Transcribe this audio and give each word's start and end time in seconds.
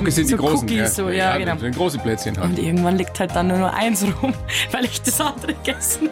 Cookies 0.00 0.14
sind 0.16 0.28
so 0.28 0.36
die 0.36 0.42
großen. 0.42 0.68
Cookies, 0.68 0.94
so, 0.96 1.08
ja, 1.10 1.36
genau. 1.36 1.56
So 1.58 1.66
ein 1.66 1.72
große 1.72 1.98
Plätzchen 1.98 2.36
halt. 2.38 2.50
Und 2.50 2.58
irgendwann 2.58 2.96
liegt 2.96 3.18
halt 3.20 3.34
dann 3.34 3.48
nur 3.48 3.58
noch 3.58 3.72
eins 3.74 4.04
rum, 4.22 4.32
weil 4.72 4.84
ich 4.84 5.00
das 5.02 5.20
andere 5.20 5.54
gegessen. 5.54 6.08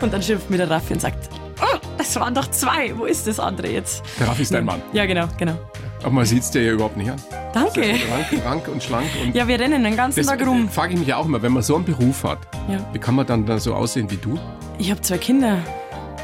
Und 0.00 0.12
dann 0.12 0.22
schimpft 0.22 0.50
mir 0.50 0.56
der 0.58 0.70
Raffi 0.70 0.94
und 0.94 1.00
sagt, 1.00 1.28
oh, 1.60 1.78
das 1.98 2.14
waren 2.18 2.34
doch 2.34 2.50
zwei, 2.50 2.92
wo 2.96 3.04
ist 3.04 3.26
das 3.26 3.38
andere 3.38 3.68
jetzt? 3.68 4.02
Der 4.18 4.28
Raffi 4.28 4.42
ist 4.42 4.52
dein 4.52 4.64
Mann. 4.64 4.82
Ja, 4.92 5.06
genau, 5.06 5.26
genau. 5.38 5.54
Aber 6.02 6.10
man 6.10 6.24
sieht 6.26 6.42
es 6.42 6.50
dir 6.50 6.62
ja 6.64 6.72
überhaupt 6.72 6.96
nicht 6.96 7.10
an. 7.10 7.16
Danke. 7.54 7.80
Rank, 7.82 8.44
rank 8.44 8.68
und 8.68 8.82
schlank. 8.82 9.06
Und 9.24 9.36
Ja, 9.36 9.46
wir 9.46 9.60
rennen 9.60 9.84
den 9.84 9.94
ganzen 9.96 10.18
das 10.18 10.26
Tag 10.26 10.44
rum. 10.44 10.68
frage 10.68 10.94
ich 10.94 10.98
mich 10.98 11.06
ja 11.08 11.16
auch 11.18 11.26
immer, 11.26 11.40
wenn 11.42 11.52
man 11.52 11.62
so 11.62 11.76
einen 11.76 11.84
Beruf 11.84 12.24
hat, 12.24 12.38
Ja. 12.68 12.78
wie 12.92 12.98
kann 12.98 13.14
man 13.14 13.24
dann 13.26 13.46
da 13.46 13.58
so 13.60 13.74
aussehen 13.74 14.10
wie 14.10 14.16
du? 14.16 14.36
Ich 14.78 14.90
habe 14.90 15.00
zwei 15.02 15.18
Kinder. 15.18 15.58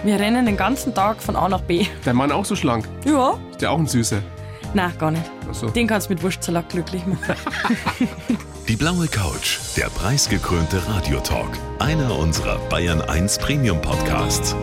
Wir 0.03 0.19
rennen 0.19 0.47
den 0.47 0.57
ganzen 0.57 0.95
Tag 0.95 1.23
von 1.23 1.37
A 1.37 1.49
nach 1.49 1.61
B. 1.61 1.87
Dein 2.05 2.17
Mann 2.17 2.33
auch 2.33 2.45
so 2.45 2.57
schlank? 2.57 2.89
Ja. 3.05 3.35
Ist 3.53 3.61
der 3.63 3.71
auch 3.71 3.79
ein 3.79 3.87
Süßer? 3.87 4.19
Nein, 4.75 4.93
gar 4.99 5.11
nicht. 5.11 5.25
So. 5.53 5.69
Den 5.71 5.87
kannst 5.87 6.09
du 6.09 6.15
mit 6.15 6.23
Wurstsalat 6.23 6.69
glücklich 6.69 7.03
machen. 7.07 7.35
Die 8.69 8.77
blaue 8.77 9.09
Couch, 9.09 9.59
der 9.77 9.87
preisgekrönte 9.87 10.87
Radiotalk. 10.89 11.49
Einer 11.79 12.17
unserer 12.19 12.59
Bayern 12.69 13.01
1 13.01 13.39
Premium 13.39 13.81
Podcasts. 13.81 14.55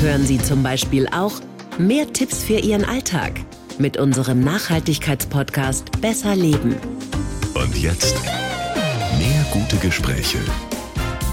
Hören 0.00 0.26
Sie 0.26 0.38
zum 0.38 0.62
Beispiel 0.62 1.08
auch 1.08 1.34
mehr 1.78 2.12
Tipps 2.12 2.42
für 2.42 2.58
Ihren 2.58 2.84
Alltag 2.84 3.32
mit 3.78 3.96
unserem 3.96 4.40
Nachhaltigkeitspodcast 4.40 6.00
Besser 6.00 6.34
Leben. 6.34 6.76
Und 7.54 7.76
jetzt 7.78 8.16
mehr 9.18 9.46
gute 9.52 9.76
Gespräche. 9.76 10.38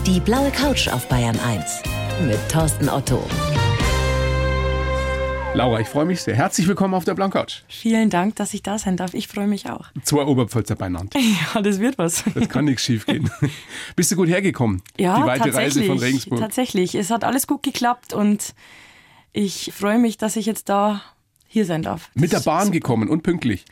Die 0.05 0.19
blaue 0.19 0.51
Couch 0.51 0.87
auf 0.89 1.07
Bayern 1.09 1.39
1 1.39 1.81
mit 2.27 2.37
Thorsten 2.49 2.87
Otto. 2.87 3.23
Laura, 5.55 5.79
ich 5.79 5.87
freue 5.87 6.03
mich 6.03 6.21
sehr. 6.21 6.35
Herzlich 6.35 6.67
willkommen 6.67 6.93
auf 6.93 7.05
der 7.05 7.13
Blancouch. 7.13 7.63
Vielen 7.69 8.09
Dank, 8.09 8.35
dass 8.35 8.53
ich 8.53 8.61
da 8.61 8.77
sein 8.77 8.97
darf. 8.97 9.13
Ich 9.13 9.29
freue 9.29 9.47
mich 9.47 9.69
auch. 9.69 9.85
Zwei 10.03 10.23
Oberpfälzer 10.25 10.75
beieinander. 10.75 11.17
Ja, 11.55 11.61
das 11.61 11.79
wird 11.79 11.97
was. 11.97 12.25
Das 12.33 12.49
kann 12.49 12.65
nichts 12.65 12.83
schief 12.83 13.05
gehen. 13.05 13.29
Bist 13.95 14.11
du 14.11 14.17
gut 14.17 14.27
hergekommen? 14.27 14.81
Ja, 14.97 15.17
Die 15.17 15.23
weite 15.25 15.45
Reise 15.45 15.79
tatsächlich. 15.79 15.87
von 15.87 15.97
Regensburg. 15.99 16.39
Tatsächlich. 16.41 16.95
Es 16.95 17.09
hat 17.09 17.23
alles 17.23 17.47
gut 17.47 17.63
geklappt 17.63 18.11
und 18.13 18.53
ich 19.31 19.71
freue 19.73 19.97
mich, 19.97 20.17
dass 20.17 20.35
ich 20.35 20.45
jetzt 20.45 20.67
da 20.67 21.01
hier 21.47 21.65
sein 21.65 21.83
darf. 21.83 22.09
Mit 22.15 22.33
der 22.33 22.39
Das 22.39 22.45
Bahn 22.45 22.71
gekommen 22.71 23.07
und 23.09 23.23
pünktlich. 23.23 23.63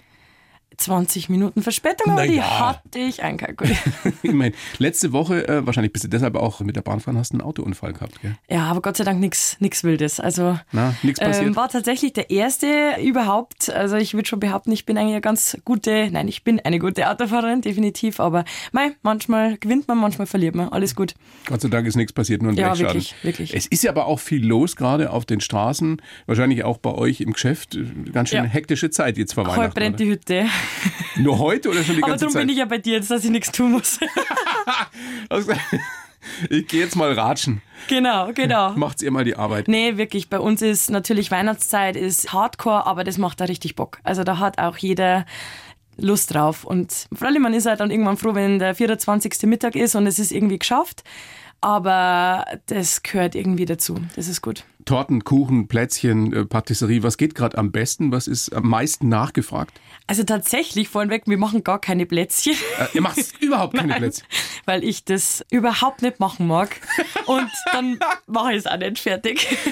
20 0.78 1.30
Minuten 1.30 1.62
Verspätung, 1.62 2.14
aber 2.14 2.28
die 2.28 2.36
ja. 2.36 2.60
hatte 2.60 3.00
ich 3.00 3.24
einkalkuliert. 3.24 3.78
Immerhin. 4.24 4.54
Letzte 4.78 5.12
Woche, 5.14 5.48
äh, 5.48 5.66
wahrscheinlich 5.66 5.94
bist 5.94 6.04
du 6.06 6.10
deshalb 6.10 6.36
auch 6.36 6.60
mit 6.62 6.76
der 6.76 6.82
Bahn 6.82 7.00
fahren, 7.00 7.18
hast 7.18 7.32
einen 7.32 7.42
Autounfall 7.42 7.94
gehabt, 7.94 8.22
gell? 8.22 8.36
ja, 8.50 8.64
aber 8.66 8.82
Gott 8.82 8.98
sei 8.98 9.04
Dank 9.04 9.20
nichts 9.20 9.84
Wildes. 9.84 10.20
Also 10.20 10.58
Na, 10.72 10.96
nichts 11.04 11.20
passiert? 11.20 11.48
Ähm, 11.48 11.56
war 11.56 11.70
tatsächlich 11.70 12.14
der 12.14 12.30
erste 12.30 12.96
überhaupt. 13.02 13.70
Also 13.70 13.96
ich 13.98 14.14
würde 14.14 14.28
schon 14.28 14.40
behaupten, 14.40 14.72
ich 14.72 14.86
bin 14.86 14.98
eigentlich 14.98 15.14
eine 15.14 15.22
ganz 15.22 15.58
gute, 15.66 16.10
nein, 16.12 16.28
ich 16.28 16.44
bin 16.44 16.60
eine 16.60 16.80
gute 16.80 17.10
Autofahrerin, 17.10 17.62
definitiv. 17.62 18.20
Aber 18.20 18.46
mei, 18.72 18.92
manchmal 19.02 19.58
gewinnt 19.58 19.88
man, 19.88 19.98
manchmal 19.98 20.28
verliert 20.28 20.56
man. 20.56 20.70
Alles 20.70 20.96
gut. 20.96 21.14
Gott 21.48 21.62
sei 21.62 21.70
Dank 21.70 21.88
ist 21.88 21.96
nichts 21.96 22.14
passiert, 22.14 22.42
nur 22.42 22.52
ein 22.52 22.58
Ja, 22.58 22.70
Blechschaden. 22.70 22.96
wirklich, 22.96 23.16
wirklich. 23.24 23.54
Es 23.56 23.66
ist 23.68 23.84
ja 23.84 23.92
aber 23.92 24.06
auch 24.08 24.20
viel 24.20 24.46
los, 24.46 24.76
gerade 24.76 25.10
auf 25.12 25.26
den 25.26 25.42
Straßen, 25.42 26.02
wahrscheinlich 26.26 26.64
auch 26.64 26.78
bei 26.78 26.92
euch 26.92 27.22
im 27.22 27.34
Geschäft. 27.34 27.78
Ganz 28.12 28.30
schön 28.30 28.44
Ja. 28.44 28.50
hektische 28.50 28.90
Zeit 28.90 29.18
jetzt 29.18 29.34
vor 29.34 29.46
Heute 29.46 29.58
Weihnachten. 29.58 29.74
brennt 29.74 29.96
oder? 29.96 30.04
die 30.06 30.12
Hütte. 30.12 30.46
Nur 31.18 31.38
heute 31.40 31.70
oder 31.70 31.84
schon 31.84 31.96
die 31.96 32.04
Aber 32.04 32.12
ganze 32.12 32.26
darum 32.26 32.34
Zeit? 32.34 32.42
bin 32.44 32.50
ich 32.50 32.58
ja 32.58 32.66
bei 32.66 32.78
dir 32.80 32.94
jetzt, 32.94 33.12
dass 33.12 33.24
ich 33.24 33.30
nichts 33.32 33.52
tun 33.52 33.72
muss. 33.74 34.00
Also, 35.30 35.52
ich 36.50 36.68
gehe 36.68 36.82
jetzt 36.82 36.96
mal 36.96 37.12
ratschen. 37.14 37.62
genau, 37.88 38.32
genau. 38.34 38.72
Macht's 38.74 39.02
ihr 39.02 39.12
mal 39.12 39.26
die 39.26 39.36
Arbeit. 39.36 39.68
Nee, 39.68 39.98
wirklich, 39.98 40.30
bei 40.30 40.40
uns 40.40 40.62
ist 40.62 40.90
natürlich 40.90 41.32
Weihnachtszeit 41.32 41.96
ist 41.96 42.32
Hardcore, 42.32 42.86
aber 42.86 43.04
das 43.04 43.18
macht 43.18 43.42
da 43.42 43.46
richtig 43.46 43.76
Bock. 43.76 44.00
Also 44.04 44.24
da 44.24 44.40
hat 44.40 44.60
auch 44.60 44.78
jeder 44.78 45.26
Lust 45.98 46.34
drauf. 46.34 46.64
Und 46.64 47.08
vor 47.14 47.28
allem, 47.28 47.42
man 47.42 47.54
ist 47.54 47.66
halt 47.66 47.80
dann 47.80 47.92
irgendwann 47.92 48.18
froh, 48.18 48.36
wenn 48.36 48.60
der 48.60 48.76
24. 48.76 49.44
Mittag 49.44 49.76
ist 49.76 49.96
und 49.96 50.08
es 50.08 50.20
ist 50.20 50.32
irgendwie 50.32 50.60
geschafft. 50.60 51.04
Aber 51.62 52.46
das 52.66 53.04
gehört 53.04 53.36
irgendwie 53.36 53.66
dazu. 53.66 53.96
Das 54.16 54.28
ist 54.28 54.42
gut. 54.42 54.66
Torten, 54.86 55.24
Kuchen, 55.24 55.68
Plätzchen, 55.70 56.34
äh, 56.34 56.46
Patisserie, 56.46 57.04
was 57.04 57.16
geht 57.18 57.36
gerade 57.36 57.58
am 57.58 57.72
besten? 57.72 58.12
Was 58.12 58.28
ist 58.28 58.54
am 58.54 58.68
meisten 58.68 59.08
nachgefragt? 59.08 59.80
Also 60.06 60.24
tatsächlich, 60.24 60.90
vorneweg, 60.90 61.24
wir 61.28 61.38
machen 61.38 61.64
gar 61.64 61.80
keine 61.80 62.06
Plätzchen. 62.06 62.56
Äh, 62.78 62.88
ihr 62.96 63.02
macht 63.02 63.18
überhaupt 63.40 63.74
keine 63.74 63.88
Nein, 63.90 64.00
Plätzchen. 64.00 64.28
Weil 64.66 64.84
ich 64.84 65.06
das 65.06 65.46
überhaupt 65.50 66.02
nicht 66.02 66.20
machen 66.20 66.46
mag. 66.46 66.76
Und 67.26 67.50
dann 67.72 68.00
mache 68.28 68.52
ich 68.52 68.58
es 68.60 68.68
auch 68.68 68.78
nicht 68.78 69.00
fertig. 69.00 69.48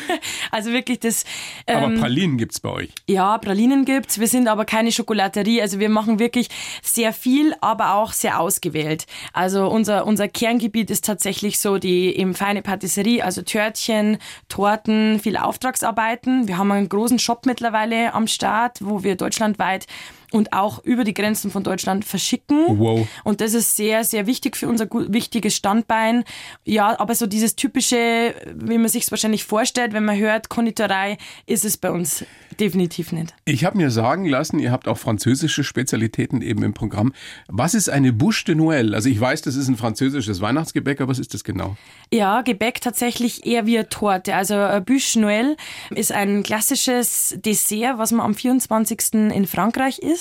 Also 0.52 0.72
wirklich 0.72 1.00
das. 1.00 1.24
Aber 1.66 1.86
ähm, 1.86 2.00
Pralinen 2.00 2.38
gibt's 2.38 2.60
bei 2.60 2.70
euch. 2.70 2.90
Ja, 3.08 3.38
Pralinen 3.38 3.86
gibt's. 3.86 4.20
Wir 4.20 4.28
sind 4.28 4.48
aber 4.50 4.66
keine 4.66 4.92
Schokolaterie. 4.92 5.62
Also 5.62 5.80
wir 5.80 5.88
machen 5.88 6.20
wirklich 6.20 6.50
sehr 6.82 7.14
viel, 7.14 7.56
aber 7.62 7.96
auch 7.96 8.12
sehr 8.12 8.40
ausgewählt. 8.40 9.06
Also 9.32 9.68
unser, 9.68 10.06
unser 10.06 10.28
Kerngebiet 10.28 10.92
ist 10.92 11.06
tatsächlich 11.06 11.60
so 11.60 11.78
die 11.78 12.16
eben 12.18 12.34
feine 12.34 12.62
Patisserie, 12.62 13.24
also 13.24 13.44
Törtchen, 13.44 14.18
Torten, 14.50 15.20
viel 15.20 15.38
Auftragsarbeiten. 15.38 16.48
Wir 16.48 16.58
haben 16.58 16.72
einen 16.72 16.90
großen 16.90 17.20
Shop 17.20 17.46
mittlerweile 17.46 18.14
am 18.14 18.28
Start, 18.28 18.80
wo 18.82 19.04
wir 19.04 19.16
deutschlandweit 19.16 19.88
und 20.32 20.54
auch 20.54 20.84
über 20.84 21.04
die 21.04 21.14
Grenzen 21.14 21.52
von 21.52 21.64
Deutschland 21.64 22.06
verschicken. 22.06 22.80
Wow. 22.80 23.08
Und 23.24 23.42
das 23.42 23.54
ist 23.54 23.76
sehr, 23.76 24.04
sehr 24.04 24.28
wichtig 24.28 24.58
für 24.58 24.68
unser 24.68 24.88
wichtiges 24.90 25.56
Standbein. 25.56 26.24
Ja, 26.66 27.00
aber 27.00 27.16
so 27.16 27.28
dieses 27.28 27.56
typische, 27.56 28.34
wie 28.56 28.78
man 28.78 28.88
sich 28.88 29.10
wahrscheinlich 29.12 29.44
vorstellt, 29.44 29.94
wenn 29.94 30.06
man 30.06 30.18
hört 30.18 30.50
Konditorei, 30.50 31.18
ist 31.46 31.66
es 31.66 31.78
bei 31.78 31.92
uns 31.92 32.26
definitiv 32.60 33.12
nicht. 33.12 33.34
Ich 33.46 33.66
habe 33.66 33.78
mir 33.78 33.92
sagen 33.92 34.26
lassen, 34.26 34.60
ihr 34.60 34.72
habt 34.72 34.88
auch 34.88 34.98
französische 34.98 35.64
Spezialitäten 35.64 36.42
eben 36.42 36.64
im 36.64 36.74
Programm. 36.74 37.14
Was 37.48 37.74
ist 37.74 37.90
eine 37.90 38.14
Bouche 38.14 38.46
de 38.46 38.56
Noël? 38.56 38.94
Also 38.94 39.10
ich 39.10 39.20
weiß, 39.20 39.42
das 39.42 39.56
ist 39.56 39.68
ein 39.68 39.78
französisches 39.78 40.42
Weihnachtsgebäck, 40.42 41.02
aber 41.02 41.12
was 41.12 41.20
ist 41.20 41.34
das 41.34 41.44
genau? 41.44 41.76
Ja, 42.14 42.42
Gebäck 42.42 42.82
tatsächlich 42.82 43.46
eher 43.46 43.66
wie 43.66 43.78
eine 43.78 43.90
Torte. 43.90 44.36
Also 44.36 44.56
Bûche 44.56 45.20
Noël 45.20 45.58
ist 45.90 46.12
ein 46.12 46.44
klassisches 46.44 47.36
Dessert, 47.44 47.98
was 47.98 48.12
man 48.12 48.26
am 48.26 48.36
24. 48.36 49.14
in 49.14 49.48
Frankreich 49.48 50.00
isst. 50.00 50.21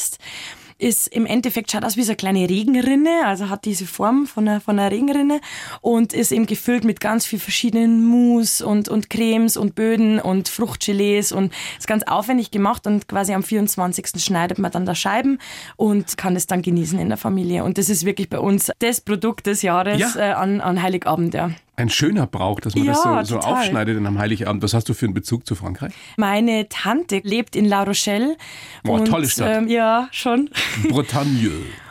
Ist 0.78 1.08
im 1.08 1.26
Endeffekt 1.26 1.70
schaut 1.70 1.84
aus 1.84 1.98
wie 1.98 2.02
so 2.04 2.12
eine 2.12 2.16
kleine 2.16 2.48
Regenrinne, 2.48 3.26
also 3.26 3.50
hat 3.50 3.66
diese 3.66 3.84
Form 3.86 4.26
von 4.26 4.48
einer, 4.48 4.62
von 4.62 4.78
einer 4.78 4.90
Regenrinne 4.90 5.42
und 5.82 6.14
ist 6.14 6.32
eben 6.32 6.46
gefüllt 6.46 6.84
mit 6.84 7.00
ganz 7.00 7.26
viel 7.26 7.38
verschiedenen 7.38 8.02
Mousse 8.06 8.66
und, 8.66 8.88
und 8.88 9.10
Cremes 9.10 9.58
und 9.58 9.74
Böden 9.74 10.18
und 10.18 10.48
Fruchtgelees 10.48 11.32
und 11.32 11.52
ist 11.78 11.86
ganz 11.86 12.04
aufwendig 12.04 12.50
gemacht 12.50 12.86
und 12.86 13.08
quasi 13.08 13.34
am 13.34 13.42
24. 13.42 14.06
schneidet 14.24 14.58
man 14.58 14.70
dann 14.72 14.86
da 14.86 14.94
Scheiben 14.94 15.38
und 15.76 16.16
kann 16.16 16.34
es 16.34 16.46
dann 16.46 16.62
genießen 16.62 16.98
in 16.98 17.08
der 17.10 17.18
Familie. 17.18 17.62
Und 17.64 17.76
das 17.76 17.90
ist 17.90 18.06
wirklich 18.06 18.30
bei 18.30 18.38
uns 18.38 18.72
das 18.78 19.02
Produkt 19.02 19.48
des 19.48 19.60
Jahres 19.60 20.14
Ja. 20.14 20.30
äh, 20.30 20.32
an, 20.32 20.62
an 20.62 20.80
Heiligabend, 20.80 21.34
ja. 21.34 21.50
Ein 21.80 21.88
schöner 21.88 22.26
Brauch, 22.26 22.60
dass 22.60 22.74
man 22.74 22.86
das 22.86 23.02
Ja, 23.04 23.24
so, 23.24 23.34
so 23.34 23.40
total. 23.40 23.54
aufschneidet 23.54 23.96
dann 23.96 24.06
am 24.06 24.18
Heiligabend. 24.18 24.62
Was 24.62 24.74
hast 24.74 24.88
du 24.88 24.94
für 24.94 25.06
einen 25.06 25.14
Bezug 25.14 25.46
zu 25.46 25.54
Frankreich? 25.54 25.92
Meine 26.18 26.68
Tante 26.68 27.20
lebt 27.24 27.56
in 27.56 27.64
La 27.64 27.84
Rochelle. 27.84 28.36
Boah, 28.84 29.00
und, 29.00 29.06
tolle 29.06 29.28
Stadt. 29.28 29.62
Ähm, 29.62 29.68
ja, 29.68 30.08
schon. 30.12 30.50
Bretagne. 30.90 31.50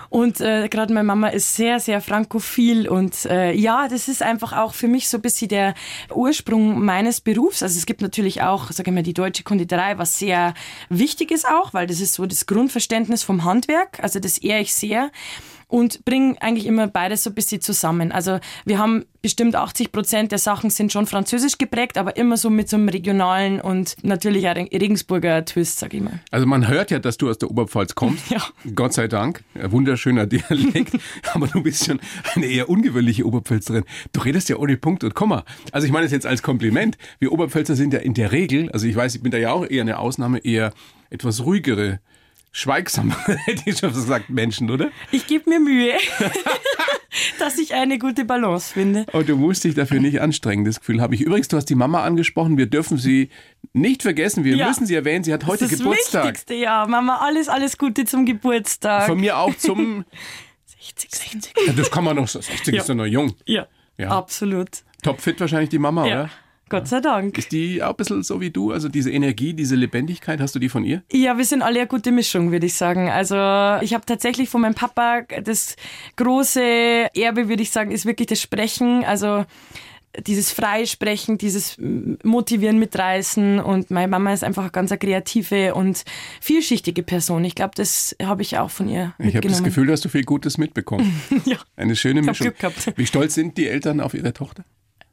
Und 0.10 0.42
äh, 0.42 0.68
gerade 0.70 0.92
meine 0.94 1.06
Mama 1.06 1.28
ist 1.30 1.56
sehr, 1.56 1.80
sehr 1.80 2.02
frankophil 2.02 2.88
und 2.88 3.26
äh, 3.26 3.54
ja, 3.54 3.88
das 3.88 4.08
ist 4.08 4.24
einfach 4.24 4.54
auch 4.54 4.74
für 4.74 4.88
mich 4.88 5.08
so 5.08 5.20
ein 5.20 5.22
bisschen 5.22 5.50
der 5.50 5.76
Ursprung 6.14 6.84
meines 6.84 7.22
Berufs. 7.22 7.62
Also 7.62 7.78
es 7.78 7.86
gibt 7.86 8.02
natürlich 8.02 8.42
auch, 8.42 8.72
sage 8.72 8.90
ich 8.90 8.96
mal, 8.96 9.04
die 9.04 9.14
deutsche 9.14 9.44
Konditorei, 9.44 10.00
was 10.00 10.18
sehr 10.18 10.56
wichtig 10.90 11.30
ist 11.30 11.48
auch, 11.48 11.76
weil 11.76 11.86
das 11.86 12.00
ist 12.02 12.16
so 12.16 12.26
das 12.26 12.48
Grundverständnis 12.48 13.22
vom 13.22 13.44
Handwerk. 13.44 14.00
Also 14.02 14.20
das 14.20 14.40
ehre 14.40 14.62
ich 14.62 14.74
sehr 14.74 15.12
und 15.70 16.04
bringe 16.04 16.36
eigentlich 16.42 16.66
immer 16.66 16.88
beides 16.88 17.24
so 17.24 17.30
ein 17.30 17.36
bisschen 17.36 17.62
zusammen. 17.62 18.12
Also 18.12 18.40
wir 18.66 18.80
haben 18.80 19.06
bestimmt 19.22 19.56
80 19.56 19.92
Prozent 19.92 20.32
der 20.32 20.40
Sachen 20.40 20.70
sind 20.72 20.92
schon 20.92 21.06
französisch 21.06 21.58
geprägt, 21.58 21.98
aber 21.98 22.18
immer 22.18 22.38
so 22.38 22.50
mit 22.50 22.68
so 22.70 22.76
einem 22.76 22.90
regionalen 22.90 23.62
und 23.62 23.96
natürlich 24.04 24.50
auch 24.50 24.56
Regensburger 24.56 25.46
Twist, 25.46 25.80
sag 25.80 25.94
ich 25.94 26.02
mal. 26.02 26.20
Also 26.32 26.48
man 26.48 26.68
hört 26.68 26.90
ja, 26.90 27.00
dass 27.00 27.18
du 27.18 27.30
aus 27.30 27.38
der 27.38 27.50
Oberpfalz 27.50 27.96
kommst. 27.96 28.10
Ja. 28.30 28.44
Gott 28.76 28.94
sei 28.94 29.08
Dank. 29.08 29.44
Ein 29.56 29.72
wunderschöner 29.72 30.26
Dialekt. 30.26 30.94
Aber 31.34 31.48
du 31.48 31.62
bist 31.64 31.86
schon 31.86 32.00
eine 32.36 32.46
eher 32.46 32.70
ungewöhnliche 32.70 33.26
Oberpfälzerin. 33.26 33.84
Du 34.12 34.22
redest 34.22 34.50
ja 34.50 34.58
ohne 34.58 34.78
Punkt 34.78 35.04
und 35.04 35.16
Komma. 35.16 35.46
Also 35.72 35.86
ich 35.88 35.94
meine 35.94 36.06
es 36.06 36.12
jetzt 36.12 36.26
als 36.26 36.42
Kompliment. 36.42 36.98
Wir 37.20 37.32
Oberpfälzer 37.32 37.76
sind 37.76 37.94
ja 37.94 38.00
in 38.00 38.14
der 38.14 38.32
Regel, 38.32 38.72
also 38.72 38.88
ich 38.88 38.96
weiß, 38.96 39.16
ich 39.16 39.22
bin 39.22 39.32
da 39.32 39.38
ja 39.38 39.52
auch 39.52 39.66
eher 39.68 39.82
eine 39.82 40.00
Ausnahme, 40.00 40.40
eher 40.40 40.74
etwas 41.10 41.44
ruhigere, 41.44 42.00
schweigsamere, 42.52 43.38
hätte 43.46 43.64
ich 43.70 43.78
schon 43.78 43.94
gesagt, 43.94 44.30
Menschen, 44.30 44.70
oder? 44.72 44.90
Ich 45.12 45.28
gebe 45.28 45.50
mir 45.50 45.60
Mühe, 45.60 45.94
dass 47.40 47.58
ich 47.58 47.74
eine 47.74 47.98
gute 48.00 48.26
Balance 48.26 48.74
finde. 48.74 49.06
Aber 49.12 49.24
du 49.24 49.36
musst 49.36 49.64
dich 49.64 49.76
dafür 49.76 50.00
nicht 50.00 50.22
anstrengen, 50.22 50.66
das 50.66 50.80
Gefühl 50.80 51.02
habe 51.02 51.16
ich. 51.16 51.22
Übrigens, 51.22 51.48
du 51.48 51.58
hast 51.58 51.66
die 51.66 51.76
Mama 51.76 52.04
angesprochen, 52.04 52.58
wir 52.58 52.66
dürfen 52.68 52.98
sie 52.98 53.30
nicht 53.74 54.02
vergessen, 54.02 54.44
wir 54.44 54.56
Ja. 54.56 54.68
müssen 54.68 54.86
sie 54.86 54.96
erwähnen, 54.96 55.24
sie 55.24 55.34
hat 55.34 55.46
heute 55.46 55.66
das 55.66 55.74
ist 55.74 55.80
Geburtstag. 55.80 56.12
das 56.24 56.24
Wichtigste, 56.24 56.54
ja. 56.56 56.86
Mama, 56.88 57.18
alles, 57.18 57.50
alles 57.50 57.78
Gute 57.78 58.06
zum 58.06 58.26
Geburtstag. 58.26 59.06
Von 59.08 59.20
mir 59.20 59.38
auch 59.38 59.56
zum, 59.56 60.06
60, 60.66 61.10
60. 61.12 61.54
ja, 61.68 61.74
das 61.74 61.92
kann 61.92 62.04
man 62.04 62.16
noch, 62.16 62.28
60 62.28 62.74
Ja. 62.74 62.82
ist 62.82 62.90
doch 62.90 62.96
noch 62.96 63.06
jung. 63.06 63.36
Ja, 63.46 63.68
Ja. 63.98 64.10
absolut. 64.10 64.70
Topfit 65.04 65.40
wahrscheinlich 65.40 65.70
die 65.70 65.80
Mama, 65.80 66.06
Ja. 66.08 66.22
oder? 66.22 66.30
Gott 66.70 66.88
sei 66.88 67.02
Dank. 67.02 67.38
Ist 67.38 67.52
die 67.52 67.84
auch 67.84 67.90
ein 67.92 67.96
bisschen 67.96 68.24
so 68.24 68.40
wie 68.42 68.50
du? 68.50 68.72
Also 68.72 68.90
diese 68.90 69.12
Energie, 69.12 69.54
diese 69.54 69.76
Lebendigkeit, 69.76 70.40
hast 70.40 70.56
du 70.56 70.60
die 70.60 70.70
von 70.70 70.84
ihr? 70.84 71.04
Ja, 71.12 71.38
wir 71.38 71.46
sind 71.46 71.62
alle 71.62 71.80
eine 71.80 71.88
gute 71.88 72.12
Mischung, 72.12 72.52
würde 72.52 72.66
ich 72.66 72.76
sagen. 72.76 73.10
Also 73.10 73.36
ich 73.84 73.94
habe 73.94 74.06
tatsächlich 74.06 74.50
von 74.50 74.62
meinem 74.62 74.76
Papa 74.76 75.22
das 75.44 75.76
große 76.16 77.10
Erbe, 77.16 77.50
würde 77.50 77.64
ich 77.64 77.72
sagen, 77.72 77.92
ist 77.92 78.06
wirklich 78.06 78.28
das 78.28 78.42
Sprechen. 78.42 79.04
Also 79.04 79.46
dieses 80.26 80.52
Freisprechen, 80.52 81.38
dieses 81.38 81.78
Motivieren, 81.78 82.80
Mitreißen 82.80 83.60
und 83.60 83.92
meine 83.92 84.08
Mama 84.08 84.34
ist 84.34 84.44
einfach 84.44 84.64
eine 84.64 84.72
ganz 84.72 84.92
kreative 84.92 85.76
und 85.76 86.04
vielschichtige 86.42 87.04
Person. 87.04 87.46
Ich 87.46 87.56
glaube, 87.56 87.72
das 87.76 88.16
habe 88.22 88.42
ich 88.42 88.58
auch 88.58 88.72
von 88.72 88.90
ihr 88.90 89.14
Ich 89.20 89.36
habe 89.36 89.48
das 89.48 89.64
Gefühl, 89.64 89.88
dass 89.88 90.02
du 90.02 90.10
viel 90.10 90.24
Gutes 90.24 90.58
mitbekommen. 90.58 91.22
ja. 91.46 91.58
Eine 91.76 91.96
schöne 91.96 92.22
Mischung. 92.22 92.46
Glück 92.46 92.60
gehabt. 92.60 92.94
Wie 92.98 93.06
stolz 93.06 93.36
sind 93.36 93.58
die 93.58 93.68
Eltern 93.68 94.02
auf 94.02 94.14
ihre 94.14 94.34
Tochter? 94.34 94.64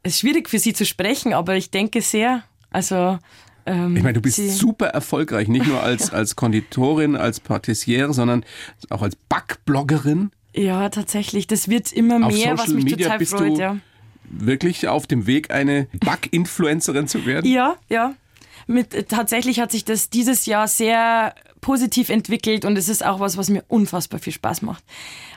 Es 0.07 0.13
ist 0.13 0.19
schwierig 0.21 0.49
für 0.49 0.57
sie 0.57 0.71
zu 0.71 0.85
sprechen, 0.85 1.33
aber 1.33 1.57
ich 1.57 1.69
denke 1.69 2.01
sehr. 2.01 2.43
Also 2.71 3.19
ähm, 3.65 3.97
Ich 3.97 4.03
meine, 4.03 4.13
du 4.13 4.21
bist 4.21 4.37
sie, 4.37 4.49
super 4.49 4.87
erfolgreich, 4.87 5.49
nicht 5.49 5.67
nur 5.67 5.83
als, 5.83 6.13
als 6.13 6.37
Konditorin, 6.37 7.17
als 7.17 7.41
Patissiere, 7.41 8.13
sondern 8.13 8.45
auch 8.89 9.01
als 9.01 9.17
Backbloggerin. 9.27 10.31
Ja, 10.53 10.87
tatsächlich. 10.87 11.45
Das 11.45 11.67
wird 11.67 11.91
immer 11.91 12.25
Auf 12.25 12.33
mehr, 12.33 12.53
was 12.53 12.67
Social 12.67 12.75
mich 12.75 12.85
Media 12.85 13.07
total 13.07 13.19
bist 13.19 13.33
freut. 13.33 13.57
du 13.57 13.59
Ja. 13.59 13.77
Wirklich 14.29 14.87
auf 14.87 15.07
dem 15.07 15.27
Weg, 15.27 15.51
eine 15.51 15.87
Back-Influencerin 15.99 17.09
zu 17.09 17.25
werden? 17.25 17.51
Ja, 17.51 17.75
ja. 17.89 18.13
Mit, 18.65 19.09
tatsächlich 19.09 19.59
hat 19.59 19.71
sich 19.71 19.83
das 19.83 20.09
dieses 20.09 20.45
Jahr 20.45 20.69
sehr 20.69 21.35
positiv 21.67 22.07
entwickelt 22.07 22.63
und 22.63 22.77
es 22.77 22.87
ist 22.87 23.05
auch 23.05 23.19
was, 23.19 23.35
was 23.35 23.49
mir 23.49 23.61
unfassbar 23.67 24.21
viel 24.21 24.31
Spaß 24.31 24.61
macht. 24.61 24.85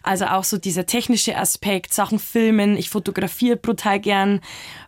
Also 0.04 0.26
auch 0.26 0.44
so 0.44 0.58
dieser 0.58 0.86
technische 0.86 1.36
Aspekt, 1.36 1.92
Sachen 1.92 2.20
filmen, 2.20 2.76
ich 2.76 2.88
fotografiere 2.88 3.56
brutal 3.56 3.98
gern. 3.98 4.40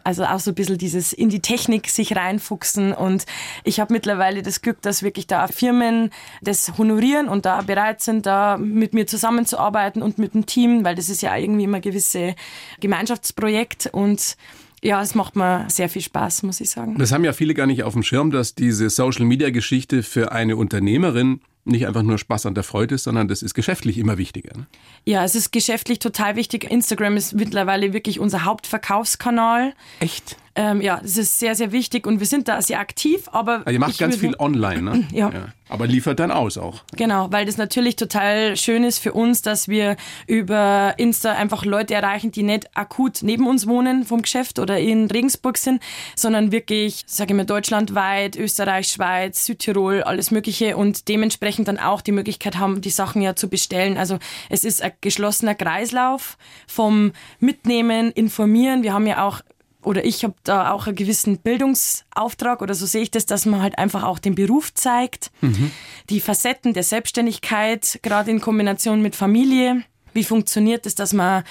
Also 0.05 0.25
auch 0.25 0.39
so 0.39 0.53
ein 0.53 0.55
bisschen 0.55 0.79
dieses 0.79 1.13
in 1.13 1.31
die 1.31 1.41
Technik 1.41 1.89
sich 1.89 2.15
reinfuchsen 2.15 2.93
und 2.93 3.27
ich 3.65 3.81
habe 3.81 3.93
mittlerweile 3.93 4.43
das 4.43 4.63
Glück, 4.63 4.81
dass 4.83 5.03
wirklich 5.03 5.27
da 5.27 5.49
Firmen 5.49 6.11
das 6.43 6.79
honorieren 6.79 7.29
und 7.29 7.45
da 7.45 7.61
bereit 7.63 8.03
sind, 8.03 8.25
da 8.25 8.57
mit 8.57 8.95
mir 8.95 9.09
zusammenzuarbeiten 9.09 10.01
und 10.01 10.19
mit 10.19 10.35
dem 10.35 10.47
Team, 10.47 10.85
weil 10.85 10.95
das 10.95 11.09
ist 11.09 11.23
ja 11.23 11.37
irgendwie 11.37 11.65
immer 11.65 11.79
ein 11.79 11.83
gewisses 11.83 12.37
Gemeinschaftsprojekt 12.79 13.91
und 13.93 14.37
ja, 14.83 15.01
es 15.01 15.15
macht 15.15 15.37
mir 15.37 15.67
sehr 15.69 15.89
viel 15.89 16.03
Spaß, 16.03 16.43
muss 16.43 16.61
ich 16.61 16.71
sagen. 16.71 16.99
Das 16.99 17.13
haben 17.13 17.25
ja 17.25 17.33
viele 17.33 17.55
gar 17.55 17.67
nicht 17.67 17.85
auf 17.85 17.93
dem 17.93 18.03
Schirm, 18.03 18.31
dass 18.31 18.55
diese 18.55 18.91
Social-Media-Geschichte 18.91 20.03
für 20.03 20.33
eine 20.33 20.57
Unternehmerin 20.57 21.41
nicht 21.65 21.87
einfach 21.87 22.03
nur 22.03 22.19
Spaß 22.19 22.47
an 22.47 22.55
der 22.55 22.65
Freude 22.65 22.97
ist, 22.97 23.05
sondern 23.05 23.29
das 23.29 23.43
ist 23.43 23.55
geschäftlich 23.55 23.97
immer 23.97 24.19
wichtiger. 24.19 24.57
Ne? 24.57 24.67
Ja, 25.05 25.25
es 25.25 25.37
ist 25.37 25.53
geschäftlich 25.53 26.01
total 26.01 26.35
wichtig. 26.35 26.69
Instagram 26.69 27.17
ist 27.17 27.35
mittlerweile 27.35 27.93
wirklich 27.93 28.19
unser 28.19 28.45
Hauptverkaufskanal. 28.45 29.73
Echt? 30.01 30.37
Ähm, 30.55 30.81
ja, 30.81 31.01
das 31.01 31.17
ist 31.17 31.39
sehr, 31.39 31.55
sehr 31.55 31.73
wichtig 31.73 32.07
und 32.07 32.21
wir 32.21 32.27
sind 32.27 32.47
da 32.47 32.61
sehr 32.61 32.79
aktiv, 32.79 33.29
aber. 33.33 33.59
Also 33.65 33.71
ihr 33.71 33.79
macht 33.79 33.99
ganz 33.99 34.17
viel 34.17 34.37
online, 34.39 34.83
ne? 34.83 35.09
Ja. 35.13 35.31
Aber 35.71 35.87
liefert 35.87 36.21
dann 36.21 36.31
aus 36.31 36.59
auch. 36.59 36.83
Genau, 36.95 37.33
weil 37.33 37.47
das 37.47 37.57
natürlich 37.57 37.97
total 37.97 38.59
schön 38.59 38.85
ist 38.85 38.99
für 38.99 39.15
uns, 39.15 39.41
dass 39.41 39.69
wir 39.69 39.97
über 40.27 40.93
Insta 40.99 41.33
einfach 41.33 41.65
Leute 41.65 41.95
erreichen, 41.95 42.31
die 42.31 42.43
nicht 42.43 42.77
akut 42.77 43.21
neben 43.23 43.47
uns 43.47 43.67
wohnen 43.67 44.05
vom 44.05 44.21
Geschäft 44.21 44.59
oder 44.59 44.79
in 44.79 45.11
Regensburg 45.11 45.57
sind, 45.57 45.83
sondern 46.15 46.53
wirklich, 46.53 47.05
sage 47.07 47.33
ich 47.33 47.37
mal, 47.39 47.47
deutschlandweit, 47.47 48.37
Österreich, 48.37 48.89
Schweiz, 48.89 49.47
Südtirol, 49.47 50.03
alles 50.03 50.31
Mögliche 50.31 50.77
und 50.77 51.09
dementsprechend 51.09 51.69
dann 51.69 51.79
auch 51.79 52.03
die 52.03 52.13
Möglichkeit 52.13 52.59
haben, 52.59 52.83
die 52.83 52.91
Sachen 52.91 53.23
ja 53.23 53.35
zu 53.35 53.49
bestellen. 53.49 53.97
Also 53.97 54.19
es 54.51 54.65
ist 54.65 54.83
ein 54.83 54.93
geschlossener 55.01 55.55
Kreislauf 55.55 56.37
vom 56.67 57.13
Mitnehmen, 57.41 58.11
Informieren. 58.13 58.83
Wir 58.83 58.93
haben 58.93 59.07
ja 59.07 59.27
auch 59.27 59.41
oder 59.83 60.05
ich 60.05 60.25
habe 60.25 60.35
da 60.45 60.73
auch 60.73 60.87
einen 60.87 60.97
gewissen 60.97 61.39
Bildungsauftrag 61.39 62.63
oder 62.63 62.75
so 62.75 62.87
sehe 62.87 63.03
ich 63.03 63.11
das, 63.11 63.27
dass 63.27 63.47
man 63.47 63.63
halt 63.63 63.79
einfach 63.79 64.05
auch 64.05 64.19
den 64.19 64.35
Beruf 64.35 64.73
zeigt, 64.75 65.31
die 66.11 66.21
Facetten 66.21 66.73
der 66.73 66.83
Selbstständigkeit, 66.83 68.01
gerade 68.03 68.31
in 68.31 68.41
Kombination 68.41 69.03
mit 69.03 69.17
Familie. 69.17 69.83
Wie 70.15 70.25
funktioniert 70.25 70.85
es, 70.85 70.95
dass 70.95 71.13
man 71.13 71.43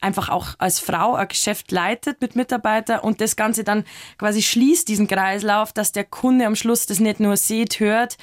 einfach 0.00 0.28
auch 0.28 0.48
als 0.58 0.78
Frau 0.78 1.14
ein 1.14 1.28
Geschäft 1.28 1.72
leitet 1.72 2.20
mit 2.20 2.36
Mitarbeitern 2.36 3.00
und 3.00 3.20
das 3.20 3.34
Ganze 3.34 3.64
dann 3.64 3.84
quasi 4.18 4.42
schließt, 4.42 4.88
diesen 4.88 5.06
Kreislauf, 5.06 5.72
dass 5.72 5.92
der 5.92 6.04
Kunde 6.04 6.46
am 6.46 6.54
Schluss 6.54 6.86
das 6.86 7.00
nicht 7.00 7.20
nur 7.20 7.36
sieht, 7.36 7.80
hört 7.80 8.18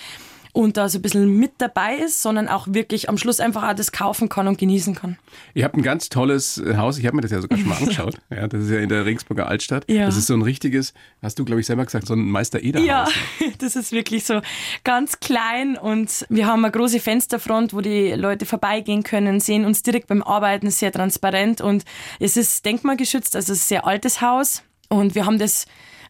und 0.58 0.76
da 0.76 0.90
so 0.90 0.98
ein 0.98 1.04
bisschen 1.04 1.38
mit 1.38 1.52
dabei 1.60 1.98
ist, 1.98 2.24
sondern 2.24 2.48
auch 2.48 2.66
wirklich 2.68 3.10
am 3.10 3.20
Schluss 3.20 3.40
einfach 3.40 3.76
das 3.76 3.92
kaufen 3.92 4.28
kann 4.28 4.48
und 4.48 4.58
genießen 4.58 4.96
kann. 4.96 5.20
Ihr 5.54 5.64
habt 5.64 5.76
ein 5.76 5.84
ganz 5.84 6.10
tolles 6.10 6.58
äh, 6.58 6.78
Haus. 6.78 6.98
Ich 6.98 7.06
habe 7.06 7.16
mir 7.16 7.22
das 7.22 7.30
ja 7.30 7.42
sogar 7.42 7.60
schon 7.60 7.70
mal 7.70 7.78
angeschaut. 7.80 8.18
Ja, 8.32 8.48
das 8.48 8.64
ist 8.64 8.72
ja 8.72 8.80
in 8.80 8.90
der 8.90 9.06
Regensburger 9.06 9.48
Altstadt. 9.48 9.86
Ja. 9.88 10.08
Das 10.08 10.18
ist 10.18 10.26
so 10.26 10.34
ein 10.34 10.42
richtiges, 10.42 10.96
hast 11.22 11.38
du, 11.38 11.46
glaube 11.46 11.62
ich, 11.62 11.68
selber 11.68 11.86
gesagt, 11.86 12.08
so 12.08 12.16
ein 12.16 12.28
Meister 12.28 12.60
Eder 12.64 12.80
Ja, 12.80 13.06
Haus. 13.06 13.14
das 13.60 13.76
ist 13.76 13.92
wirklich 13.92 14.26
so 14.26 14.42
ganz 14.84 15.20
klein 15.20 15.78
und 15.78 16.26
wir 16.30 16.48
haben 16.48 16.66
eine 16.66 16.72
große 16.72 17.02
Fensterfront, 17.02 17.76
wo 17.76 17.82
die 17.82 18.14
Leute 18.14 18.48
vorbeigehen 18.48 19.04
können, 19.04 19.40
sehen 19.40 19.64
uns 19.64 19.84
direkt 19.84 20.08
beim 20.08 20.24
Arbeiten, 20.24 20.72
sehr 20.72 20.92
transparent 20.92 21.62
und 21.62 21.86
es 22.20 22.36
ist 22.36 22.66
denkmalgeschützt, 22.66 23.36
also 23.36 23.54
es 23.54 23.60
ist 23.60 23.66
ein 23.66 23.68
sehr 23.68 23.86
altes 23.86 24.22
Haus 24.22 24.64
und 24.90 25.14
wir 25.14 25.28
haben 25.28 25.38
das 25.38 25.68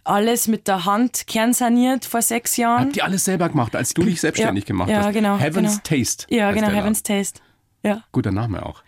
alles 0.08 0.48
mit 0.48 0.68
der 0.68 0.86
Hand 0.86 1.28
kernsaniert 1.28 2.06
vor 2.06 2.22
sechs 2.22 2.58
Jahren. 2.58 2.86
Habt 2.88 2.98
ihr 2.98 3.04
alles 3.04 3.26
selber 3.26 3.50
gemacht, 3.50 3.76
als 3.76 3.94
du 3.94 4.04
dich 4.04 4.22
selbstständig 4.22 4.64
Ja. 4.64 4.68
gemacht 4.68 4.90
Ja, 4.90 5.06
hast? 5.06 5.14
genau, 5.14 5.38
Heaven's 5.38 5.82
genau. 5.84 6.02
Taste. 6.02 6.26
Ja, 6.30 6.52
genau. 6.52 6.68
Heaven's 6.70 7.04
Taste. 7.04 7.42
Ja. 7.84 8.04
Guter 8.12 8.32
Name 8.32 8.66
auch. 8.66 8.84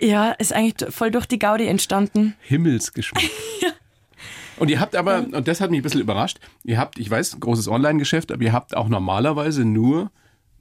ja, 0.00 0.32
ist 0.32 0.52
eigentlich 0.52 0.92
voll 0.92 1.10
durch 1.10 1.26
die 1.26 1.38
Gaudi 1.38 1.66
entstanden. 1.66 2.34
Himmelsgeschmack. 2.40 3.22
Und 4.56 4.70
ihr 4.70 4.78
habt 4.78 4.94
aber, 4.94 5.26
und 5.32 5.48
das 5.48 5.60
hat 5.60 5.70
mich 5.72 5.80
ein 5.80 5.82
bisschen 5.82 6.00
überrascht, 6.00 6.38
ihr 6.62 6.78
habt, 6.78 6.98
ich 7.00 7.10
weiß, 7.10 7.34
ein 7.34 7.40
großes 7.40 7.66
Online-Geschäft, 7.66 8.30
aber 8.30 8.40
ihr 8.44 8.52
habt 8.52 8.76
auch 8.76 8.88
normalerweise 8.88 9.64
nur 9.64 10.12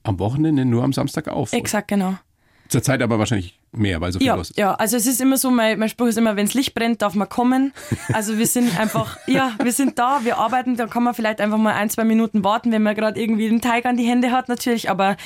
am 0.02 0.18
Wochenende, 0.18 0.66
nur 0.66 0.84
am 0.84 0.94
Samstag 0.94 1.28
auf. 1.28 1.54
Exakt, 1.54 1.90
genau. 1.90 2.16
Zurzeit 2.70 3.04
aber 3.04 3.20
wahrscheinlich 3.20 3.60
mehr, 3.76 4.00
weil 4.02 4.12
so 4.12 4.20
viel 4.20 4.28
Ja, 4.28 4.36
los 4.36 4.50
ist. 4.52 4.58
ja, 4.58 4.74
also 4.76 4.98
es 4.98 5.06
ist 5.08 5.20
immer 5.22 5.38
so, 5.38 5.52
mein, 5.52 5.80
mein 5.80 5.90
Spruch 5.90 6.08
ist 6.08 6.18
immer, 6.18 6.36
wenns 6.36 6.54
Licht 6.54 6.74
brennt, 6.74 7.02
darf 7.02 7.16
man 7.16 7.28
kommen. 7.30 7.74
Also 8.14 8.38
wir 8.38 8.48
sind 8.48 8.80
einfach, 8.80 9.18
ja, 9.28 9.54
wir 9.62 9.72
sind 9.72 9.98
da, 10.00 10.22
wir 10.24 10.38
arbeiten, 10.38 10.76
da 10.76 10.88
kann 10.88 11.04
man 11.04 11.14
vielleicht 11.14 11.42
einfach 11.42 11.58
mal 11.58 11.74
ein, 11.74 11.90
zwei 11.90 12.04
Minuten 12.04 12.44
warten, 12.44 12.72
wenn 12.72 12.84
man 12.84 12.96
gerade 12.96 13.20
irgendwie 13.20 13.50
den 13.50 13.62
Teig 13.62 13.86
an 13.86 13.98
die 13.98 14.06
Hände 14.06 14.32
hat 14.32 14.50
natürlich, 14.50 14.90
aber 14.90 15.18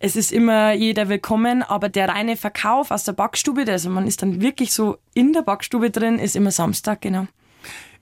es 0.00 0.14
ist 0.14 0.30
immer 0.32 0.72
jeder 0.72 1.08
willkommen, 1.08 1.62
aber 1.62 1.88
der 1.88 2.08
reine 2.08 2.36
Verkauf 2.36 2.90
aus 2.90 3.04
der 3.04 3.12
Backstube, 3.14 3.64
also 3.68 3.90
man 3.90 4.06
ist 4.06 4.22
dann 4.22 4.40
wirklich 4.40 4.72
so 4.72 4.98
in 5.14 5.32
der 5.32 5.42
Backstube 5.42 5.90
drin, 5.90 6.18
ist 6.20 6.36
immer 6.36 6.52
Samstag, 6.52 7.00
genau. 7.00 7.26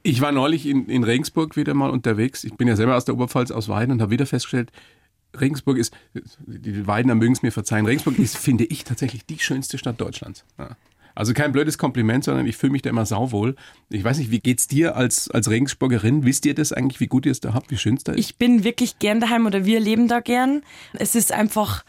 Ich 0.03 0.21
war 0.21 0.31
neulich 0.31 0.67
in, 0.67 0.87
in 0.87 1.03
Regensburg 1.03 1.57
wieder 1.57 1.75
mal 1.75 1.91
unterwegs. 1.91 2.45
Ich 2.45 2.55
bin 2.55 2.69
ja 2.69 2.77
selber 2.77 2.97
aus 2.97 3.07
der 3.07 3.15
Oberpfalz, 3.15 3.51
aus 3.51 3.69
Weiden 3.69 3.91
und 3.93 4.01
habe 4.03 4.13
wieder 4.13 4.27
festgestellt, 4.27 4.71
Regensburg 5.41 5.79
ist, 5.79 5.97
die 6.47 6.87
Weidener 6.87 7.15
mögen 7.15 7.33
es 7.33 7.43
mir 7.43 7.53
verzeihen, 7.53 7.87
Regensburg 7.87 8.19
ist, 8.19 8.37
finde 8.37 8.65
ich, 8.65 8.85
tatsächlich 8.85 9.27
die 9.27 9.39
schönste 9.39 9.79
Stadt 9.79 10.01
Deutschlands. 10.01 10.45
Ja. 10.59 10.77
Also 11.17 11.33
kein 11.33 11.51
blödes 11.51 11.79
Kompliment, 11.79 12.25
sondern 12.25 12.47
ich 12.47 12.59
fühle 12.59 12.73
mich 12.73 12.83
da 12.83 12.91
immer 12.91 13.07
sauwohl. 13.07 13.57
Ich 13.89 14.05
weiß 14.05 14.19
nicht, 14.19 14.31
wie 14.31 14.39
geht's 14.39 14.69
dir 14.69 14.97
als, 14.97 15.31
als 15.31 15.49
Regensburgerin? 15.49 16.27
Wisst 16.27 16.45
ihr 16.45 16.55
das 16.55 16.75
eigentlich, 16.75 17.01
wie 17.01 17.07
gut 17.07 17.25
ihr 17.25 17.33
es 17.33 17.41
da 17.41 17.55
habt, 17.55 17.71
wie 17.71 17.79
schön 17.79 17.95
es 17.95 18.05
da 18.05 18.13
ist? 18.13 18.19
Ich 18.19 18.37
bin 18.37 18.65
wirklich 18.65 18.99
gern 18.99 19.19
daheim 19.19 19.47
oder 19.47 19.65
wir 19.65 19.81
leben 19.81 20.09
da 20.09 20.21
gern. 20.21 20.61
Es 20.93 21.15
ist 21.15 21.33
einfach, 21.33 21.87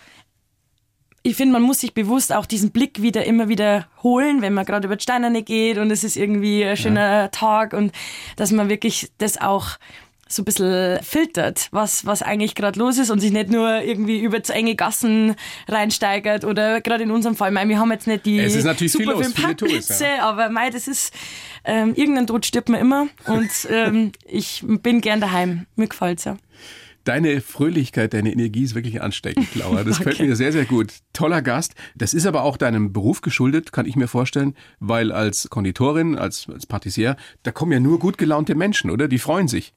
ich 1.24 1.36
finde, 1.36 1.52
man 1.52 1.62
muss 1.62 1.82
sich 1.82 1.94
bewusst 1.94 2.34
auch 2.34 2.46
diesen 2.46 2.72
Blick 2.72 3.02
wieder 3.02 3.26
immer 3.26 3.50
wieder 3.50 3.90
holen, 4.02 4.42
wenn 4.42 4.54
man 4.54 4.66
gerade 4.66 4.88
über 4.88 4.96
die 4.96 5.04
Steinerne 5.04 5.44
geht 5.44 5.78
und 5.78 5.92
es 5.92 6.06
ist 6.06 6.16
irgendwie 6.16 6.64
ein 6.64 6.78
schöner 6.78 7.30
Tag 7.32 7.74
und 7.74 7.92
dass 8.38 8.54
man 8.54 8.70
wirklich 8.70 9.12
das 9.18 9.38
auch 9.38 9.72
so 10.28 10.42
ein 10.42 10.46
bisschen 10.46 11.00
filtert, 11.04 11.68
was, 11.72 12.06
was 12.06 12.22
eigentlich 12.22 12.56
gerade 12.56 12.80
los 12.80 12.98
ist 12.98 13.10
und 13.10 13.20
sich 13.20 13.32
nicht 13.32 13.50
nur 13.50 13.82
irgendwie 13.82 14.20
über 14.20 14.44
zu 14.44 14.54
enge 14.54 14.76
Gassen 14.76 15.36
reinsteigert 15.68 16.44
oder 16.44 16.82
gerade 16.82 17.04
in 17.04 17.12
unserem 17.12 17.36
Fall, 17.36 17.52
mei, 17.52 17.68
wir 17.68 17.80
haben 17.80 17.92
jetzt 17.92 18.08
nicht 18.08 18.26
die 18.26 18.40
Es 18.40 18.56
ist 18.56 18.66
natürlich 18.66 18.94
viel 18.94 19.06
super 19.06 19.18
los, 19.18 19.34
viele 19.34 19.56
Touristen, 19.56 19.94
Parkplätze, 19.94 20.24
aber 20.24 20.50
mei, 20.50 20.70
das 20.70 20.88
ist, 20.88 21.14
ähm, 21.66 21.94
irgendein 21.96 22.28
Tod 22.28 22.46
stirbt 22.46 22.70
man 22.70 22.80
immer 22.80 23.08
und 23.26 23.50
ähm, 23.70 24.12
ich 24.26 24.64
bin 24.66 25.02
gern 25.02 25.22
daheim, 25.22 25.66
mir 25.76 25.88
gefällt's 25.88 26.26
ja. 26.26 26.38
Deine 27.08 27.40
Fröhlichkeit, 27.40 28.14
deine 28.14 28.34
Energie 28.34 28.64
ist 28.64 28.76
wirklich 28.76 29.02
ansteckend, 29.02 29.56
Laura. 29.56 29.86
Das 29.86 30.00
gefällt 30.00 30.20
mir 30.20 30.36
sehr, 30.36 30.52
sehr 30.52 30.66
gut. 30.66 30.92
Toller 31.14 31.42
Gast. 31.42 31.74
Das 31.96 32.14
ist 32.14 32.26
aber 32.26 32.44
auch 32.44 32.58
deinem 32.58 32.92
Beruf 32.92 33.22
geschuldet, 33.22 33.72
kann 33.72 33.86
ich 33.86 33.96
mir 33.96 34.10
vorstellen, 34.10 34.56
weil 34.82 35.14
als 35.14 35.50
Konditorin, 35.50 36.18
als, 36.18 36.48
als 36.52 36.66
Patissier, 36.66 37.16
da 37.44 37.52
kommen 37.52 37.72
ja 37.72 37.80
nur 37.80 37.98
gut 38.00 38.18
gelaunte 38.18 38.56
Menschen, 38.56 38.92
oder? 38.92 39.08
Die 39.08 39.20
freuen 39.20 39.48
sich, 39.48 39.74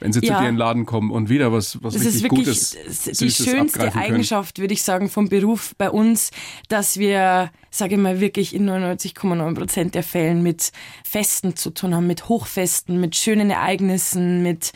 wenn 0.00 0.12
sie 0.12 0.20
zu 0.20 0.26
Ja. 0.26 0.40
dir 0.40 0.48
in 0.48 0.54
den 0.54 0.58
Laden 0.58 0.86
kommen 0.86 1.10
und 1.10 1.28
wieder 1.28 1.52
was, 1.52 1.82
was 1.82 1.94
Das 1.94 2.02
richtig 2.04 2.16
ist 2.16 2.22
wirklich 2.22 2.46
Gutes, 2.46 2.70
die 3.04 3.14
Süßes 3.14 3.46
schönste 3.46 3.60
abgreifen 3.80 4.00
können. 4.00 4.14
Eigenschaft, 4.14 4.58
würde 4.58 4.74
ich 4.74 4.82
sagen, 4.82 5.08
vom 5.08 5.28
Beruf 5.28 5.74
bei 5.76 5.90
uns, 5.90 6.30
dass 6.68 6.98
wir 6.98 7.50
sage 7.74 7.96
ich 7.96 8.00
mal, 8.00 8.20
wirklich 8.20 8.54
in 8.54 8.68
99,9 8.70 9.54
Prozent 9.54 9.94
der 9.96 10.04
Fällen 10.04 10.44
mit 10.44 10.70
Festen 11.02 11.56
zu 11.56 11.70
tun 11.70 11.92
haben, 11.94 12.06
mit 12.06 12.28
Hochfesten, 12.28 13.00
mit 13.00 13.16
schönen 13.16 13.50
Ereignissen, 13.50 14.44
mit 14.44 14.72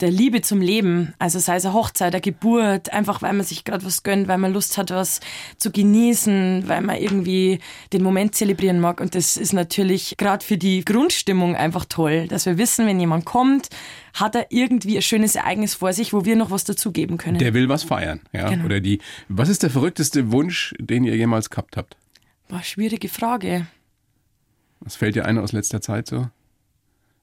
der 0.00 0.10
Liebe 0.10 0.42
zum 0.42 0.60
Leben. 0.60 1.14
Also 1.18 1.38
sei 1.38 1.56
es 1.56 1.64
eine 1.64 1.72
Hochzeit, 1.72 2.12
eine 2.14 2.20
Geburt, 2.20 2.92
einfach 2.92 3.22
weil 3.22 3.32
man 3.32 3.46
sich 3.46 3.64
gerade 3.64 3.86
was 3.86 4.02
gönnt, 4.02 4.28
weil 4.28 4.36
man 4.36 4.52
Lust 4.52 4.76
hat, 4.76 4.90
was 4.90 5.20
zu 5.56 5.70
genießen, 5.70 6.64
weil 6.66 6.82
man 6.82 6.96
irgendwie 6.96 7.58
den 7.94 8.02
Moment 8.02 8.34
zelebrieren 8.34 8.80
mag. 8.80 9.00
Und 9.00 9.14
das 9.14 9.38
ist 9.38 9.54
natürlich 9.54 10.16
gerade 10.18 10.44
für 10.44 10.58
die 10.58 10.84
Grundstimmung 10.84 11.56
einfach 11.56 11.86
toll, 11.86 12.28
dass 12.28 12.44
wir 12.44 12.58
wissen, 12.58 12.86
wenn 12.86 13.00
jemand 13.00 13.24
kommt, 13.24 13.70
hat 14.14 14.34
er 14.34 14.46
irgendwie 14.50 14.96
ein 14.96 15.02
schönes 15.02 15.34
Ereignis 15.34 15.74
vor 15.74 15.92
sich, 15.92 16.12
wo 16.12 16.24
wir 16.24 16.36
noch 16.36 16.50
was 16.50 16.64
dazugeben 16.64 17.16
können. 17.16 17.38
Der 17.38 17.54
will 17.54 17.68
was 17.68 17.82
feiern, 17.82 18.20
ja. 18.32 18.48
Genau. 18.50 18.64
Oder 18.64 18.80
die. 18.80 19.00
Was 19.28 19.48
ist 19.48 19.62
der 19.62 19.70
verrückteste 19.70 20.32
Wunsch, 20.32 20.74
den 20.78 21.04
ihr 21.04 21.16
jemals 21.16 21.50
gehabt 21.50 21.76
habt? 21.76 21.96
War 22.48 22.62
schwierige 22.62 23.08
Frage. 23.08 23.66
Was 24.80 24.96
fällt 24.96 25.14
dir 25.14 25.24
ein 25.24 25.38
aus 25.38 25.52
letzter 25.52 25.80
Zeit 25.80 26.06
so? 26.06 26.28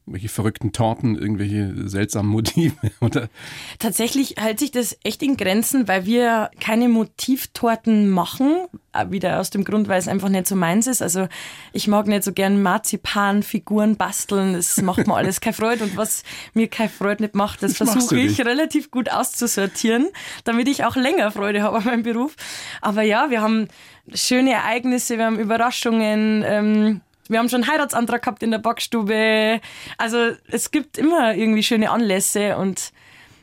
Irgendwelche 0.10 0.30
verrückten 0.30 0.72
Torten, 0.72 1.16
irgendwelche 1.16 1.88
seltsamen 1.88 2.32
Motive, 2.32 2.76
oder? 3.00 3.30
Tatsächlich 3.78 4.36
hält 4.40 4.58
sich 4.58 4.72
das 4.72 4.98
echt 5.04 5.22
in 5.22 5.38
Grenzen, 5.38 5.88
weil 5.88 6.08
wir 6.08 6.50
keine 6.60 6.90
Motivtorten 6.90 8.10
machen. 8.10 8.66
Äh, 8.92 9.12
wieder 9.12 9.40
aus 9.40 9.52
dem 9.52 9.64
Grund, 9.64 9.88
weil 9.88 10.00
es 10.00 10.08
einfach 10.08 10.30
nicht 10.30 10.48
so 10.48 10.56
meins 10.56 10.88
ist. 10.88 11.04
Also 11.04 11.28
ich 11.74 11.88
mag 11.88 12.08
nicht 12.08 12.24
so 12.24 12.34
gern 12.34 12.64
Marzipanfiguren 12.64 13.98
basteln. 13.98 14.54
Das 14.54 14.82
macht 14.82 15.06
mir 15.06 15.14
alles 15.14 15.42
keine 15.42 15.54
Freude. 15.54 15.84
Und 15.84 15.96
was 15.96 16.24
mir 16.56 16.68
keine 16.68 16.90
Freude 16.90 17.22
nicht 17.22 17.36
macht, 17.36 17.62
das, 17.62 17.74
das 17.74 17.92
versuche 17.92 18.20
ich 18.20 18.44
relativ 18.44 18.90
gut 18.90 19.12
auszusortieren, 19.12 20.08
damit 20.44 20.68
ich 20.68 20.86
auch 20.86 20.96
länger 20.96 21.30
Freude 21.30 21.62
habe 21.62 21.78
an 21.78 21.86
meinem 21.86 22.04
Beruf. 22.04 22.36
Aber 22.82 23.04
ja, 23.04 23.30
wir 23.30 23.44
haben 23.44 23.68
schöne 24.12 24.54
Ereignisse, 24.54 25.20
wir 25.20 25.26
haben 25.26 25.40
Überraschungen. 25.40 26.44
Ähm, 26.48 27.02
wir 27.30 27.40
haben 27.40 27.48
schon 27.48 27.64
einen 27.64 27.72
Heiratsantrag 27.72 28.24
gehabt 28.24 28.44
in 28.44 28.52
der 28.52 28.58
Backstube. 28.58 29.62
Also 29.98 30.32
es 30.48 30.72
gibt 30.72 30.98
immer 30.98 31.36
irgendwie 31.36 31.64
schöne 31.64 31.92
Anlässe 31.92 32.58
und 32.58 32.92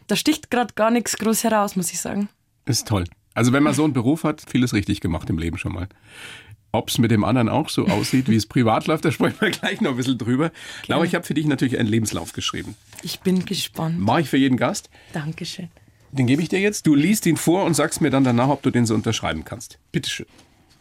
da 0.09 0.17
sticht 0.17 0.51
gerade 0.51 0.75
gar 0.75 0.91
nichts 0.91 1.17
groß 1.17 1.45
heraus, 1.45 1.77
muss 1.77 1.93
ich 1.93 2.01
sagen. 2.01 2.29
Ist 2.67 2.89
toll. 2.89 3.05
Also 3.35 3.53
wenn 3.53 3.63
man 3.63 3.75
so 3.75 3.85
einen 3.85 3.93
Beruf 3.93 4.25
hat, 4.25 4.43
vieles 4.49 4.73
richtig 4.73 5.01
gemacht 5.01 5.31
im 5.31 5.39
Leben 5.39 5.57
schon 5.57 5.73
mal. 5.73 5.89
Ob 6.73 6.91
es 6.91 6.99
mit 6.99 7.11
dem 7.11 7.25
anderen 7.25 7.49
auch 7.49 7.69
so 7.69 7.87
aussieht, 7.87 8.29
wie 8.29 8.37
es 8.37 8.47
privat 8.47 8.87
läuft, 8.87 9.05
da 9.05 9.13
sprechen 9.13 9.41
wir 9.41 9.51
gleich 9.51 9.81
noch 9.81 9.93
ein 9.93 9.97
bisschen 9.97 10.19
drüber. 10.19 10.47
Okay. 10.47 10.87
Laura, 10.89 11.05
ich 11.05 11.15
habe 11.15 11.25
für 11.25 11.35
dich 11.35 11.47
natürlich 11.47 11.79
einen 11.79 11.89
Lebenslauf 11.89 12.33
geschrieben. 12.33 12.75
Ich 13.03 13.21
bin 13.21 13.45
gespannt. 13.45 14.01
Mache 14.01 14.23
ich 14.23 14.29
für 14.29 14.37
jeden 14.37 14.57
Gast. 14.57 14.91
Dankeschön. 15.13 15.71
Den 16.13 16.27
gebe 16.27 16.43
ich 16.43 16.49
dir 16.49 16.61
jetzt. 16.61 16.87
Du 16.87 16.95
liest 16.95 17.27
ihn 17.27 17.37
vor 17.37 17.65
und 17.65 17.75
sagst 17.75 18.01
mir 18.01 18.11
dann 18.11 18.25
danach, 18.25 18.49
ob 18.49 18.63
du 18.63 18.71
den 18.71 18.85
so 18.85 18.95
unterschreiben 18.95 19.45
kannst. 19.45 19.79
Bitteschön. 19.93 20.27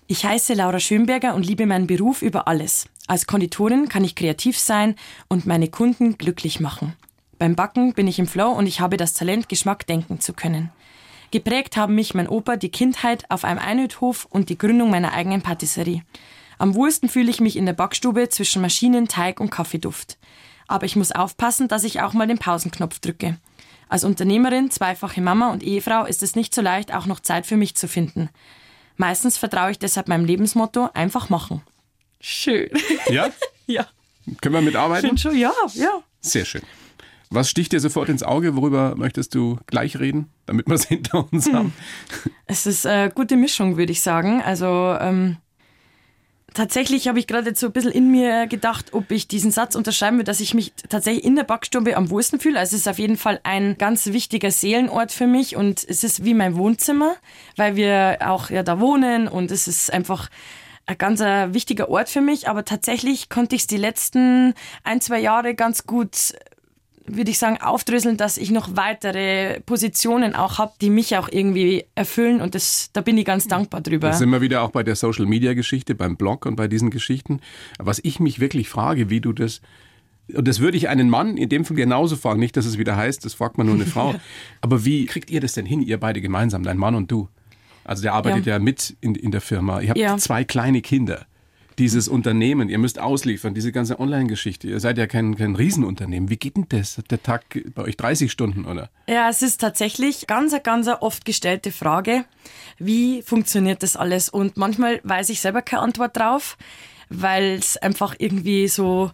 Ich 0.07 0.23
heiße 0.23 0.53
Laura 0.53 0.79
Schönberger 0.79 1.33
und 1.33 1.47
liebe 1.47 1.65
meinen 1.65 1.87
Beruf 1.87 2.21
über 2.21 2.47
alles. 2.47 2.87
Als 3.07 3.25
Konditorin 3.25 3.89
kann 3.89 4.03
ich 4.03 4.13
kreativ 4.13 4.59
sein 4.59 4.95
und 5.29 5.47
meine 5.47 5.67
Kunden 5.67 6.19
glücklich 6.19 6.59
machen. 6.59 6.93
Beim 7.39 7.55
Backen 7.55 7.93
bin 7.93 8.07
ich 8.07 8.19
im 8.19 8.27
Flow 8.27 8.51
und 8.51 8.67
ich 8.67 8.79
habe 8.81 8.97
das 8.97 9.15
Talent, 9.15 9.49
Geschmack 9.49 9.87
denken 9.87 10.19
zu 10.19 10.33
können. 10.33 10.71
Geprägt 11.31 11.75
haben 11.75 11.95
mich 11.95 12.13
mein 12.13 12.29
Opa, 12.29 12.55
die 12.55 12.69
Kindheit 12.69 13.29
auf 13.31 13.43
einem 13.43 13.57
Einödhof 13.57 14.27
und 14.29 14.49
die 14.49 14.59
Gründung 14.59 14.91
meiner 14.91 15.11
eigenen 15.11 15.41
Patisserie. 15.41 16.03
Am 16.59 16.75
wohlsten 16.75 17.09
fühle 17.09 17.31
ich 17.31 17.41
mich 17.41 17.57
in 17.57 17.65
der 17.65 17.73
Backstube 17.73 18.29
zwischen 18.29 18.61
Maschinen, 18.61 19.07
Teig 19.07 19.39
und 19.39 19.49
Kaffeeduft. 19.49 20.19
Aber 20.67 20.85
ich 20.85 20.95
muss 20.95 21.13
aufpassen, 21.13 21.67
dass 21.67 21.83
ich 21.83 22.01
auch 22.01 22.13
mal 22.13 22.27
den 22.27 22.37
Pausenknopf 22.37 22.99
drücke. 22.99 23.37
Als 23.89 24.03
Unternehmerin, 24.03 24.69
zweifache 24.69 25.21
Mama 25.21 25.51
und 25.51 25.63
Ehefrau 25.63 26.05
ist 26.05 26.21
es 26.21 26.35
nicht 26.35 26.53
so 26.53 26.61
leicht, 26.61 26.93
auch 26.93 27.07
noch 27.07 27.19
Zeit 27.19 27.47
für 27.47 27.57
mich 27.57 27.75
zu 27.75 27.87
finden. 27.87 28.29
Meistens 28.97 29.37
vertraue 29.37 29.71
ich 29.71 29.79
deshalb 29.79 30.07
meinem 30.07 30.25
Lebensmotto 30.25 30.89
einfach 30.93 31.29
machen. 31.29 31.61
Schön. 32.21 32.69
Ja? 33.09 33.29
ja. 33.67 33.87
Können 34.41 34.55
wir 34.55 34.61
mitarbeiten? 34.61 35.07
Schön 35.09 35.17
schon, 35.17 35.37
ja, 35.37 35.51
ja. 35.73 36.01
Sehr 36.21 36.45
schön. 36.45 36.63
Was 37.29 37.49
sticht 37.49 37.71
dir 37.71 37.79
sofort 37.79 38.09
ins 38.09 38.23
Auge? 38.23 38.55
Worüber 38.55 38.95
möchtest 38.95 39.35
du 39.35 39.59
gleich 39.67 39.99
reden, 39.99 40.31
damit 40.45 40.67
wir 40.67 40.75
es 40.75 40.85
hinter 40.87 41.31
uns 41.31 41.51
haben? 41.51 41.73
Es 42.45 42.65
ist 42.65 42.85
eine 42.85 43.11
gute 43.11 43.35
Mischung, 43.35 43.77
würde 43.77 43.91
ich 43.91 44.01
sagen. 44.01 44.41
Also 44.41 44.95
ähm, 44.99 45.37
tatsächlich 46.55 47.07
habe 47.07 47.19
ich 47.19 47.27
gerade 47.27 47.53
so 47.53 47.67
ein 47.67 47.71
bisschen 47.71 47.91
in 47.91 48.09
mir 48.09 48.47
gedacht, 48.47 48.93
ob 48.93 49.11
ich 49.11 49.27
diesen 49.27 49.51
Satz 49.51 49.75
unterschreiben 49.75 50.17
will, 50.17 50.23
dass 50.23 50.39
ich 50.39 50.55
mich 50.55 50.73
tatsächlich 50.89 51.23
in 51.23 51.35
der 51.35 51.43
Backstube 51.43 51.95
am 51.95 52.09
wohlsten 52.09 52.39
fühle. 52.39 52.57
Also 52.57 52.75
es 52.75 52.81
ist 52.81 52.87
auf 52.87 52.97
jeden 52.97 53.17
Fall 53.17 53.39
ein 53.43 53.77
ganz 53.77 54.07
wichtiger 54.07 54.49
Seelenort 54.49 55.11
für 55.11 55.27
mich 55.27 55.55
und 55.55 55.85
es 55.87 56.03
ist 56.03 56.25
wie 56.25 56.33
mein 56.33 56.55
Wohnzimmer, 56.55 57.15
weil 57.55 57.75
wir 57.75 58.17
auch 58.21 58.49
ja 58.49 58.63
da 58.63 58.79
wohnen 58.79 59.27
und 59.27 59.51
es 59.51 59.67
ist 59.67 59.93
einfach 59.93 60.29
ein 60.87 60.97
ganz 60.97 61.19
wichtiger 61.19 61.89
Ort 61.89 62.09
für 62.09 62.21
mich, 62.21 62.47
aber 62.47 62.63
tatsächlich 62.63 63.29
konnte 63.29 63.55
ich 63.55 63.63
es 63.63 63.67
die 63.67 63.77
letzten 63.77 64.53
ein, 64.83 65.01
zwei 65.01 65.19
Jahre 65.19 65.55
ganz 65.55 65.85
gut 65.85 66.33
würde 67.07 67.31
ich 67.31 67.39
sagen, 67.39 67.59
aufdröseln, 67.61 68.17
dass 68.17 68.37
ich 68.37 68.51
noch 68.51 68.75
weitere 68.75 69.59
Positionen 69.61 70.35
auch 70.35 70.57
habe, 70.57 70.73
die 70.81 70.89
mich 70.89 71.17
auch 71.17 71.29
irgendwie 71.31 71.85
erfüllen 71.95 72.41
und 72.41 72.55
das, 72.55 72.89
da 72.93 73.01
bin 73.01 73.17
ich 73.17 73.25
ganz 73.25 73.47
dankbar 73.47 73.81
drüber. 73.81 74.09
Da 74.09 74.13
sind 74.13 74.29
wir 74.29 74.41
wieder 74.41 74.61
auch 74.61 74.71
bei 74.71 74.83
der 74.83 74.95
Social-Media-Geschichte, 74.95 75.95
beim 75.95 76.17
Blog 76.17 76.45
und 76.45 76.55
bei 76.55 76.67
diesen 76.67 76.89
Geschichten. 76.89 77.41
Was 77.77 77.99
ich 78.03 78.19
mich 78.19 78.39
wirklich 78.39 78.69
frage, 78.69 79.09
wie 79.09 79.21
du 79.21 79.33
das 79.33 79.61
und 80.33 80.47
das 80.47 80.59
würde 80.59 80.75
ich 80.75 80.89
einen 80.89 81.07
Mann 81.07 81.37
in 81.37 81.49
dem 81.49 81.65
Fall 81.65 81.77
genauso 81.77 82.15
fragen, 82.15 82.39
nicht, 82.39 82.57
dass 82.57 82.65
es 82.65 82.79
wieder 82.79 82.95
heißt, 82.95 83.23
das 83.23 83.35
fragt 83.35 83.59
man 83.59 83.67
nur 83.67 83.75
eine 83.75 83.85
Frau. 83.85 84.15
Aber 84.59 84.83
wie 84.83 85.05
kriegt 85.05 85.29
ihr 85.29 85.39
das 85.39 85.53
denn 85.53 85.67
hin, 85.67 85.81
ihr 85.81 85.99
beide 85.99 86.19
gemeinsam, 86.19 86.63
dein 86.63 86.77
Mann 86.77 86.95
und 86.95 87.11
du? 87.11 87.29
Also 87.83 88.01
der 88.01 88.13
arbeitet 88.13 88.47
ja, 88.47 88.53
ja 88.53 88.59
mit 88.59 88.97
in, 89.01 89.13
in 89.13 89.29
der 89.29 89.41
Firma. 89.41 89.81
Ihr 89.81 89.89
habt 89.89 89.99
ja. 89.99 90.17
zwei 90.17 90.43
kleine 90.43 90.81
Kinder 90.81 91.27
dieses 91.79 92.07
Unternehmen, 92.07 92.69
ihr 92.69 92.77
müsst 92.77 92.99
ausliefern, 92.99 93.53
diese 93.53 93.71
ganze 93.71 93.99
Online-Geschichte. 93.99 94.67
Ihr 94.67 94.79
seid 94.79 94.97
ja 94.97 95.07
kein, 95.07 95.35
kein 95.35 95.55
Riesenunternehmen. 95.55 96.29
Wie 96.29 96.37
geht 96.37 96.57
denn 96.57 96.67
das? 96.69 96.97
Hat 96.97 97.11
der 97.11 97.21
Tag 97.21 97.43
bei 97.73 97.83
euch 97.83 97.97
30 97.97 98.31
Stunden, 98.31 98.65
oder? 98.65 98.89
Ja, 99.07 99.29
es 99.29 99.41
ist 99.41 99.61
tatsächlich 99.61 100.27
ganz, 100.27 100.55
ganz 100.63 100.87
oft 100.87 101.25
gestellte 101.25 101.71
Frage. 101.71 102.25
Wie 102.77 103.21
funktioniert 103.21 103.83
das 103.83 103.95
alles? 103.95 104.29
Und 104.29 104.57
manchmal 104.57 105.01
weiß 105.03 105.29
ich 105.29 105.41
selber 105.41 105.61
keine 105.61 105.81
Antwort 105.81 106.15
drauf, 106.17 106.57
weil 107.09 107.55
es 107.55 107.77
einfach 107.77 108.15
irgendwie 108.17 108.67
so 108.67 109.11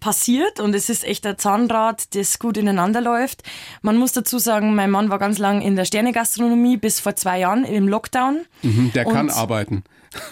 passiert 0.00 0.60
und 0.60 0.74
es 0.74 0.88
ist 0.88 1.04
echt 1.04 1.26
ein 1.26 1.38
Zahnrad, 1.38 2.14
das 2.14 2.38
gut 2.38 2.56
ineinander 2.56 3.00
läuft. 3.00 3.42
Man 3.82 3.96
muss 3.96 4.12
dazu 4.12 4.38
sagen, 4.38 4.74
mein 4.74 4.90
Mann 4.90 5.10
war 5.10 5.18
ganz 5.18 5.38
lang 5.38 5.60
in 5.60 5.76
der 5.76 5.84
Sternegastronomie 5.84 6.76
bis 6.76 7.00
vor 7.00 7.16
zwei 7.16 7.40
Jahren 7.40 7.64
im 7.64 7.88
Lockdown. 7.88 8.46
Mhm, 8.62 8.92
der 8.94 9.04
kann 9.04 9.30
arbeiten. 9.30 9.82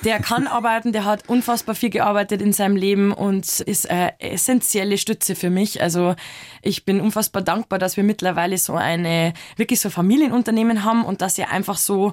Der 0.05 0.21
kann 0.21 0.47
arbeiten, 0.47 0.93
der 0.93 1.05
hat 1.05 1.29
unfassbar 1.29 1.75
viel 1.75 1.91
gearbeitet 1.91 2.41
in 2.43 2.53
seinem 2.53 2.77
Leben 2.77 3.13
und 3.13 3.61
ist 3.61 3.91
eine 3.91 4.21
essentielle 4.21 4.99
Stütze 4.99 5.35
für 5.35 5.51
mich. 5.51 5.83
Also 5.83 6.15
ich 6.63 6.85
bin 6.85 7.01
unfassbar 7.01 7.43
dankbar, 7.43 7.79
dass 7.79 7.97
wir 7.97 8.05
mittlerweile 8.05 8.59
so 8.59 8.75
eine 8.75 9.33
wirklich 9.57 9.81
so 9.81 9.91
Familienunternehmen 9.91 10.85
haben 10.85 11.05
und 11.05 11.23
dass 11.23 11.39
er 11.39 11.51
einfach 11.51 11.77
so 11.77 12.13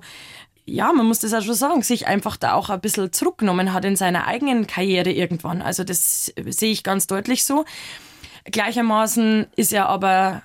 ja, 0.65 0.93
man 0.93 1.05
muss 1.05 1.19
das 1.19 1.33
auch 1.33 1.41
schon 1.41 1.55
sagen, 1.55 1.81
sich 1.81 2.07
einfach 2.07 2.37
da 2.37 2.53
auch 2.53 2.69
ein 2.69 2.79
bisschen 2.79 3.11
zurückgenommen 3.11 3.73
hat 3.73 3.83
in 3.83 3.97
seiner 3.97 4.27
eigenen 4.27 4.65
Karriere 4.65 5.11
irgendwann. 5.11 5.61
Also 5.61 5.83
das 5.83 6.33
sehe 6.45 6.71
ich 6.71 6.83
ganz 6.83 7.05
deutlich 7.05 7.43
so. 7.43 7.65
Gleichermaßen 8.45 9.47
ist 9.55 9.73
er 9.73 9.89
aber 9.89 10.43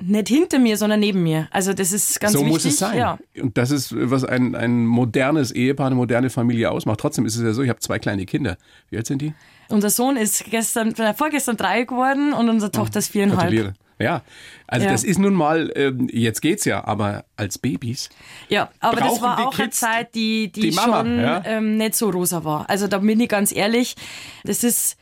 nicht 0.00 0.28
hinter 0.28 0.58
mir, 0.58 0.76
sondern 0.76 1.00
neben 1.00 1.22
mir. 1.22 1.48
Also 1.50 1.72
das 1.72 1.92
ist 1.92 2.20
ganz 2.20 2.32
so 2.32 2.40
wichtig. 2.40 2.50
So 2.50 2.54
muss 2.54 2.64
es 2.64 2.78
sein. 2.78 2.98
Ja. 2.98 3.18
Und 3.40 3.56
das 3.56 3.70
ist, 3.70 3.94
was 3.96 4.24
ein, 4.24 4.54
ein 4.54 4.86
modernes 4.86 5.52
Ehepaar, 5.52 5.86
eine 5.86 5.94
moderne 5.94 6.30
Familie 6.30 6.70
ausmacht. 6.70 7.00
Trotzdem 7.00 7.26
ist 7.26 7.36
es 7.36 7.42
ja 7.42 7.52
so, 7.52 7.62
ich 7.62 7.68
habe 7.68 7.80
zwei 7.80 7.98
kleine 7.98 8.26
Kinder. 8.26 8.56
Wie 8.90 8.96
alt 8.96 9.06
sind 9.06 9.22
die? 9.22 9.32
Unser 9.68 9.90
Sohn 9.90 10.16
ist 10.16 10.44
gestern, 10.50 10.92
äh, 10.94 11.14
vorgestern 11.14 11.56
drei 11.56 11.84
geworden 11.84 12.32
und 12.32 12.48
unsere 12.48 12.70
Tochter 12.70 12.98
ist 12.98 13.08
viereinhalb. 13.08 13.40
Gratuliere. 13.40 13.74
Ja, 13.98 14.22
also 14.66 14.86
ja. 14.86 14.92
das 14.92 15.04
ist 15.04 15.18
nun 15.18 15.34
mal, 15.34 15.70
ähm, 15.76 16.08
jetzt 16.10 16.42
geht's 16.42 16.64
ja, 16.64 16.84
aber 16.84 17.24
als 17.36 17.58
Babys. 17.58 18.08
Ja, 18.48 18.70
aber 18.80 19.00
das 19.00 19.22
war 19.22 19.46
auch 19.46 19.56
eine 19.56 19.70
Zeit, 19.70 20.14
die, 20.16 20.50
die, 20.50 20.70
die 20.70 20.70
Mama, 20.72 20.98
schon 21.00 21.20
ja? 21.20 21.42
ähm, 21.44 21.76
nicht 21.76 21.94
so 21.94 22.10
rosa 22.10 22.42
war. 22.42 22.68
Also 22.68 22.88
da 22.88 22.98
bin 22.98 23.20
ich 23.20 23.28
ganz 23.28 23.52
ehrlich, 23.52 23.94
das 24.42 24.64
ist 24.64 24.96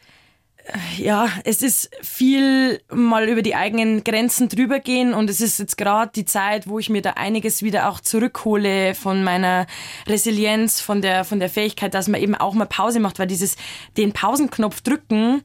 ja, 0.98 1.28
es 1.44 1.62
ist 1.62 1.90
viel 2.02 2.80
mal 2.92 3.28
über 3.28 3.42
die 3.42 3.54
eigenen 3.54 4.04
Grenzen 4.04 4.48
drüber 4.48 4.80
gehen 4.80 5.14
und 5.14 5.30
es 5.30 5.40
ist 5.40 5.58
jetzt 5.58 5.76
gerade 5.76 6.12
die 6.14 6.24
Zeit, 6.24 6.66
wo 6.66 6.78
ich 6.78 6.88
mir 6.88 7.02
da 7.02 7.10
einiges 7.10 7.62
wieder 7.62 7.88
auch 7.88 8.00
zurückhole 8.00 8.94
von 8.94 9.24
meiner 9.24 9.66
Resilienz, 10.06 10.80
von 10.80 11.02
der, 11.02 11.24
von 11.24 11.40
der 11.40 11.48
Fähigkeit, 11.48 11.94
dass 11.94 12.08
man 12.08 12.20
eben 12.20 12.34
auch 12.34 12.54
mal 12.54 12.66
Pause 12.66 13.00
macht, 13.00 13.18
weil 13.18 13.26
dieses, 13.26 13.56
den 13.96 14.12
Pausenknopf 14.12 14.80
drücken 14.80 15.42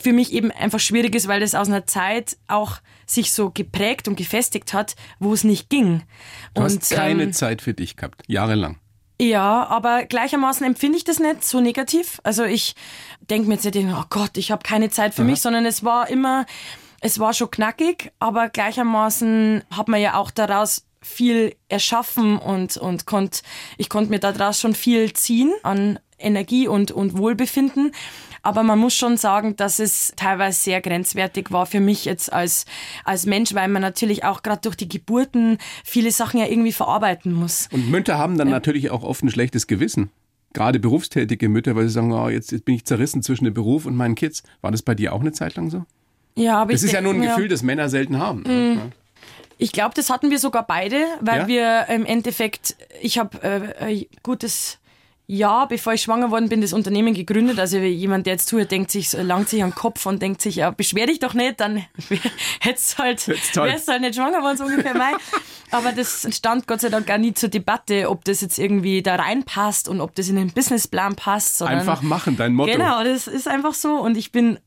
für 0.00 0.12
mich 0.12 0.32
eben 0.32 0.50
einfach 0.50 0.80
schwierig 0.80 1.14
ist, 1.14 1.28
weil 1.28 1.40
das 1.40 1.54
aus 1.54 1.68
einer 1.68 1.86
Zeit 1.86 2.36
auch 2.48 2.78
sich 3.06 3.32
so 3.32 3.50
geprägt 3.50 4.08
und 4.08 4.16
gefestigt 4.16 4.72
hat, 4.72 4.96
wo 5.18 5.32
es 5.32 5.44
nicht 5.44 5.68
ging. 5.70 6.02
Du 6.54 6.62
und, 6.62 6.66
hast 6.66 6.90
keine 6.90 7.24
ähm, 7.24 7.32
Zeit 7.32 7.62
für 7.62 7.74
dich 7.74 7.96
gehabt, 7.96 8.22
jahrelang. 8.26 8.78
Ja, 9.22 9.68
aber 9.68 10.04
gleichermaßen 10.04 10.66
empfinde 10.66 10.98
ich 10.98 11.04
das 11.04 11.20
nicht 11.20 11.44
so 11.44 11.60
negativ. 11.60 12.20
Also 12.24 12.42
ich 12.42 12.74
denke 13.20 13.46
mir 13.46 13.54
jetzt 13.54 13.64
nicht, 13.64 13.86
oh 13.88 14.04
Gott, 14.10 14.36
ich 14.36 14.50
habe 14.50 14.64
keine 14.64 14.90
Zeit 14.90 15.14
für 15.14 15.22
Aha. 15.22 15.30
mich, 15.30 15.40
sondern 15.40 15.64
es 15.64 15.84
war 15.84 16.10
immer, 16.10 16.44
es 17.00 17.20
war 17.20 17.32
schon 17.32 17.48
knackig, 17.48 18.10
aber 18.18 18.48
gleichermaßen 18.48 19.62
hat 19.70 19.86
man 19.86 20.00
ja 20.00 20.14
auch 20.14 20.32
daraus 20.32 20.86
viel 21.00 21.54
erschaffen 21.68 22.36
und, 22.36 22.76
und 22.76 23.06
konnt, 23.06 23.44
ich 23.78 23.88
konnte 23.88 24.10
mir 24.10 24.18
daraus 24.18 24.58
schon 24.58 24.74
viel 24.74 25.12
ziehen 25.12 25.52
an 25.62 26.00
Energie 26.18 26.66
und, 26.66 26.90
und 26.90 27.16
Wohlbefinden. 27.16 27.92
Aber 28.42 28.62
man 28.64 28.78
muss 28.78 28.94
schon 28.94 29.16
sagen, 29.16 29.56
dass 29.56 29.78
es 29.78 30.12
teilweise 30.16 30.60
sehr 30.60 30.80
grenzwertig 30.80 31.52
war 31.52 31.66
für 31.66 31.80
mich 31.80 32.04
jetzt 32.04 32.32
als, 32.32 32.66
als 33.04 33.24
Mensch, 33.24 33.54
weil 33.54 33.68
man 33.68 33.82
natürlich 33.82 34.24
auch 34.24 34.42
gerade 34.42 34.60
durch 34.62 34.76
die 34.76 34.88
Geburten 34.88 35.58
viele 35.84 36.10
Sachen 36.10 36.40
ja 36.40 36.46
irgendwie 36.46 36.72
verarbeiten 36.72 37.32
muss. 37.32 37.68
Und 37.70 37.90
Mütter 37.90 38.18
haben 38.18 38.36
dann 38.36 38.48
ja. 38.48 38.54
natürlich 38.54 38.90
auch 38.90 39.04
oft 39.04 39.22
ein 39.22 39.30
schlechtes 39.30 39.66
Gewissen. 39.68 40.10
Gerade 40.54 40.80
berufstätige 40.80 41.48
Mütter, 41.48 41.76
weil 41.76 41.86
sie 41.86 41.94
sagen, 41.94 42.12
oh, 42.12 42.28
jetzt, 42.28 42.52
jetzt 42.52 42.64
bin 42.64 42.74
ich 42.74 42.84
zerrissen 42.84 43.22
zwischen 43.22 43.44
dem 43.44 43.54
Beruf 43.54 43.86
und 43.86 43.96
meinen 43.96 44.16
Kids. 44.16 44.42
War 44.60 44.70
das 44.70 44.82
bei 44.82 44.94
dir 44.94 45.12
auch 45.12 45.20
eine 45.20 45.32
Zeit 45.32 45.54
lang 45.54 45.70
so? 45.70 45.84
Ja, 46.34 46.60
aber 46.60 46.72
das 46.72 46.82
ich 46.82 46.88
ist 46.88 46.94
ja 46.94 47.00
nur 47.00 47.14
ein 47.14 47.22
Gefühl, 47.22 47.48
das 47.48 47.62
Männer 47.62 47.88
selten 47.88 48.18
haben. 48.18 48.40
Mhm. 48.40 48.76
Ja. 48.76 48.82
Ich 49.58 49.70
glaube, 49.70 49.94
das 49.94 50.10
hatten 50.10 50.30
wir 50.30 50.40
sogar 50.40 50.66
beide, 50.66 51.06
weil 51.20 51.42
ja? 51.42 51.46
wir 51.46 51.94
im 51.94 52.04
Endeffekt, 52.04 52.74
ich 53.00 53.18
habe 53.18 53.42
äh, 53.42 54.06
gutes 54.22 54.78
Jahr, 55.32 55.66
bevor 55.66 55.94
ich 55.94 56.02
schwanger 56.02 56.30
worden 56.30 56.48
bin, 56.48 56.60
das 56.60 56.72
Unternehmen 56.72 57.14
gegründet. 57.14 57.58
Also 57.58 57.78
jemand, 57.78 58.26
der 58.26 58.34
jetzt 58.34 58.48
zuhört, 58.48 58.70
denkt 58.70 58.90
sich, 58.90 59.12
langt 59.12 59.48
sich 59.48 59.62
am 59.62 59.74
Kopf 59.74 60.04
und 60.06 60.20
denkt 60.20 60.42
sich, 60.42 60.56
ja, 60.56 60.70
beschwer 60.70 61.06
dich 61.06 61.20
doch 61.20 61.34
nicht, 61.34 61.60
dann 61.60 61.84
hättest 62.60 62.98
halt, 62.98 63.26
wärst 63.28 63.88
halt 63.88 64.00
nicht 64.02 64.14
schwanger 64.14 64.42
worden, 64.42 64.56
so 64.56 64.64
ungefähr 64.64 64.94
mein. 64.94 65.14
Aber 65.70 65.92
das 65.92 66.28
stand 66.30 66.66
Gott 66.66 66.82
sei 66.82 66.90
Dank 66.90 67.06
gar 67.06 67.18
nie 67.18 67.32
zur 67.32 67.48
Debatte, 67.48 68.10
ob 68.10 68.24
das 68.24 68.42
jetzt 68.42 68.58
irgendwie 68.58 69.02
da 69.02 69.16
reinpasst 69.16 69.88
und 69.88 70.00
ob 70.00 70.14
das 70.14 70.28
in 70.28 70.36
den 70.36 70.52
Businessplan 70.52 71.16
passt. 71.16 71.58
Sondern, 71.58 71.78
einfach 71.78 72.02
machen, 72.02 72.36
dein 72.36 72.54
Motto. 72.54 72.72
Genau, 72.72 73.02
das 73.02 73.26
ist 73.26 73.48
einfach 73.48 73.74
so 73.74 73.94
und 73.94 74.16
ich 74.16 74.32
bin 74.32 74.58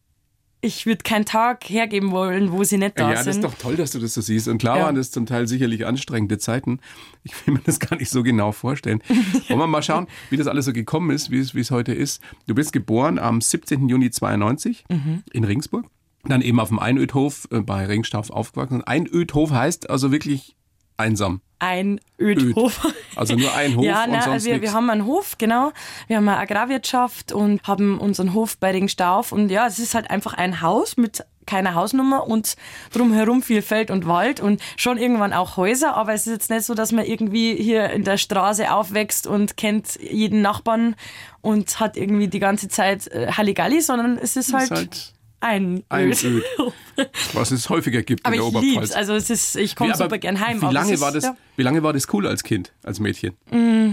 ich 0.65 0.88
würde 0.88 1.03
keinen 1.03 1.25
Tag 1.25 1.69
hergeben 1.69 2.12
wollen, 2.12 2.51
wo 2.51 2.63
sie 2.63 2.77
nicht 2.77 3.00
da 3.00 3.12
ja, 3.12 3.17
sind. 3.17 3.17
Ja, 3.17 3.24
das 3.25 3.36
ist 3.36 3.43
doch 3.43 3.53
toll, 3.53 3.75
dass 3.75 3.91
du 3.91 4.00
das 4.00 4.15
so 4.15 4.22
siehst. 4.22 4.48
Und 4.48 4.57
klar 4.57 4.79
ja. 4.79 4.86
waren 4.86 4.95
das 4.95 5.12
zum 5.12 5.27
Teil 5.27 5.48
sicherlich 5.48 5.86
anstrengende 5.86 6.39
Zeiten. 6.39 6.79
Ich 7.24 7.34
will 7.45 7.53
mir 7.53 7.62
das 7.63 7.79
gar 7.79 7.98
nicht 7.98 8.10
so 8.10 8.24
genau 8.24 8.51
vorstellen. 8.51 9.01
Wollen 9.48 9.60
wir 9.60 9.67
mal 9.67 9.84
schauen, 9.84 10.07
wie 10.31 10.38
das 10.38 10.48
alles 10.48 10.65
so 10.65 10.74
gekommen 10.74 11.12
ist, 11.12 11.29
wie 11.29 11.38
es, 11.38 11.53
wie 11.53 11.60
es 11.60 11.69
heute 11.69 11.93
ist. 11.93 12.22
Du 12.48 12.55
bist 12.55 12.74
geboren 12.74 13.19
am 13.19 13.41
17. 13.41 13.88
Juni 13.88 14.10
92 14.10 14.86
mhm. 14.89 15.24
in 15.31 15.43
Ringsburg. 15.43 15.86
Dann 16.24 16.41
eben 16.41 16.60
auf 16.60 16.69
dem 16.69 16.79
Einödhof 16.79 17.48
äh, 17.51 17.60
bei 17.60 17.86
Ringstauf 17.86 18.31
aufgewachsen. 18.31 18.84
Einödhof 18.84 19.51
heißt 19.51 19.91
also 19.91 20.12
wirklich 20.12 20.55
einsam 20.97 21.41
ein 21.59 21.99
Ödhof. 22.19 22.87
Also 23.15 23.35
nur 23.35 23.53
ein 23.53 23.75
Hof 23.75 23.85
ja, 23.85 24.07
nein, 24.07 24.21
sonst 24.21 24.45
wir, 24.45 24.61
wir 24.61 24.73
haben 24.73 24.89
einen 24.89 25.05
Hof, 25.05 25.37
genau. 25.37 25.71
Wir 26.07 26.17
haben 26.17 26.27
eine 26.27 26.37
Agrarwirtschaft 26.37 27.31
und 27.31 27.63
haben 27.63 27.99
unseren 27.99 28.33
Hof 28.33 28.57
bei 28.57 28.71
Ringstauf. 28.71 29.31
Und 29.31 29.49
ja, 29.49 29.65
es 29.65 29.79
ist 29.79 29.95
halt 29.95 30.09
einfach 30.09 30.33
ein 30.33 30.61
Haus 30.61 30.97
mit 30.97 31.25
keiner 31.45 31.75
Hausnummer 31.75 32.27
und 32.27 32.55
drumherum 32.91 33.43
viel 33.43 33.61
Feld 33.61 33.91
und 33.91 34.07
Wald 34.07 34.39
und 34.39 34.61
schon 34.77 34.97
irgendwann 34.97 35.31
auch 35.31 35.57
Häuser. 35.57 35.95
Aber 35.95 36.13
es 36.13 36.25
ist 36.27 36.33
jetzt 36.33 36.49
nicht 36.49 36.65
so, 36.65 36.73
dass 36.73 36.91
man 36.91 37.05
irgendwie 37.05 37.55
hier 37.55 37.89
in 37.91 38.03
der 38.03 38.17
Straße 38.17 38.71
aufwächst 38.71 39.27
und 39.27 39.55
kennt 39.55 39.99
jeden 40.01 40.41
Nachbarn 40.41 40.95
und 41.41 41.79
hat 41.79 41.97
irgendwie 41.97 42.27
die 42.27 42.39
ganze 42.39 42.67
Zeit 42.67 43.07
äh, 43.07 43.31
Halligalli, 43.31 43.81
sondern 43.81 44.17
es 44.17 44.35
ist 44.35 44.53
halt, 44.53 44.63
ist 44.63 44.71
halt 44.71 45.13
ein, 45.45 45.83
ein 45.89 46.11
Öd. 46.11 46.43
Was 47.33 47.51
es 47.51 47.69
häufiger 47.69 48.01
gibt 48.01 48.25
aber 48.25 48.35
in 48.35 48.41
der 48.41 48.47
Oberpfalz. 48.47 48.75
Lieb's. 48.75 48.91
Also 48.91 49.13
es 49.13 49.29
ist, 49.29 49.55
ich 49.55 49.75
komme 49.75 49.95
super 49.95 50.17
gern 50.17 50.39
heim. 50.39 50.61
Wie 50.61 50.73
lange, 50.73 50.93
ist, 50.93 51.01
war 51.01 51.11
das, 51.11 51.23
ja. 51.23 51.37
wie 51.55 51.61
lange 51.61 51.83
war 51.83 51.93
das 51.93 52.11
cool 52.13 52.27
als 52.27 52.43
Kind, 52.43 52.73
als 52.83 52.99
Mädchen? 52.99 53.35
Mm, 53.51 53.91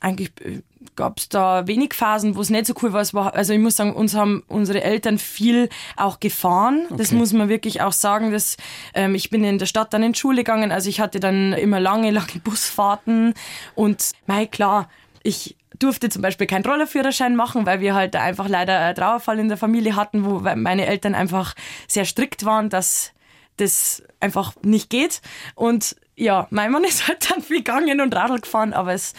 eigentlich 0.00 0.32
äh, 0.40 0.62
gab 0.96 1.18
es 1.18 1.28
da 1.28 1.66
wenig 1.68 1.94
Phasen, 1.94 2.34
wo 2.34 2.40
es 2.40 2.50
nicht 2.50 2.66
so 2.66 2.74
cool 2.82 2.92
war. 2.92 3.34
Also 3.34 3.52
ich 3.52 3.60
muss 3.60 3.76
sagen, 3.76 3.94
uns 3.94 4.14
haben 4.14 4.42
unsere 4.48 4.82
Eltern 4.82 5.18
viel 5.18 5.68
auch 5.96 6.18
gefahren. 6.18 6.86
Okay. 6.86 6.96
Das 6.98 7.12
muss 7.12 7.32
man 7.32 7.48
wirklich 7.48 7.80
auch 7.80 7.92
sagen. 7.92 8.32
Dass, 8.32 8.56
ähm, 8.94 9.14
ich 9.14 9.30
bin 9.30 9.44
in 9.44 9.58
der 9.58 9.66
Stadt 9.66 9.94
dann 9.94 10.02
in 10.02 10.14
Schule 10.14 10.38
gegangen, 10.38 10.72
also 10.72 10.88
ich 10.88 11.00
hatte 11.00 11.20
dann 11.20 11.52
immer 11.52 11.78
lange, 11.78 12.10
lange 12.10 12.26
Busfahrten 12.44 13.34
und 13.76 14.12
mei, 14.26 14.46
klar, 14.46 14.88
ich 15.22 15.56
durfte 15.82 16.08
zum 16.08 16.22
Beispiel 16.22 16.46
keinen 16.46 16.64
Rollerführerschein 16.64 17.36
machen, 17.36 17.66
weil 17.66 17.80
wir 17.80 17.94
halt 17.94 18.16
einfach 18.16 18.48
leider 18.48 18.78
einen 18.78 18.94
Trauerfall 18.94 19.38
in 19.38 19.48
der 19.48 19.56
Familie 19.56 19.96
hatten, 19.96 20.24
wo 20.24 20.40
meine 20.40 20.86
Eltern 20.86 21.14
einfach 21.14 21.54
sehr 21.88 22.04
strikt 22.04 22.44
waren, 22.44 22.70
dass 22.70 23.12
das 23.56 24.02
einfach 24.20 24.54
nicht 24.62 24.90
geht. 24.90 25.20
Und 25.54 25.96
ja, 26.16 26.46
mein 26.50 26.70
Mann 26.70 26.84
ist 26.88 27.08
halt 27.08 27.30
dann 27.30 27.42
viel 27.42 27.58
gegangen 27.58 28.00
und 28.00 28.14
Radl 28.14 28.40
gefahren, 28.40 28.72
aber 28.72 28.92
es, 28.92 29.14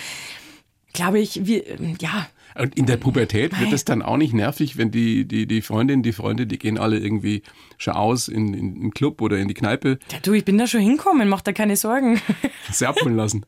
glaube 0.94 1.20
ich, 1.20 1.46
wir, 1.46 1.64
ja, 2.00 2.28
und 2.56 2.76
in 2.78 2.86
der 2.86 2.98
Pubertät 2.98 3.60
wird 3.60 3.74
es 3.74 3.86
dann 3.86 4.02
auch 4.02 4.18
nicht 4.18 4.34
nervig, 4.34 4.78
wenn 4.78 4.92
die, 4.92 5.26
die, 5.26 5.48
die 5.48 5.62
Freundin, 5.62 6.04
die 6.04 6.14
Freunde, 6.14 6.46
die 6.46 6.60
gehen 6.60 6.78
alle 6.78 6.98
irgendwie 7.00 7.44
schon 7.78 7.94
aus 7.94 8.28
in, 8.28 8.54
in, 8.54 8.76
in 8.76 8.82
den 8.82 8.92
Club 8.92 9.22
oder 9.22 9.38
in 9.38 9.48
die 9.48 9.54
Kneipe. 9.54 10.00
Ja, 10.12 10.20
du, 10.22 10.34
ich 10.34 10.46
bin 10.46 10.58
da 10.58 10.68
schon 10.68 10.82
hinkommen, 10.82 11.30
mach 11.30 11.42
da 11.42 11.52
keine 11.52 11.76
Sorgen. 11.76 12.22
Abholen 12.84 13.16
lassen. 13.16 13.46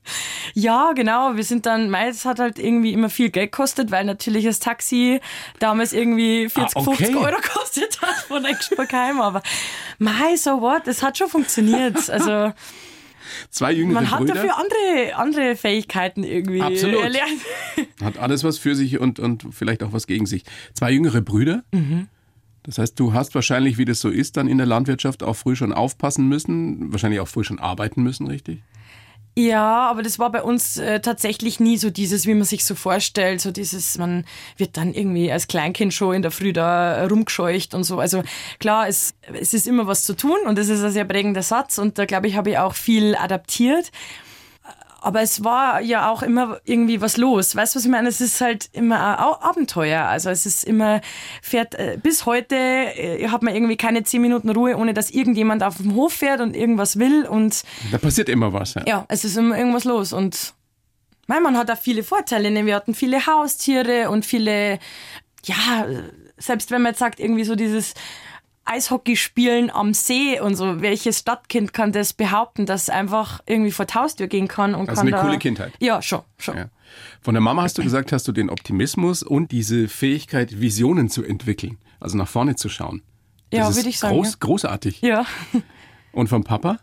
ja, 0.54 0.94
genau. 0.94 1.36
Wir 1.36 1.44
sind 1.44 1.66
dann, 1.66 1.90
meist 1.90 2.24
hat 2.24 2.40
halt 2.40 2.58
irgendwie 2.58 2.94
immer 2.94 3.10
viel 3.10 3.30
Geld 3.30 3.52
gekostet, 3.52 3.92
weil 3.92 4.06
natürlich 4.06 4.46
das 4.46 4.60
Taxi 4.60 5.20
damals 5.60 5.92
irgendwie 5.92 6.48
40, 6.48 6.78
ah, 6.78 6.80
okay. 6.80 6.96
50 7.06 7.16
Euro 7.18 7.36
kostet 7.42 8.02
hat 8.02 8.16
von 8.28 8.46
Expo 8.46 8.84
heim. 8.92 9.20
Aber 9.20 9.42
mei, 10.00 10.36
so 10.38 10.62
what, 10.62 10.88
es 10.88 11.04
hat 11.04 11.18
schon 11.18 11.28
funktioniert. 11.28 12.10
Also 12.10 12.54
Zwei 13.50 13.72
jüngere 13.72 13.96
Man 13.96 14.12
hat 14.12 14.20
Brüder. 14.20 14.34
dafür 14.36 14.58
andere, 14.58 15.16
andere 15.16 15.56
Fähigkeiten 15.56 16.24
irgendwie 16.24 16.62
Absolut. 16.62 17.02
erlernt. 17.02 17.42
Hat 18.02 18.18
alles 18.18 18.44
was 18.44 18.58
für 18.58 18.76
sich 18.76 19.00
und, 19.00 19.20
und 19.20 19.48
vielleicht 19.52 19.84
auch 19.84 19.94
was 19.94 20.08
gegen 20.08 20.26
sich. 20.26 20.44
Zwei 20.74 20.92
jüngere 20.92 21.22
Brüder. 21.22 21.64
Mhm. 21.72 22.08
Das 22.64 22.78
heißt, 22.78 23.00
du 23.00 23.14
hast 23.14 23.36
wahrscheinlich, 23.36 23.78
wie 23.78 23.86
das 23.86 24.02
so 24.02 24.10
ist, 24.10 24.38
dann 24.38 24.48
in 24.48 24.58
der 24.58 24.66
Landwirtschaft 24.68 25.24
auch 25.24 25.36
früh 25.36 25.56
schon 25.56 25.72
aufpassen 25.72 26.28
müssen, 26.28 26.92
wahrscheinlich 26.92 27.20
auch 27.20 27.28
früh 27.28 27.44
schon 27.44 27.60
arbeiten 27.60 28.02
müssen, 28.02 28.28
richtig? 28.28 28.62
Ja, 29.38 29.90
aber 29.90 30.02
das 30.02 30.18
war 30.18 30.32
bei 30.32 30.42
uns 30.42 30.78
äh, 30.78 31.02
tatsächlich 31.02 31.60
nie 31.60 31.78
so 31.78 31.90
dieses, 31.90 32.26
wie 32.26 32.34
man 32.34 32.46
sich 32.46 32.64
so 32.64 32.74
vorstellt, 32.74 33.42
so 33.42 33.52
dieses, 33.52 33.98
man 33.98 34.24
wird 34.56 34.78
dann 34.78 34.94
irgendwie 34.94 35.30
als 35.30 35.48
Kleinkind 35.48 35.94
schon 35.94 36.16
in 36.16 36.22
der 36.22 36.32
Früh 36.32 36.54
da 36.54 37.06
rumgescheucht 37.06 37.74
und 37.74 37.84
so. 37.84 38.00
Also 38.00 38.24
klar, 38.60 38.88
es, 38.88 39.14
es 39.34 39.54
ist 39.54 39.68
immer 39.68 39.88
was 39.88 40.06
zu 40.06 40.16
tun 40.16 40.38
und 40.46 40.58
das 40.58 40.70
ist 40.70 40.82
ein 40.82 40.92
sehr 40.92 41.04
prägender 41.04 41.44
Satz 41.44 41.78
und 41.78 41.98
da 41.98 42.06
glaube 42.06 42.28
ich, 42.28 42.38
habe 42.38 42.52
ich 42.52 42.58
auch 42.58 42.76
viel 42.76 43.14
adaptiert. 43.18 43.92
Aber 45.06 45.22
es 45.22 45.44
war 45.44 45.82
ja 45.82 46.10
auch 46.10 46.24
immer 46.24 46.60
irgendwie 46.66 47.00
was 47.00 47.18
los. 47.18 47.56
Weißt 47.56 47.76
du, 47.76 47.78
was 47.78 47.86
ich 47.86 47.92
meine? 47.92 48.10
Es 48.10 48.22
ist 48.22 48.42
halt 48.42 48.70
immer 48.74 49.20
ein 49.20 49.36
Abenteuer. 49.48 50.06
Also 50.06 50.32
es 50.32 50.48
ist 50.48 50.64
immer, 50.64 51.00
fährt, 51.44 51.76
äh, 51.76 52.00
bis 52.02 52.26
heute 52.26 52.56
äh, 52.56 53.28
hat 53.28 53.44
man 53.44 53.54
irgendwie 53.54 53.78
keine 53.78 54.04
zehn 54.04 54.20
Minuten 54.20 54.50
Ruhe, 54.50 54.76
ohne 54.76 54.96
dass 54.96 55.12
irgendjemand 55.12 55.62
auf 55.62 55.78
dem 55.78 55.94
Hof 55.94 56.14
fährt 56.14 56.42
und 56.42 56.56
irgendwas 56.56 56.98
will. 56.98 57.28
Und 57.28 57.62
da 57.92 58.00
passiert 58.00 58.30
immer 58.30 58.52
was. 58.52 58.74
Ja, 58.74 58.84
ja 58.88 59.06
es 59.08 59.24
ist 59.26 59.38
immer 59.38 59.56
irgendwas 59.56 59.84
los. 59.84 60.12
Und 60.12 60.56
mein 61.28 61.44
Mann 61.44 61.56
hat 61.56 61.70
auch 61.70 61.78
viele 61.78 62.04
Vorteile. 62.04 62.50
Ne? 62.50 62.66
Wir 62.66 62.74
hatten 62.74 62.96
viele 62.96 63.28
Haustiere 63.28 64.10
und 64.10 64.26
viele, 64.26 64.80
ja, 65.44 65.86
selbst 66.38 66.72
wenn 66.72 66.82
man 66.82 66.94
jetzt 66.94 67.00
sagt, 67.00 67.20
irgendwie 67.20 67.44
so 67.44 67.54
dieses 67.54 67.94
Eishockey 68.66 69.16
spielen 69.16 69.70
am 69.70 69.94
See 69.94 70.40
und 70.40 70.56
so. 70.56 70.82
Welches 70.82 71.20
Stadtkind 71.20 71.74
kann 71.74 71.92
das 71.92 72.14
behaupten, 72.14 72.66
dass 72.66 72.90
einfach 72.90 73.42
irgendwie 73.46 73.72
vor 73.72 73.86
die 73.86 73.94
Haustür 73.94 74.28
gehen 74.28 74.48
kann 74.48 74.76
und 74.76 74.90
also 74.90 75.02
kann 75.02 75.14
eine 75.14 75.24
coole 75.24 75.40
Kindheit. 75.40 75.74
Ja, 75.80 76.02
schon, 76.02 76.22
schon. 76.38 76.58
Ja. 76.58 76.66
Von 77.22 77.34
der 77.34 77.42
Mama 77.42 77.64
hast 77.64 77.78
du 77.78 77.84
gesagt, 77.84 78.12
hast 78.12 78.28
du 78.28 78.32
den 78.32 78.50
Optimismus 78.50 79.24
und 79.24 79.52
diese 79.52 79.88
Fähigkeit, 79.88 80.60
Visionen 80.60 81.10
zu 81.10 81.24
entwickeln, 81.24 81.78
also 82.00 82.18
nach 82.18 82.28
vorne 82.28 82.56
zu 82.56 82.70
schauen. 82.70 83.02
Das 83.52 83.60
ja, 83.60 83.76
würde 83.76 83.90
ich 83.90 84.00
sagen. 84.00 84.16
Groß, 84.16 84.32
ja. 84.32 84.38
Großartig. 84.40 85.02
Ja. 85.02 85.26
Und 86.12 86.30
vom 86.30 86.44
Papa? 86.44 86.80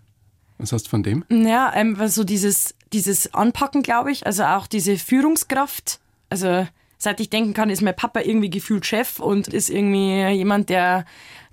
Was 0.59 0.73
hast 0.73 0.87
du 0.87 0.91
von 0.91 1.03
dem? 1.03 1.25
Ja, 1.31 1.73
ähm, 1.75 1.97
so 2.09 2.23
dieses, 2.23 2.75
dieses 2.93 3.35
Anpacken, 3.35 3.83
glaube 3.83 4.13
ich, 4.13 4.27
also 4.27 4.45
auch 4.45 4.67
diese 4.67 4.97
Führungskraft. 4.97 6.01
Also 6.29 6.67
seit 7.03 7.21
ich 7.21 7.31
denken 7.31 7.53
kann, 7.53 7.69
ist 7.69 7.83
mein 7.83 7.97
Papa 7.97 8.21
irgendwie 8.21 8.51
gefühlt 8.51 8.87
Chef 8.87 9.19
und 9.19 9.49
ist 9.49 9.71
irgendwie 9.71 10.25
jemand, 10.29 10.69
der 10.69 11.05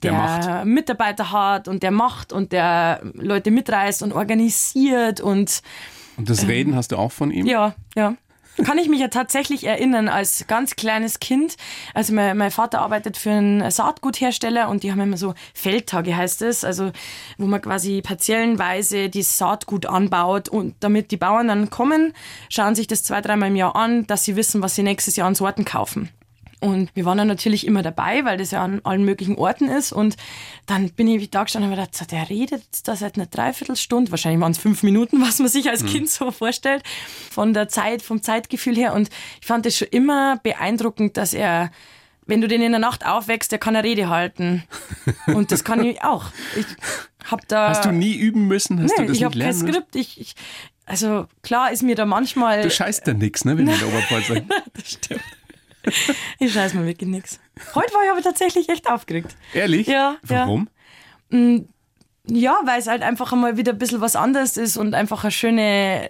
der, 0.03 0.39
der 0.39 0.65
Mitarbeiter 0.65 1.31
hat 1.31 1.67
und 1.67 1.83
der 1.83 1.91
macht 1.91 2.31
und 2.31 2.51
der 2.51 3.01
Leute 3.15 3.51
mitreißt 3.51 4.03
und 4.03 4.13
organisiert 4.13 5.19
und 5.19 5.62
und 6.17 6.29
das 6.29 6.47
Reden 6.47 6.71
ähm, 6.71 6.75
hast 6.75 6.91
du 6.91 6.97
auch 6.97 7.12
von 7.12 7.31
ihm? 7.31 7.45
Ja, 7.45 7.75
ja. 7.95 8.15
Kann 8.63 8.77
ich 8.77 8.89
mich 8.89 8.99
ja 8.99 9.07
tatsächlich 9.07 9.65
erinnern, 9.65 10.09
als 10.09 10.45
ganz 10.47 10.75
kleines 10.75 11.19
Kind. 11.19 11.55
Also 11.93 12.13
mein, 12.13 12.38
mein 12.38 12.51
Vater 12.51 12.81
arbeitet 12.81 13.15
für 13.15 13.31
einen 13.31 13.71
Saatguthersteller 13.71 14.67
und 14.67 14.83
die 14.83 14.91
haben 14.91 14.99
immer 14.99 15.17
so 15.17 15.33
Feldtage, 15.53 16.15
heißt 16.15 16.41
es, 16.41 16.65
also 16.65 16.91
wo 17.38 17.45
man 17.45 17.62
quasi 17.62 18.01
partiellenweise 18.01 19.09
die 19.09 19.23
Saatgut 19.23 19.85
anbaut 19.85 20.49
und 20.49 20.75
damit 20.81 21.12
die 21.12 21.17
Bauern 21.17 21.47
dann 21.47 21.69
kommen, 21.69 22.13
schauen 22.49 22.75
sich 22.75 22.88
das 22.88 23.03
zwei, 23.03 23.21
dreimal 23.21 23.49
im 23.49 23.55
Jahr 23.55 23.75
an, 23.75 24.05
dass 24.07 24.25
sie 24.25 24.35
wissen, 24.35 24.62
was 24.62 24.75
sie 24.75 24.83
nächstes 24.83 25.15
Jahr 25.15 25.27
an 25.27 25.35
Sorten 25.35 25.63
kaufen. 25.63 26.09
Und 26.61 26.93
wir 26.93 27.05
waren 27.05 27.17
dann 27.17 27.27
natürlich 27.27 27.65
immer 27.65 27.83
dabei, 27.83 28.25
weil 28.25 28.37
das 28.37 28.51
ja 28.51 28.63
an 28.63 28.81
allen 28.83 29.05
möglichen 29.05 29.35
Orten 29.37 29.69
ist. 29.69 29.93
Und 29.93 30.17
dann 30.65 30.89
bin 30.91 31.07
ich 31.07 31.29
da 31.29 31.43
gestanden 31.43 31.71
und 31.71 31.77
habe 31.77 31.87
gedacht, 31.87 32.11
der 32.11 32.29
redet 32.29 32.63
da 32.83 32.95
seit 32.95 33.15
einer 33.15 33.27
Dreiviertelstunde, 33.27 34.11
wahrscheinlich 34.11 34.41
waren 34.41 34.51
es 34.51 34.57
fünf 34.57 34.83
Minuten, 34.83 35.21
was 35.25 35.39
man 35.39 35.47
sich 35.47 35.69
als 35.69 35.83
mhm. 35.83 35.87
Kind 35.87 36.09
so 36.09 36.31
vorstellt, 36.31 36.83
von 37.31 37.53
der 37.53 37.69
Zeit, 37.69 38.01
vom 38.01 38.21
Zeitgefühl 38.21 38.75
her. 38.75 38.93
Und 38.93 39.09
ich 39.39 39.47
fand 39.47 39.65
es 39.65 39.77
schon 39.77 39.87
immer 39.91 40.37
beeindruckend, 40.43 41.17
dass 41.17 41.33
er 41.33 41.71
wenn 42.25 42.41
du 42.41 42.47
den 42.47 42.61
in 42.61 42.71
der 42.71 42.79
Nacht 42.79 43.07
aufwächst, 43.07 43.51
der 43.51 43.57
kann 43.57 43.75
eine 43.75 43.83
Rede 43.83 44.07
halten. 44.07 44.63
Und 45.25 45.51
das 45.51 45.63
kann 45.63 45.83
ich 45.83 46.03
auch. 46.03 46.25
Ich 46.55 46.65
hab 47.25 47.47
da. 47.47 47.69
Hast 47.69 47.85
du 47.85 47.91
nie 47.91 48.13
üben 48.13 48.47
müssen? 48.47 48.79
Hast 48.83 48.91
nee, 48.91 49.05
du 49.05 49.07
das 49.07 49.17
ich 49.17 49.23
habe 49.23 49.37
kein 49.37 49.51
Skript. 49.51 49.95
Ich, 49.95 50.21
ich, 50.21 50.35
also 50.85 51.25
klar 51.41 51.71
ist 51.71 51.81
mir 51.81 51.95
da 51.95 52.05
manchmal. 52.05 52.61
Du 52.61 52.69
scheißt 52.69 53.07
da 53.07 53.13
nix, 53.15 53.45
ne, 53.45 53.57
wenn 53.57 53.65
du 53.67 53.71
in 53.71 53.79
der 53.79 53.87
Oberpfalz 53.87 54.43
das 54.73 54.91
stimmt. 54.91 55.23
ich 56.39 56.53
scheiß 56.53 56.73
mir 56.73 56.85
wirklich 56.85 57.09
nichts. 57.09 57.39
Heute 57.75 57.93
war 57.93 58.03
ich 58.03 58.11
aber 58.11 58.21
tatsächlich 58.21 58.69
echt 58.69 58.89
aufgeregt. 58.89 59.35
Ehrlich? 59.53 59.87
Ja. 59.87 60.17
Warum? 60.23 60.69
Ja, 61.31 61.59
ja 62.27 62.59
weil 62.65 62.79
es 62.79 62.87
halt 62.87 63.01
einfach 63.01 63.31
einmal 63.31 63.57
wieder 63.57 63.73
ein 63.73 63.77
bisschen 63.77 64.01
was 64.01 64.15
anderes 64.15 64.57
ist 64.57 64.77
und 64.77 64.93
einfach 64.93 65.23
eine 65.23 65.31
schöne 65.31 66.09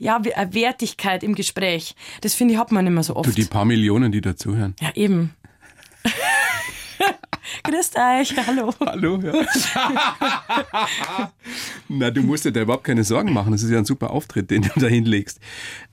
ja, 0.00 0.16
eine 0.16 0.54
Wertigkeit 0.54 1.22
im 1.22 1.34
Gespräch. 1.34 1.94
Das 2.20 2.34
finde 2.34 2.54
ich, 2.54 2.60
hat 2.60 2.72
man 2.72 2.84
nicht 2.84 2.94
mehr 2.94 3.02
so 3.02 3.16
oft. 3.16 3.28
Du, 3.28 3.32
die 3.32 3.44
paar 3.44 3.64
Millionen, 3.64 4.12
die 4.12 4.20
dazuhören. 4.20 4.74
Ja, 4.80 4.90
eben. 4.94 5.34
Grüßt 7.64 7.96
euch, 7.96 8.46
hallo. 8.46 8.72
Hallo, 8.80 9.18
ja. 9.20 9.32
Na, 11.88 12.10
du 12.10 12.22
musst 12.22 12.44
dir 12.44 12.52
da 12.52 12.60
überhaupt 12.60 12.84
keine 12.84 13.04
Sorgen 13.04 13.32
machen. 13.32 13.52
Das 13.52 13.62
ist 13.62 13.70
ja 13.70 13.78
ein 13.78 13.84
super 13.84 14.10
Auftritt, 14.10 14.50
den 14.50 14.62
du 14.62 14.68
da 14.76 14.86
hinlegst. 14.86 15.40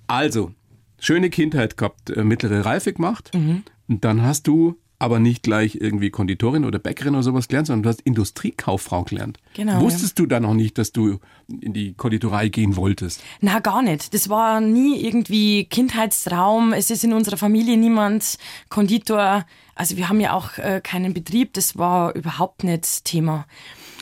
Also, 0.07 0.51
schöne 0.99 1.29
Kindheit 1.29 1.77
gehabt, 1.77 2.09
äh, 2.09 2.23
mittlere 2.23 2.65
Reife 2.65 2.93
gemacht. 2.93 3.31
Mhm. 3.33 3.63
Und 3.87 4.03
dann 4.03 4.23
hast 4.23 4.47
du 4.47 4.75
aber 4.97 5.19
nicht 5.19 5.43
gleich 5.43 5.75
irgendwie 5.75 6.09
Konditorin 6.09 6.63
oder 6.63 6.79
Bäckerin 6.79 7.15
oder 7.15 7.23
sowas 7.23 7.47
gelernt, 7.47 7.67
sondern 7.67 7.83
du 7.83 7.89
hast 7.89 8.01
Industriekauffrau 8.01 9.03
gelernt. 9.03 9.37
Genau. 9.53 9.81
Wusstest 9.81 10.17
ja. 10.17 10.23
du 10.23 10.27
da 10.27 10.39
noch 10.39 10.53
nicht, 10.53 10.77
dass 10.77 10.93
du 10.93 11.19
in 11.47 11.73
die 11.73 11.93
Konditorei 11.93 12.47
gehen 12.47 12.75
wolltest? 12.75 13.21
Na, 13.41 13.59
gar 13.59 13.81
nicht. 13.81 14.13
Das 14.13 14.29
war 14.29 14.61
nie 14.61 15.05
irgendwie 15.05 15.65
Kindheitstraum. 15.65 16.71
Es 16.71 16.89
ist 16.91 17.03
in 17.03 17.13
unserer 17.13 17.37
Familie 17.37 17.77
niemand 17.77 18.37
Konditor. 18.69 19.45
Also 19.75 19.97
wir 19.97 20.07
haben 20.07 20.21
ja 20.21 20.33
auch 20.33 20.57
äh, 20.57 20.79
keinen 20.81 21.13
Betrieb. 21.13 21.53
Das 21.53 21.77
war 21.77 22.15
überhaupt 22.15 22.63
nicht 22.63 23.03
Thema. 23.03 23.45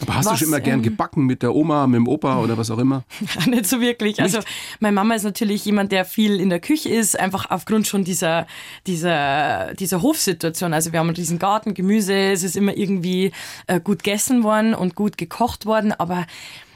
Aber 0.01 0.15
hast 0.15 0.25
was, 0.25 0.33
du 0.33 0.37
schon 0.39 0.47
immer 0.49 0.59
gern 0.59 0.79
ähm, 0.79 0.83
gebacken 0.83 1.25
mit 1.25 1.43
der 1.43 1.53
Oma, 1.53 1.87
mit 1.87 1.97
dem 1.97 2.07
Opa 2.07 2.39
oder 2.39 2.57
was 2.57 2.71
auch 2.71 2.79
immer? 2.79 3.03
nicht 3.47 3.65
so 3.65 3.79
wirklich. 3.79 4.19
Also 4.21 4.37
nicht? 4.37 4.47
Also 4.47 4.77
meine 4.79 4.93
Mama 4.93 5.15
ist 5.15 5.23
natürlich 5.23 5.63
jemand, 5.65 5.91
der 5.91 6.05
viel 6.05 6.39
in 6.39 6.49
der 6.49 6.59
Küche 6.59 6.89
ist, 6.89 7.19
einfach 7.19 7.49
aufgrund 7.49 7.87
schon 7.87 8.03
dieser, 8.03 8.47
dieser, 8.87 9.73
dieser 9.75 10.01
Hofsituation. 10.01 10.73
Also 10.73 10.91
wir 10.91 10.99
haben 10.99 11.13
diesen 11.13 11.39
Garten, 11.39 11.73
Gemüse, 11.73 12.13
es 12.13 12.43
ist 12.43 12.55
immer 12.55 12.75
irgendwie 12.75 13.31
äh, 13.67 13.79
gut 13.79 14.03
gegessen 14.03 14.43
worden 14.43 14.73
und 14.73 14.95
gut 14.95 15.17
gekocht 15.17 15.65
worden, 15.65 15.93
aber 15.93 16.25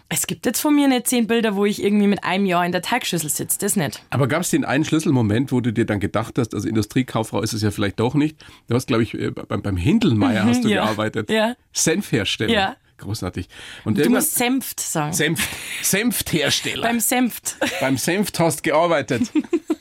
es 0.10 0.25
gibt 0.25 0.45
jetzt 0.45 0.62
von 0.62 0.73
mir 0.73 0.88
nicht 0.88 1.08
zehn 1.08 1.27
Bilder, 1.27 1.56
wo 1.56 1.65
ich 1.65 1.84
irgendwie 1.84 2.08
mit 2.08 2.23
einem 2.23 2.45
Jahr 2.45 2.65
in 2.65 2.71
der 2.71 2.82
Teigschüssel 2.82 3.30
sitze. 3.30 3.60
Das 3.60 3.75
nicht. 3.75 4.01
Aber 4.10 4.27
gab 4.27 4.41
es 4.41 4.49
den 4.51 4.63
einen 4.63 4.86
Schlüsselmoment, 4.86 5.51
wo 5.51 5.60
du 5.60 5.73
dir 5.73 5.86
dann 5.86 5.99
gedacht 5.99 6.38
hast, 6.38 6.53
also 6.53 6.67
Industriekauffrau 6.67 7.41
ist 7.41 7.53
es 7.53 7.62
ja 7.62 7.71
vielleicht 7.71 7.99
doch 7.99 8.13
nicht. 8.13 8.38
Du 8.69 8.75
hast, 8.75 8.88
glaube 8.88 9.03
ich, 9.03 9.13
äh, 9.13 9.32
beim, 9.32 9.62
beim 9.62 9.75
Hindelmeier 9.75 10.45
hast 10.45 10.63
du 10.63 10.69
ja. 10.69 10.84
gearbeitet. 10.84 11.30
Ja. 11.30 11.56
Senfhersteller. 11.73 12.53
Ja. 12.53 12.75
Großartig. 12.97 13.47
Und 13.86 13.97
du 13.97 14.10
musst 14.10 14.36
Senft 14.36 14.79
sagen. 14.79 15.13
Senft. 15.13 15.47
Senfthersteller. 15.83 16.81
Beim 16.81 16.99
Senft. 16.99 17.57
Beim 17.79 17.97
Senft 17.97 18.39
hast 18.39 18.63
gearbeitet. 18.63 19.31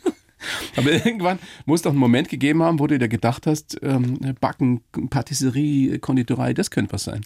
Aber 0.76 0.92
irgendwann 0.92 1.38
muss 1.64 1.82
doch 1.82 1.90
einen 1.90 1.98
Moment 1.98 2.28
gegeben 2.28 2.62
haben, 2.62 2.78
wo 2.78 2.86
du 2.86 2.98
dir 2.98 3.08
gedacht 3.08 3.46
hast, 3.46 3.78
ähm, 3.82 4.18
Backen, 4.40 4.82
Patisserie, 5.10 5.98
Konditorei, 5.98 6.52
das 6.52 6.70
könnte 6.70 6.92
was 6.92 7.04
sein. 7.04 7.22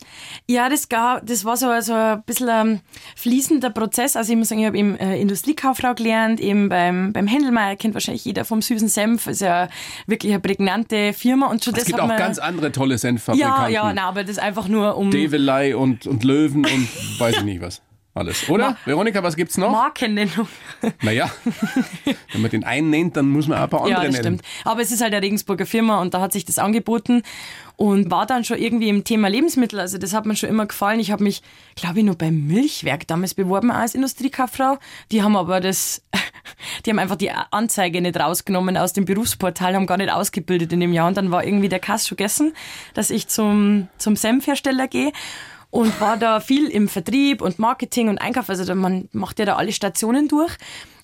Ja, 0.48 0.68
das, 0.68 0.88
gab, 0.88 1.26
das 1.26 1.44
war 1.44 1.56
so 1.56 1.68
also 1.68 1.92
ein 1.94 2.22
bisschen 2.24 2.48
ein 2.48 2.80
fließender 3.16 3.70
Prozess. 3.70 4.16
Also 4.16 4.32
ich 4.32 4.38
muss 4.38 4.48
sagen, 4.48 4.60
ich 4.60 4.66
habe 4.66 4.78
eben 4.78 4.96
äh, 4.96 5.20
Industriekauffrau 5.20 5.94
gelernt, 5.94 6.40
eben 6.40 6.68
beim, 6.68 7.12
beim 7.12 7.26
Händelmeier, 7.26 7.76
kennt 7.76 7.94
wahrscheinlich 7.94 8.24
jeder 8.24 8.44
vom 8.44 8.62
süßen 8.62 8.88
Senf, 8.88 9.26
ist 9.26 9.40
ja 9.40 9.68
wirklich 10.06 10.32
eine 10.32 10.40
prägnante 10.40 11.12
Firma. 11.12 11.46
Und 11.46 11.64
schon 11.64 11.74
es 11.74 11.80
das 11.80 11.86
gibt 11.86 12.00
auch 12.00 12.08
man, 12.08 12.16
ganz 12.16 12.38
andere 12.38 12.72
tolle 12.72 12.98
Senffabrikanten. 12.98 13.72
Ja, 13.72 13.88
ja, 13.88 13.92
na, 13.92 14.02
aber 14.02 14.22
das 14.22 14.32
ist 14.32 14.38
einfach 14.38 14.68
nur 14.68 14.96
um... 14.96 15.10
Develei 15.10 15.76
und, 15.76 16.06
und 16.06 16.24
Löwen 16.24 16.64
und 16.64 16.88
weiß 17.20 17.38
ich 17.38 17.44
nicht 17.44 17.60
was 17.60 17.82
alles, 18.12 18.48
oder? 18.48 18.70
Ma 18.70 18.76
Veronika, 18.84 19.22
was 19.22 19.36
gibt's 19.36 19.56
noch? 19.56 19.70
Markennennung. 19.70 20.48
Naja, 21.02 21.30
wenn 22.32 22.40
man 22.40 22.50
den 22.50 22.64
einen 22.64 22.90
nennt, 22.90 23.16
dann 23.16 23.28
muss 23.28 23.46
man 23.46 23.58
auch 23.58 23.62
ein 23.62 23.70
paar 23.70 23.82
andere 23.82 24.02
ja, 24.02 24.06
das 24.06 24.12
nennen. 24.12 24.38
Stimmt. 24.38 24.42
Aber 24.64 24.80
es 24.80 24.90
ist 24.90 25.00
halt 25.00 25.14
eine 25.14 25.22
Regensburger 25.22 25.64
Firma 25.64 26.00
und 26.00 26.12
da 26.12 26.20
hat 26.20 26.32
sich 26.32 26.44
das 26.44 26.58
angeboten 26.58 27.22
und 27.76 28.10
war 28.10 28.26
dann 28.26 28.44
schon 28.44 28.58
irgendwie 28.58 28.88
im 28.88 29.04
Thema 29.04 29.28
Lebensmittel. 29.28 29.78
Also 29.78 29.96
das 29.96 30.12
hat 30.12 30.26
mir 30.26 30.34
schon 30.34 30.48
immer 30.48 30.66
gefallen. 30.66 30.98
Ich 30.98 31.12
habe 31.12 31.22
mich, 31.22 31.40
glaube 31.76 32.00
ich, 32.00 32.04
nur 32.04 32.16
beim 32.16 32.46
Milchwerk 32.46 33.06
damals 33.06 33.34
beworben 33.34 33.70
als 33.70 33.94
Industriekauffrau. 33.94 34.78
Die 35.12 35.22
haben 35.22 35.36
aber 35.36 35.60
das, 35.60 36.02
die 36.84 36.90
haben 36.90 36.98
einfach 36.98 37.16
die 37.16 37.30
Anzeige 37.30 38.02
nicht 38.02 38.18
rausgenommen 38.18 38.76
aus 38.76 38.92
dem 38.92 39.04
Berufsportal, 39.04 39.74
haben 39.74 39.86
gar 39.86 39.96
nicht 39.96 40.12
ausgebildet 40.12 40.72
in 40.72 40.80
dem 40.80 40.92
Jahr. 40.92 41.06
Und 41.06 41.16
dann 41.16 41.30
war 41.30 41.44
irgendwie 41.44 41.68
der 41.68 41.78
Kass 41.78 42.08
schon 42.08 42.16
gegessen, 42.16 42.52
dass 42.92 43.08
ich 43.08 43.28
zum, 43.28 43.88
zum 43.98 44.16
Senfhersteller 44.16 44.88
gehe 44.88 45.12
und 45.70 46.00
war 46.00 46.16
da 46.16 46.40
viel 46.40 46.68
im 46.68 46.88
Vertrieb 46.88 47.42
und 47.42 47.58
Marketing 47.58 48.08
und 48.08 48.18
Einkauf. 48.18 48.48
Also 48.48 48.74
man 48.74 49.08
macht 49.12 49.38
ja 49.38 49.44
da 49.44 49.56
alle 49.56 49.72
Stationen 49.72 50.28
durch 50.28 50.56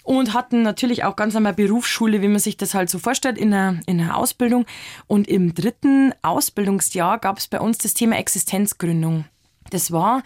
und 0.03 0.35
hatten 0.35 0.63
natürlich 0.63 1.05
auch 1.05 1.17
ganz 1.17 1.35
einmal 1.35 1.55
Berufsschule, 1.55 2.23
wie 2.23 2.29
man 2.29 2.39
sich 2.39 2.57
das 2.57 2.75
halt 2.75 2.91
so 2.91 2.99
vorstellt, 2.99 3.39
in 3.39 3.53
einer, 3.53 3.81
in 3.87 4.01
einer 4.01 4.17
Ausbildung. 4.17 4.67
Und 5.07 5.29
im 5.29 5.55
dritten 5.55 6.13
Ausbildungsjahr 6.23 7.19
gab 7.19 7.39
es 7.39 7.49
bei 7.49 7.61
uns 7.61 7.79
das 7.79 7.95
Thema 7.95 8.17
Existenzgründung. 8.17 9.25
Das 9.71 9.91
war 9.91 10.23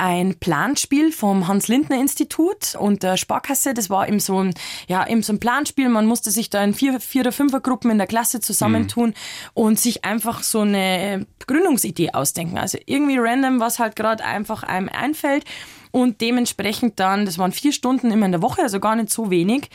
ein 0.00 0.34
Planspiel 0.40 1.12
vom 1.12 1.46
Hans-Lindner-Institut 1.46 2.74
und 2.74 3.02
der 3.02 3.18
Sparkasse. 3.18 3.74
Das 3.74 3.90
war 3.90 4.08
eben 4.08 4.18
so 4.18 4.42
ein, 4.42 4.54
ja, 4.88 5.06
eben 5.06 5.22
so 5.22 5.34
ein 5.34 5.40
Planspiel. 5.40 5.90
Man 5.90 6.06
musste 6.06 6.30
sich 6.30 6.48
da 6.48 6.64
in 6.64 6.72
vier, 6.72 7.00
vier 7.00 7.20
oder 7.20 7.32
fünfer 7.32 7.60
Gruppen 7.60 7.90
in 7.90 7.98
der 7.98 8.06
Klasse 8.06 8.40
zusammentun 8.40 9.10
mhm. 9.10 9.14
und 9.52 9.78
sich 9.78 10.04
einfach 10.04 10.42
so 10.42 10.60
eine 10.60 11.26
Gründungsidee 11.46 12.12
ausdenken. 12.12 12.56
Also 12.56 12.78
irgendwie 12.86 13.18
random, 13.18 13.60
was 13.60 13.78
halt 13.78 13.94
gerade 13.94 14.24
einfach 14.24 14.62
einem 14.62 14.88
einfällt 14.88 15.44
und 15.90 16.20
dementsprechend 16.22 16.98
dann, 16.98 17.26
das 17.26 17.36
waren 17.36 17.52
vier 17.52 17.72
Stunden 17.72 18.10
immer 18.10 18.24
in 18.26 18.32
der 18.32 18.42
Woche, 18.42 18.62
also 18.62 18.80
gar 18.80 18.96
nicht 18.96 19.10
so 19.10 19.30
wenig, 19.30 19.68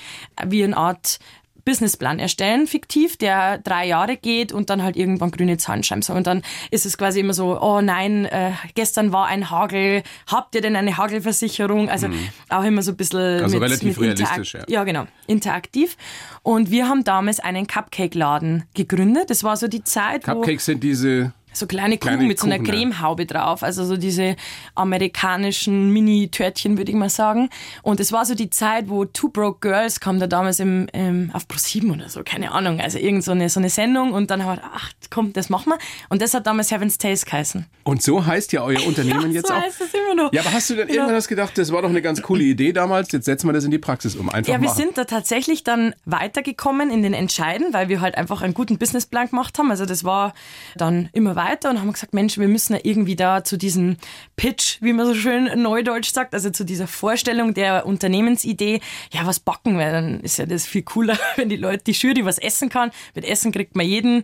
wie 0.44 0.64
eine 0.64 0.76
Art 0.76 1.20
Businessplan 1.66 2.20
erstellen, 2.20 2.68
fiktiv, 2.68 3.18
der 3.18 3.58
drei 3.58 3.88
Jahre 3.88 4.18
geht 4.18 4.52
und 4.52 4.70
dann 4.70 4.84
halt 4.84 4.96
irgendwann 4.96 5.32
grüne 5.32 5.58
Zahlen 5.58 5.84
schreiben 5.84 6.04
soll. 6.04 6.16
Und 6.16 6.28
dann 6.28 6.44
ist 6.70 6.86
es 6.86 6.98
quasi 6.98 7.20
immer 7.20 7.34
so, 7.34 7.60
oh 7.60 7.82
nein, 7.82 8.26
äh, 8.26 8.52
gestern 8.76 9.12
war 9.12 9.26
ein 9.26 9.50
Hagel, 9.50 10.04
habt 10.28 10.54
ihr 10.56 10.62
denn 10.62 10.76
eine 10.76 10.96
Hagelversicherung? 10.96 11.90
Also 11.90 12.08
mhm. 12.08 12.30
auch 12.50 12.64
immer 12.64 12.84
so 12.84 12.92
ein 12.92 12.98
bisschen. 12.98 13.44
Also 13.44 13.56
mit, 13.56 13.64
relativ 13.64 13.98
mit 13.98 14.08
realistisch, 14.08 14.54
ja. 14.54 14.64
Ja, 14.68 14.84
genau, 14.84 15.08
interaktiv. 15.28 15.98
Und 16.44 16.70
wir 16.70 16.88
haben 16.88 17.04
damals 17.04 17.40
einen 17.40 17.66
Cupcake-Laden 17.66 18.66
gegründet. 18.76 19.30
Das 19.30 19.44
war 19.44 19.58
so 19.58 19.68
die 19.68 19.84
Zeit, 19.84 20.24
Cupcakes 20.24 20.66
sind 20.66 20.84
diese 20.84 21.34
so 21.56 21.68
kleine, 21.68 21.98
kleine 21.98 22.18
Kuchen 22.18 22.28
mit 22.28 22.40
so 22.40 22.46
einer 22.46 22.60
Cremehaube 22.60 23.26
drauf, 23.26 23.64
also 23.64 23.86
so 23.86 23.98
diese 23.98 24.36
amerikanischen 24.76 25.92
Mini-Törtchen, 25.92 26.78
würde 26.78 26.92
ich 26.92 26.98
mal 26.98 27.10
sagen. 27.10 27.50
Und 27.82 28.00
es 28.00 28.12
war 28.12 28.26
so 28.26 28.36
die 28.36 28.50
Zeit, 28.50 28.90
wo 28.90 29.06
Two 29.06 29.30
Broke 29.30 29.60
Girls 29.62 30.00
kam 30.00 30.20
da 30.20 30.28
damals 30.28 30.60
im, 30.60 30.88
im, 30.94 31.32
auf 31.34 31.46
Pro7 31.46 31.94
oder 31.94 32.10
so, 32.10 32.22
keine 32.24 32.52
Ahnung, 32.52 32.80
also 32.80 32.98
irgend 32.98 33.24
so 33.24 33.32
eine, 33.32 33.50
so 33.50 33.60
eine 33.60 33.70
Sendung 33.70 34.14
und 34.14 34.30
dann 34.32 34.44
haben 34.44 34.58
wir 34.58 34.64
ach 34.74 34.92
komm, 35.10 35.34
das 35.34 35.50
machen 35.50 35.72
wir. 35.72 35.78
Und 36.10 36.22
das 36.22 36.34
hat 36.34 36.46
damals 36.48 36.72
Heaven's 36.72 36.98
Tales 36.98 37.26
geheißen. 37.26 37.66
Und 37.84 38.02
so 38.02 38.26
heißt 38.26 38.52
ja 38.54 38.62
euer 38.64 38.84
Unternehmen 38.88 39.32
ja, 39.32 39.38
jetzt 39.38 39.48
so 39.48 39.54
auch. 39.54 39.62
heißt 39.62 39.82
es 39.82 39.94
immer 39.94 40.16
noch. 40.16 40.34
Ja, 40.34 40.42
aber 40.42 40.54
hast 40.54 40.70
du 40.70 40.76
denn 40.76 40.90
irgendwann 40.90 41.16
ja. 41.16 41.26
gedacht, 41.26 41.58
das 41.58 41.72
war 41.72 41.82
doch 41.82 41.90
eine 41.90 42.02
ganz 42.02 42.22
coole 42.22 42.44
Idee 42.44 42.74
damals, 42.74 43.12
jetzt 43.12 43.26
setzen 43.26 43.48
wir 43.48 43.54
das 43.54 43.64
in 43.64 43.72
die 43.72 43.80
Praxis 43.80 44.16
um, 44.16 44.30
einfach 44.30 44.52
Ja, 44.52 44.62
wir 44.62 44.68
machen. 44.68 44.78
sind 44.78 44.98
da 44.98 45.06
tatsächlich 45.06 45.64
dann 45.64 45.96
weitergekommen 46.06 46.90
in 46.90 47.04
den 47.04 47.14
Entscheiden, 47.14 47.74
weil 47.74 47.90
wir 47.90 48.02
halt 48.02 48.18
einfach 48.18 48.42
einen 48.42 48.54
guten 48.54 48.78
Businessplan 48.78 49.30
gemacht 49.30 49.58
haben, 49.58 49.72
also 49.72 49.86
das 49.86 50.04
war 50.04 50.34
dann 50.76 51.10
immer 51.14 51.36
weiter 51.36 51.45
und 51.70 51.80
haben 51.80 51.94
gesagt, 51.94 52.14
Mensch, 52.14 52.26
Mensch, 52.26 52.40
wir 52.40 52.48
müssen 52.48 52.74
ja 52.74 52.80
irgendwie 52.82 53.16
da 53.16 53.44
zu 53.44 53.56
diesem 53.56 53.98
Pitch, 54.36 54.82
wie 54.82 54.94
man 54.94 55.06
so 55.06 55.14
schön 55.14 55.62
neudeutsch 55.62 56.12
sagt, 56.12 56.34
also 56.34 56.50
zu 56.50 56.64
dieser 56.64 56.88
Vorstellung 56.88 57.54
der 57.54 57.86
Unternehmensidee, 57.86 58.82
ja, 59.12 59.28
was 59.28 59.40
backen, 59.40 59.78
weil 59.78 59.92
dann 59.92 60.20
ist 60.22 60.38
ja 60.38 60.48
das 60.48 60.66
viel 60.66 60.82
cooler, 60.82 61.18
wenn 61.36 61.50
die 61.50 61.56
Leute, 61.56 61.84
die 61.84 61.92
Jury 61.92 62.26
was 62.26 62.40
essen 62.40 62.70
kann. 62.70 62.92
Mit 63.14 63.26
Essen 63.26 63.52
kriegt 63.52 63.76
man 63.76 63.86
jeden 63.86 64.24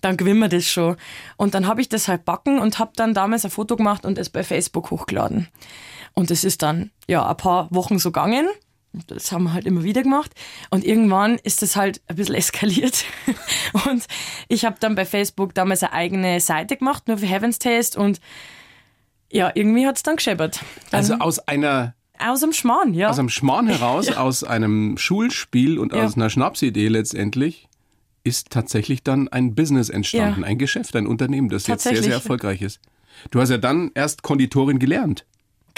dann 0.00 0.16
gewinnen 0.16 0.38
wir 0.38 0.48
das 0.48 0.64
schon. 0.64 0.96
Und 1.36 1.54
dann 1.54 1.66
habe 1.66 1.80
ich 1.80 1.88
das 1.88 2.06
halt 2.06 2.24
backen 2.24 2.60
und 2.60 2.78
habe 2.78 2.92
dann 2.94 3.14
damals 3.14 3.44
ein 3.44 3.50
Foto 3.50 3.74
gemacht 3.74 4.04
und 4.04 4.16
es 4.16 4.30
bei 4.30 4.44
Facebook 4.44 4.92
hochgeladen. 4.92 5.48
Und 6.14 6.30
es 6.30 6.44
ist 6.44 6.62
dann 6.62 6.92
ja 7.08 7.28
ein 7.28 7.36
paar 7.36 7.66
Wochen 7.72 7.98
so 7.98 8.12
gegangen. 8.12 8.46
Das 9.06 9.32
haben 9.32 9.44
wir 9.44 9.52
halt 9.52 9.66
immer 9.66 9.84
wieder 9.84 10.02
gemacht. 10.02 10.32
Und 10.70 10.84
irgendwann 10.84 11.38
ist 11.38 11.62
das 11.62 11.76
halt 11.76 12.00
ein 12.06 12.16
bisschen 12.16 12.34
eskaliert. 12.36 13.04
Und 13.86 14.06
ich 14.48 14.64
habe 14.64 14.76
dann 14.80 14.94
bei 14.94 15.04
Facebook 15.04 15.54
damals 15.54 15.82
eine 15.82 15.92
eigene 15.92 16.40
Seite 16.40 16.76
gemacht, 16.76 17.08
nur 17.08 17.18
für 17.18 17.26
Heaven's 17.26 17.58
Taste. 17.58 17.98
Und 17.98 18.20
ja, 19.30 19.50
irgendwie 19.54 19.86
hat 19.86 19.96
es 19.96 20.02
dann 20.02 20.16
gescheppert. 20.16 20.60
Dann 20.90 20.98
also 20.98 21.14
aus 21.14 21.38
einer 21.38 21.94
aus 22.18 22.42
einem 22.42 22.52
Schmarrn, 22.52 22.94
ja. 22.94 23.10
Aus 23.10 23.18
einem 23.18 23.28
Schmarrn 23.28 23.66
heraus, 23.68 24.08
ja. 24.08 24.16
aus 24.16 24.42
einem 24.42 24.98
Schulspiel 24.98 25.78
und 25.78 25.92
ja. 25.92 26.04
aus 26.04 26.16
einer 26.16 26.30
Schnapsidee 26.30 26.88
letztendlich, 26.88 27.68
ist 28.24 28.50
tatsächlich 28.50 29.02
dann 29.02 29.28
ein 29.28 29.54
Business 29.54 29.88
entstanden, 29.88 30.40
ja. 30.40 30.46
ein 30.46 30.58
Geschäft, 30.58 30.96
ein 30.96 31.06
Unternehmen, 31.06 31.48
das 31.48 31.66
jetzt 31.66 31.84
sehr, 31.84 32.02
sehr 32.02 32.14
erfolgreich 32.14 32.62
ist. 32.62 32.80
Du 33.30 33.40
hast 33.40 33.50
ja 33.50 33.58
dann 33.58 33.90
erst 33.94 34.22
Konditorin 34.22 34.78
gelernt. 34.78 35.24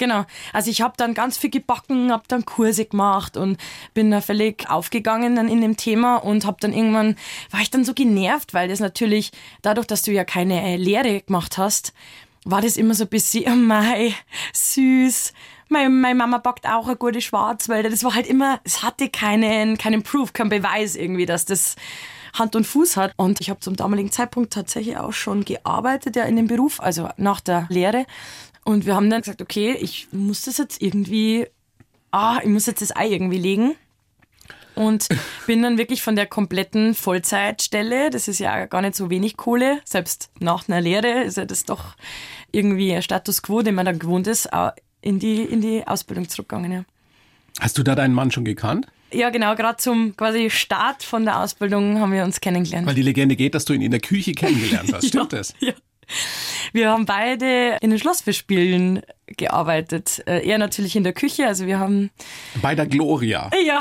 Genau. 0.01 0.25
Also 0.51 0.71
ich 0.71 0.81
habe 0.81 0.95
dann 0.97 1.13
ganz 1.13 1.37
viel 1.37 1.51
gebacken, 1.51 2.11
habe 2.11 2.23
dann 2.27 2.43
Kurse 2.43 2.85
gemacht 2.85 3.37
und 3.37 3.59
bin 3.93 4.09
da 4.09 4.19
völlig 4.19 4.67
aufgegangen 4.67 5.35
dann 5.35 5.47
in 5.47 5.61
dem 5.61 5.77
Thema 5.77 6.15
und 6.15 6.43
habe 6.43 6.57
dann 6.59 6.73
irgendwann, 6.73 7.17
war 7.51 7.61
ich 7.61 7.69
dann 7.69 7.85
so 7.85 7.93
genervt, 7.93 8.55
weil 8.55 8.67
das 8.67 8.79
natürlich, 8.79 9.29
dadurch, 9.61 9.85
dass 9.85 10.01
du 10.01 10.11
ja 10.11 10.23
keine 10.23 10.59
äh, 10.63 10.75
Lehre 10.75 11.21
gemacht 11.21 11.59
hast, 11.59 11.93
war 12.45 12.63
das 12.63 12.77
immer 12.77 12.95
so 12.95 13.03
ein 13.03 13.09
bisschen, 13.09 13.43
oh 13.45 13.55
mei, 13.55 14.15
süß. 14.53 15.33
Meine, 15.69 15.91
meine 15.91 16.15
Mama 16.15 16.39
backt 16.39 16.67
auch 16.67 16.87
eine 16.87 16.95
gute 16.95 17.21
Schwarzwälder. 17.21 17.91
Das 17.91 18.03
war 18.03 18.15
halt 18.15 18.25
immer, 18.25 18.59
es 18.63 18.81
hatte 18.81 19.07
keinen, 19.07 19.77
keinen 19.77 20.01
Proof, 20.01 20.33
keinen 20.33 20.49
Beweis 20.49 20.95
irgendwie, 20.95 21.27
dass 21.27 21.45
das 21.45 21.75
Hand 22.33 22.55
und 22.55 22.65
Fuß 22.65 22.97
hat. 22.97 23.13
Und 23.17 23.39
ich 23.39 23.51
habe 23.51 23.59
zum 23.59 23.75
damaligen 23.75 24.11
Zeitpunkt 24.11 24.51
tatsächlich 24.51 24.97
auch 24.97 25.13
schon 25.13 25.45
gearbeitet 25.45 26.15
ja 26.15 26.23
in 26.23 26.37
dem 26.37 26.47
Beruf, 26.47 26.79
also 26.79 27.09
nach 27.17 27.39
der 27.39 27.67
Lehre. 27.69 28.07
Und 28.63 28.85
wir 28.85 28.95
haben 28.95 29.09
dann 29.09 29.21
gesagt, 29.21 29.41
okay, 29.41 29.75
ich 29.79 30.07
muss 30.11 30.43
das 30.43 30.57
jetzt 30.57 30.81
irgendwie, 30.81 31.47
ah, 32.11 32.39
ich 32.41 32.49
muss 32.49 32.65
jetzt 32.65 32.81
das 32.81 32.95
Ei 32.95 33.09
irgendwie 33.09 33.39
legen. 33.39 33.75
Und 34.75 35.07
bin 35.47 35.61
dann 35.61 35.77
wirklich 35.77 36.01
von 36.01 36.15
der 36.15 36.27
kompletten 36.27 36.93
Vollzeitstelle, 36.93 38.09
das 38.09 38.27
ist 38.27 38.39
ja 38.39 38.65
gar 38.65 38.81
nicht 38.81 38.95
so 38.95 39.09
wenig 39.09 39.37
Kohle, 39.37 39.81
selbst 39.85 40.29
nach 40.39 40.67
einer 40.67 40.81
Lehre 40.81 41.23
ist 41.23 41.37
ja 41.37 41.45
das 41.45 41.65
doch 41.65 41.95
irgendwie 42.51 42.93
ein 42.93 43.01
Status 43.01 43.41
quo, 43.41 43.61
den 43.61 43.75
man 43.75 43.85
dann 43.85 43.99
gewohnt 43.99 44.27
ist, 44.27 44.49
in 45.01 45.19
die, 45.19 45.41
in 45.41 45.61
die 45.61 45.85
Ausbildung 45.87 46.29
zurückgegangen. 46.29 46.71
Ja. 46.71 46.85
Hast 47.59 47.77
du 47.77 47.83
da 47.83 47.95
deinen 47.95 48.13
Mann 48.13 48.31
schon 48.31 48.45
gekannt? 48.45 48.87
Ja, 49.13 49.29
genau, 49.29 49.55
gerade 49.55 49.77
zum 49.77 50.15
quasi 50.15 50.49
Start 50.49 51.03
von 51.03 51.25
der 51.25 51.39
Ausbildung 51.39 51.99
haben 51.99 52.13
wir 52.13 52.23
uns 52.23 52.39
kennengelernt. 52.39 52.87
Weil 52.87 52.95
die 52.95 53.01
Legende 53.01 53.35
geht, 53.35 53.55
dass 53.55 53.65
du 53.65 53.73
ihn 53.73 53.81
in 53.81 53.91
der 53.91 53.99
Küche 53.99 54.31
kennengelernt 54.31 54.93
hast. 54.93 55.07
Stimmt 55.07 55.33
ja, 55.33 55.39
das? 55.39 55.53
Ja. 55.59 55.73
Wir 56.73 56.89
haben 56.89 57.05
beide 57.05 57.77
in 57.81 57.89
den 57.89 57.99
Schlossfestspielen 57.99 59.01
gearbeitet. 59.37 60.23
Äh, 60.25 60.47
er 60.47 60.57
natürlich 60.57 60.95
in 60.95 61.03
der 61.03 61.13
Küche, 61.13 61.47
also 61.47 61.65
wir 61.65 61.79
haben. 61.79 62.11
Bei 62.61 62.75
der 62.75 62.85
Gloria. 62.85 63.49
Ja. 63.65 63.79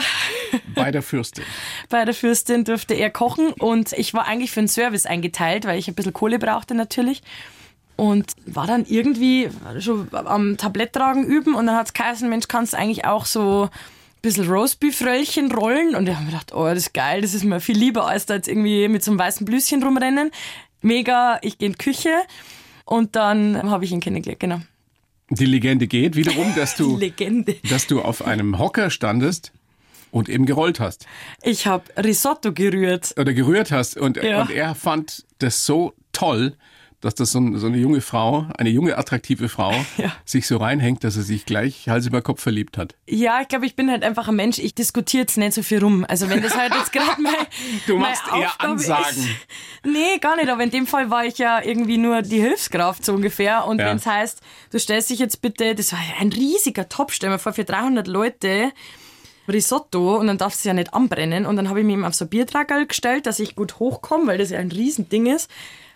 Bei 0.75 0.91
der 0.91 1.03
Fürstin. 1.03 1.45
Bei 1.89 2.05
der 2.05 2.15
Fürstin 2.15 2.65
durfte 2.65 2.95
er 2.95 3.11
kochen 3.11 3.53
und 3.53 3.93
ich 3.93 4.15
war 4.15 4.27
eigentlich 4.27 4.51
für 4.51 4.61
den 4.61 4.69
Service 4.69 5.07
eingeteilt, 5.07 5.65
weil 5.65 5.79
ich 5.79 5.89
ein 5.89 5.95
bisschen 5.95 6.13
Kohle 6.13 6.39
brauchte 6.39 6.75
natürlich. 6.75 7.23
Und 7.97 8.33
war 8.47 8.67
dann 8.67 8.87
irgendwie 8.87 9.51
schon 9.79 10.09
am 10.13 10.57
Tablettragen 10.57 11.25
üben 11.25 11.55
und 11.55 11.67
dann 11.67 11.77
hat 11.77 11.89
es 11.89 11.93
geheißen, 11.93 12.29
Mensch, 12.29 12.49
kannst 12.49 12.73
du 12.73 12.79
eigentlich 12.79 13.05
auch 13.05 13.27
so 13.27 13.65
ein 13.65 13.71
bisschen 14.23 14.49
Roastbeef-Röllchen 14.49 15.53
rollen? 15.53 15.95
Und 15.95 16.09
ich 16.09 16.15
habe 16.15 16.25
mir 16.25 16.33
gedacht, 16.33 16.55
oh, 16.55 16.65
das 16.65 16.79
ist 16.79 16.95
geil, 16.95 17.21
das 17.21 17.35
ist 17.35 17.45
mir 17.45 17.61
viel 17.61 17.77
lieber, 17.77 18.07
als 18.07 18.25
da 18.25 18.35
jetzt 18.35 18.49
irgendwie 18.49 18.89
mit 18.89 19.05
so 19.05 19.11
einem 19.11 19.21
weißen 19.21 19.45
Blüschen 19.45 19.83
rumrennen. 19.83 20.31
Mega, 20.83 21.39
ich 21.43 21.59
gehe 21.59 21.67
in 21.67 21.73
die 21.73 21.79
Küche 21.79 22.11
und 22.85 23.17
dann 23.17 23.71
habe 23.71 23.85
ich 23.85 23.93
ihn 23.93 24.01
kennengelernt, 24.01 24.41
genau. 24.41 24.61
Die 25.31 25.45
Legende 25.47 25.87
geht 25.87 26.17
wiederum, 26.17 26.55
dass 26.57 26.75
du, 26.77 26.99
dass 27.69 27.87
du 27.87 28.01
auf 28.03 28.25
einem 28.25 28.59
Hocker 28.59 28.91
standest 28.91 29.53
und 30.11 30.29
eben 30.29 30.45
gerollt 30.45 30.81
hast. 30.81 31.07
Ich 31.43 31.67
habe 31.67 31.85
Risotto 31.97 32.53
gerührt. 32.53 33.15
Oder 33.17 33.33
gerührt 33.33 33.71
hast. 33.71 33.97
Und, 33.97 34.17
Ja. 34.17 34.43
und 34.43 34.51
er 34.51 34.75
fand 34.75 35.25
das 35.39 35.65
so 35.67 35.95
toll, 36.13 36.57
dass 37.01 37.15
das 37.15 37.33
so, 37.33 37.41
ein- 37.41 37.57
so 37.59 37.67
eine 37.67 37.79
junge 37.79 38.01
Frau, 38.03 38.47
eine 38.59 38.69
junge, 38.69 38.99
attraktive 38.99 39.49
Frau, 39.49 39.73
Ja. 39.97 40.13
sich 40.25 40.47
so 40.47 40.59
reinhängt, 40.59 41.03
dass 41.03 41.17
er 41.17 41.23
sich 41.23 41.47
gleich 41.47 41.89
Hals 41.89 42.07
über 42.07 42.21
Kopf 42.23 42.43
verliebt 42.43 42.77
hat. 42.77 42.95
Ja, 43.09 43.41
ich 43.41 43.49
glaube, 43.49 43.65
ich 43.67 43.75
bin 43.77 43.91
halt 43.91 44.03
einfach 44.05 44.29
ein 44.29 44.37
Mensch, 44.37 44.59
ich 44.59 44.75
diskutiere 44.75 45.23
jetzt 45.23 45.37
nicht 45.39 45.55
so 45.55 45.63
viel 45.63 45.83
rum. 45.83 46.05
Also 46.09 46.29
wenn 46.29 46.43
das 46.43 46.57
halt 46.57 46.75
jetzt 46.75 46.93
gerade 46.93 47.21
mein, 47.23 47.33
Du 47.87 47.97
machst 47.97 48.23
eher 48.29 48.49
Aufgabe 48.49 48.73
Ansagen. 48.73 49.05
Ist, 49.17 49.29
nee, 49.87 50.19
gar 50.21 50.37
nicht, 50.37 50.49
aber 50.51 50.63
in 50.63 50.71
dem 50.71 50.87
Fall 50.87 51.11
war 51.11 51.25
ich 51.25 51.39
ja 51.39 51.63
irgendwie 51.63 51.97
nur 51.99 52.23
die 52.23 52.41
Hilfskraft 52.41 53.05
so 53.05 53.15
ungefähr. 53.15 53.65
Und 53.67 53.79
Ja. 53.81 53.87
wenn 53.87 53.97
es 53.97 54.07
heißt, 54.07 54.41
du 54.71 54.79
stellst 54.79 55.09
dich 55.11 55.19
jetzt 55.19 55.41
bitte, 55.43 55.75
das 55.75 55.93
war 55.93 55.99
ein 56.21 56.33
riesiger 56.33 56.89
Top, 56.89 57.13
stell 57.13 57.31
mir 57.31 57.39
vor, 57.39 57.53
für 57.55 57.65
300 57.65 58.07
Leute 58.07 58.73
Risotto 59.49 60.17
und 60.17 60.27
dann 60.29 60.39
darfst 60.39 60.65
du 60.65 60.69
ja 60.69 60.75
nicht 60.75 60.95
anbrennen. 60.95 61.47
Und 61.47 61.57
dann 61.57 61.69
habe 61.69 61.81
ich 61.81 61.87
mich 61.87 61.95
eben 61.95 62.05
auf 62.05 62.15
so 62.15 62.25
ein 62.25 62.29
Biertragerl 62.29 62.87
gestellt, 62.87 63.27
dass 63.27 63.41
ich 63.41 63.57
gut 63.57 63.79
hochkomme, 63.79 64.27
weil 64.27 64.39
das 64.39 64.51
ja 64.51 64.59
ein 64.59 64.71
Riesending 64.71 65.27
ist. 65.27 65.51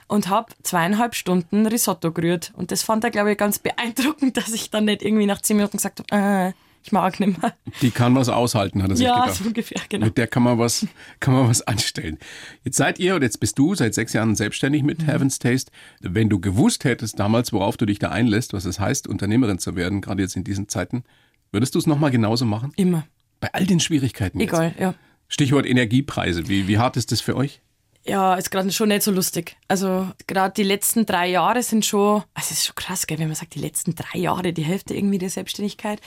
Und 0.06 0.28
habe 0.28 0.52
zweieinhalb 0.62 1.14
Stunden 1.14 1.66
Risotto 1.66 2.12
gerührt. 2.12 2.52
Und 2.56 2.70
das 2.70 2.82
fand 2.82 3.04
er, 3.04 3.10
glaube 3.10 3.32
ich, 3.32 3.38
ganz 3.38 3.58
beeindruckend, 3.58 4.36
dass 4.36 4.52
ich 4.52 4.70
dann 4.70 4.84
nicht 4.84 5.02
irgendwie 5.02 5.26
nach 5.26 5.40
zehn 5.40 5.56
Minuten 5.56 5.78
gesagt 5.78 6.00
habe, 6.12 6.48
äh, 6.48 6.52
ich 6.82 6.92
mag 6.92 7.18
nicht 7.18 7.40
mehr. 7.40 7.54
Die 7.80 7.90
kann 7.90 8.14
was 8.14 8.28
aushalten, 8.28 8.82
hat 8.82 8.90
er 8.90 8.96
sich 8.96 9.06
Ja, 9.06 9.22
gedacht. 9.22 9.36
so 9.38 9.44
ungefähr, 9.46 9.80
genau. 9.88 10.04
Mit 10.04 10.18
der 10.18 10.26
kann 10.26 10.42
man 10.42 10.58
was, 10.58 10.86
kann 11.20 11.32
man 11.32 11.48
was 11.48 11.62
anstellen. 11.62 12.18
Jetzt 12.62 12.76
seid 12.76 12.98
ihr, 12.98 13.16
oder 13.16 13.24
jetzt 13.24 13.40
bist 13.40 13.58
du 13.58 13.74
seit 13.74 13.94
sechs 13.94 14.12
Jahren 14.12 14.36
selbstständig 14.36 14.82
mit 14.82 15.00
Mhm. 15.00 15.06
Heaven's 15.06 15.38
Taste. 15.38 15.72
Wenn 16.02 16.28
du 16.28 16.40
gewusst 16.40 16.84
hättest 16.84 17.18
damals, 17.18 17.54
worauf 17.54 17.78
du 17.78 17.86
dich 17.86 17.98
da 17.98 18.10
einlässt, 18.10 18.52
was 18.52 18.66
es 18.66 18.78
heißt, 18.80 19.08
Unternehmerin 19.08 19.58
zu 19.58 19.76
werden, 19.76 20.02
gerade 20.02 20.20
jetzt 20.22 20.36
in 20.36 20.44
diesen 20.44 20.68
Zeiten, 20.68 21.04
würdest 21.52 21.74
du 21.74 21.78
es 21.78 21.86
nochmal 21.86 22.10
genauso 22.10 22.44
machen? 22.44 22.72
Immer. 22.76 23.06
Bei 23.40 23.48
all 23.54 23.64
den 23.64 23.80
Schwierigkeiten 23.80 24.38
jetzt. 24.40 24.50
Egal, 24.50 24.74
ja. 24.78 24.94
Stichwort 25.28 25.64
Energiepreise. 25.64 26.48
Wie, 26.48 26.68
wie 26.68 26.76
hart 26.76 26.98
ist 26.98 27.12
das 27.12 27.22
für 27.22 27.34
euch? 27.34 27.62
Ja, 28.06 28.34
ist 28.34 28.50
gerade 28.50 28.70
schon 28.70 28.88
nicht 28.88 29.02
so 29.02 29.10
lustig. 29.10 29.56
Also 29.66 30.10
gerade 30.26 30.52
die 30.52 30.62
letzten 30.62 31.06
drei 31.06 31.28
Jahre 31.28 31.62
sind 31.62 31.86
schon, 31.86 32.22
also 32.34 32.48
es 32.50 32.58
ist 32.58 32.66
schon 32.66 32.74
krass, 32.74 33.06
gell, 33.06 33.18
wenn 33.18 33.28
man 33.28 33.34
sagt, 33.34 33.54
die 33.54 33.60
letzten 33.60 33.94
drei 33.94 34.18
Jahre, 34.18 34.52
die 34.52 34.64
Hälfte 34.64 34.94
irgendwie 34.94 35.16
der 35.16 35.30
Selbstständigkeit, 35.30 36.00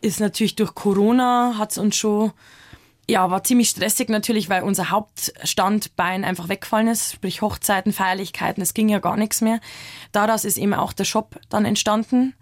ist 0.00 0.20
natürlich 0.20 0.54
durch 0.54 0.76
Corona 0.76 1.54
hat 1.58 1.72
es 1.72 1.78
uns 1.78 1.96
schon, 1.96 2.30
ja, 3.08 3.28
war 3.32 3.42
ziemlich 3.42 3.70
stressig 3.70 4.08
natürlich, 4.10 4.48
weil 4.48 4.62
unser 4.62 4.90
Hauptstandbein 4.90 6.24
einfach 6.24 6.48
weggefallen 6.48 6.86
ist, 6.86 7.14
sprich 7.14 7.42
Hochzeiten, 7.42 7.92
Feierlichkeiten, 7.92 8.62
es 8.62 8.72
ging 8.72 8.88
ja 8.88 9.00
gar 9.00 9.16
nichts 9.16 9.40
mehr. 9.40 9.58
Daraus 10.12 10.44
ist 10.44 10.56
eben 10.56 10.72
auch 10.72 10.92
der 10.92 11.04
Shop 11.04 11.40
dann 11.48 11.64
entstanden. 11.64 12.34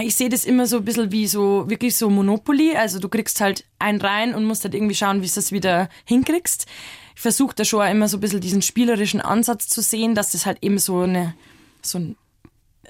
Ich 0.00 0.14
sehe 0.14 0.28
das 0.28 0.44
immer 0.44 0.66
so 0.66 0.78
ein 0.78 0.84
bisschen 0.84 1.10
wie 1.10 1.26
so, 1.26 1.68
wirklich 1.68 1.96
so 1.96 2.08
Monopoly. 2.08 2.76
Also 2.76 3.00
du 3.00 3.08
kriegst 3.08 3.40
halt 3.40 3.64
einen 3.80 4.00
rein 4.00 4.34
und 4.34 4.44
musst 4.44 4.64
halt 4.64 4.74
irgendwie 4.74 4.94
schauen, 4.94 5.20
wie 5.22 5.26
du 5.26 5.34
das 5.34 5.52
wieder 5.52 5.88
hinkriegst. 6.06 6.66
Ich 7.14 7.20
versuche 7.20 7.54
da 7.54 7.64
schon 7.64 7.82
auch 7.82 7.90
immer 7.90 8.08
so 8.08 8.16
ein 8.16 8.20
bisschen 8.20 8.40
diesen 8.40 8.62
spielerischen 8.62 9.20
Ansatz 9.20 9.68
zu 9.68 9.80
sehen, 9.82 10.14
dass 10.14 10.32
das 10.32 10.46
halt 10.46 10.58
eben 10.62 10.78
so 10.78 11.00
eine, 11.00 11.34
so 11.82 11.98
ein 11.98 12.16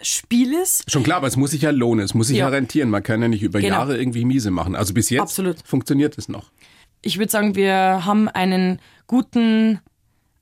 Spiel 0.03 0.53
ist. 0.55 0.91
Schon 0.91 1.03
klar, 1.03 1.19
aber 1.19 1.27
es 1.29 1.37
muss 1.37 1.51
sich 1.53 1.63
ja 1.63 1.71
lohnen, 1.71 2.05
es 2.05 2.15
muss 2.15 2.29
sich 2.29 2.39
ja, 2.39 2.47
Ja. 2.47 2.49
rentieren. 2.51 2.91
Man 2.91 3.03
kann 3.03 3.23
ja 3.23 3.29
nicht 3.29 3.43
über 3.43 3.61
Genau. 3.61 3.77
Jahre 3.77 3.99
irgendwie 3.99 4.25
miese 4.25 4.51
machen. 4.51 4.75
Also 4.75 4.95
bis 4.95 5.11
jetzt 5.11 5.21
Absolut. 5.23 5.57
funktioniert 5.65 6.17
es 6.19 6.29
noch. 6.29 6.51
Ich 7.03 7.19
würde 7.19 7.31
sagen, 7.31 7.55
wir 7.55 8.05
haben 8.05 8.29
einen 8.29 8.81
guten 9.07 9.81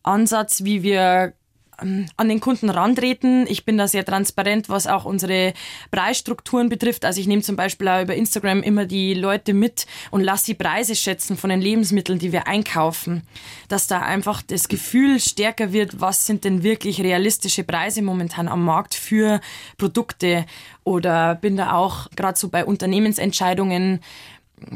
Ansatz, 0.03 0.64
wie 0.64 0.83
wir 0.83 1.35
an 1.81 2.29
den 2.29 2.40
Kunden 2.40 2.71
rantreten. 2.71 3.47
Ich 3.49 3.64
bin 3.64 3.79
da 3.79 3.88
sehr 3.88 4.05
transparent, 4.05 4.69
was 4.69 4.87
auch 4.87 5.05
unsere 5.05 5.55
Preisstrukturen 5.90 6.69
betrifft. 6.69 7.05
Also 7.05 7.21
ich 7.21 7.27
nehme 7.27 7.43
zum 7.43 7.57
Beispiel 7.57 7.88
auch 7.88 8.03
über 8.03 8.14
Instagram 8.14 8.62
immer 8.62 8.87
die 8.87 9.14
Leute 9.14 9.55
mit 9.55 9.87
und 10.11 10.23
lasse 10.23 10.47
die 10.47 10.55
Preise 10.55 10.95
schätzen 10.95 11.37
von 11.37 11.51
den 11.51 11.61
Lebensmitteln, 11.61 12.19
die 12.19 12.33
wir 12.33 12.47
einkaufen. 12.47 13.23
Dass 13.69 13.87
da 13.87 14.01
einfach 14.01 14.43
das 14.43 14.69
Gefühl 14.69 15.21
stärker 15.21 15.73
wird, 15.73 16.01
was 16.01 16.27
sind 16.27 16.45
denn 16.45 16.62
wirklich 16.62 17.01
realistische 17.01 17.64
Preise 17.64 18.03
momentan 18.03 18.49
am 18.49 18.64
Markt 18.64 18.95
für 18.95 19.40
Produkte. 19.79 20.47
Oder 20.85 21.35
bin 21.35 21.57
da 21.57 21.73
auch 21.73 22.09
gerade 22.16 22.38
so 22.38 22.49
bei 22.49 22.64
Unternehmensentscheidungen 22.64 24.01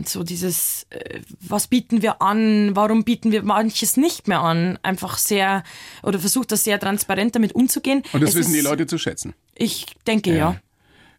so 0.05 0.23
dieses, 0.23 0.87
äh, 0.90 1.20
was 1.40 1.66
bieten 1.66 2.03
wir 2.03 2.23
an, 2.23 2.75
warum 2.77 3.05
bieten 3.05 3.33
wir 3.33 3.42
manches 3.42 3.97
nicht 3.97 4.29
mehr 4.29 4.40
an, 4.40 4.79
einfach 4.83 5.18
sehr, 5.18 5.62
oder 6.03 6.18
versucht 6.18 6.53
das 6.53 6.64
sehr 6.64 6.79
transparent 6.81 7.35
damit 7.35 7.55
umzugehen. 7.55 8.03
Und 8.12 8.23
das 8.23 8.31
Es 8.31 8.37
wissen 8.37 8.53
die 8.53 8.59
ist- 8.61 8.64
Leute 8.64 8.87
zu 8.87 8.99
schätzen. 8.99 9.35
Ich 9.55 9.87
denke, 10.07 10.35
ja. 10.37 10.61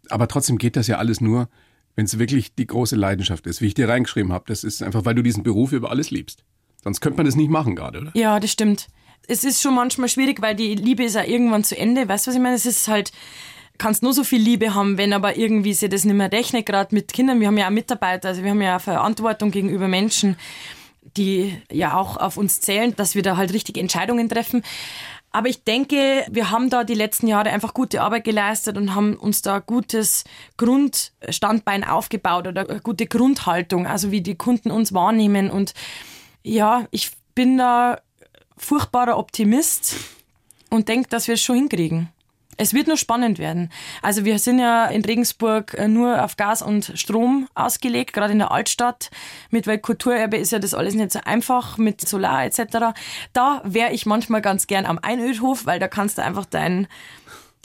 Aber 0.09 0.27
trotzdem 0.27 0.57
geht 0.57 0.75
das 0.75 0.87
ja 0.87 0.97
alles 0.97 1.21
nur, 1.21 1.49
wenn 1.95 2.05
es 2.05 2.19
wirklich 2.19 2.53
die 2.55 2.67
große 2.67 2.95
Leidenschaft 2.95 3.47
ist, 3.47 3.61
wie 3.61 3.67
ich 3.67 3.73
dir 3.73 3.87
reingeschrieben 3.89 4.33
habe. 4.33 4.45
Das 4.47 4.63
ist 4.63 4.83
einfach, 4.83 5.05
weil 5.05 5.15
du 5.15 5.21
diesen 5.23 5.43
Beruf 5.43 5.71
über 5.71 5.89
alles 5.89 6.11
liebst. 6.11 6.43
Sonst 6.83 7.01
könnte 7.01 7.17
man 7.17 7.25
das 7.25 7.35
nicht 7.35 7.49
machen 7.49 7.75
gerade, 7.75 7.99
oder? 8.01 8.11
Ja, 8.13 8.39
das 8.39 8.51
stimmt. 8.51 8.87
Es 9.27 9.43
ist 9.43 9.61
schon 9.61 9.73
manchmal 9.73 10.07
schwierig, 10.09 10.41
weil 10.41 10.55
die 10.55 10.75
Liebe 10.75 11.03
ist 11.03 11.15
ja 11.15 11.23
irgendwann 11.23 11.63
zu 11.63 11.75
Ende. 11.75 12.07
Weißt 12.07 12.27
du, 12.27 12.29
was 12.29 12.35
ich 12.35 12.41
meine? 12.41 12.55
Es 12.55 12.65
ist 12.67 12.87
halt, 12.87 13.11
kannst 13.77 14.03
nur 14.03 14.13
so 14.13 14.23
viel 14.23 14.41
Liebe 14.41 14.73
haben, 14.73 14.97
wenn 14.97 15.13
aber 15.13 15.37
irgendwie 15.37 15.73
sie 15.73 15.89
das 15.89 16.05
nicht 16.05 16.15
mehr 16.15 16.31
rechnet, 16.31 16.65
gerade 16.65 16.93
mit 16.93 17.13
Kindern. 17.13 17.39
Wir 17.39 17.47
haben 17.47 17.57
ja 17.57 17.67
auch 17.67 17.71
Mitarbeiter, 17.71 18.29
also 18.29 18.43
wir 18.43 18.51
haben 18.51 18.61
ja 18.61 18.77
auch 18.77 18.81
Verantwortung 18.81 19.51
gegenüber 19.51 19.87
Menschen, 19.87 20.37
die 21.17 21.55
ja 21.71 21.97
auch 21.97 22.17
auf 22.17 22.37
uns 22.37 22.61
zählen, 22.61 22.95
dass 22.95 23.15
wir 23.15 23.23
da 23.23 23.37
halt 23.37 23.53
richtige 23.53 23.79
Entscheidungen 23.79 24.29
treffen. 24.29 24.63
Aber 25.31 25.49
ich 25.49 25.65
denke, 25.65 26.25
wir 26.29 26.49
haben 26.49 26.69
da 26.69 26.85
die 26.85 26.93
letzten 26.93 27.27
Jahre 27.27 27.49
einfach 27.49 27.73
gute 27.73 28.01
Arbeit 28.01 28.23
geleistet 28.23 28.77
und 28.77 28.95
haben 28.95 29.15
uns 29.15 29.41
da 29.41 29.59
gutes 29.59 30.23
Grundstandbein 30.55 31.83
aufgebaut 31.83 32.47
oder 32.47 32.69
eine 32.69 32.79
gute 32.79 33.05
Grundhaltung, 33.05 33.85
also 33.85 34.11
wie 34.11 34.21
die 34.21 34.35
Kunden 34.35 34.71
uns 34.71 34.93
wahrnehmen. 34.93 35.51
Und 35.51 35.73
ja, 36.41 36.87
ich 36.91 37.11
bin 37.33 37.57
da 37.57 37.99
furchtbarer 38.55 39.17
Optimist 39.17 39.95
und 40.69 40.87
denke, 40.87 41.09
dass 41.09 41.27
wir 41.27 41.33
es 41.33 41.41
schon 41.41 41.57
hinkriegen. 41.57 42.09
Es 42.57 42.73
wird 42.73 42.87
nur 42.87 42.97
spannend 42.97 43.37
werden. 43.37 43.69
Also 44.01 44.23
wir 44.25 44.39
sind 44.39 44.59
ja 44.59 44.85
in 44.85 45.03
Regensburg 45.03 45.73
äh, 45.73 45.87
nur 45.87 46.23
auf 46.23 46.37
Gas 46.37 46.61
und 46.61 46.93
Strom 46.95 47.47
ausgelegt, 47.53 48.13
gerade 48.13 48.31
in 48.31 48.39
der 48.39 48.51
Altstadt. 48.51 49.09
Mit 49.49 49.67
Weltkulturerbe 49.67 50.37
ist 50.37 50.51
ja 50.51 50.59
das 50.59 50.73
alles 50.73 50.93
nicht 50.93 51.11
so 51.11 51.19
einfach, 51.25 51.77
mit 51.77 52.07
Solar 52.07 52.45
etc. 52.45 52.95
Da 53.33 53.61
wäre 53.65 53.91
ich 53.91 54.05
manchmal 54.05 54.41
ganz 54.41 54.67
gern 54.67 54.85
am 54.85 54.99
Einödhof, 55.01 55.65
weil 55.65 55.79
da 55.79 55.87
kannst 55.87 56.17
du 56.17 56.23
einfach 56.23 56.45
dein 56.45 56.87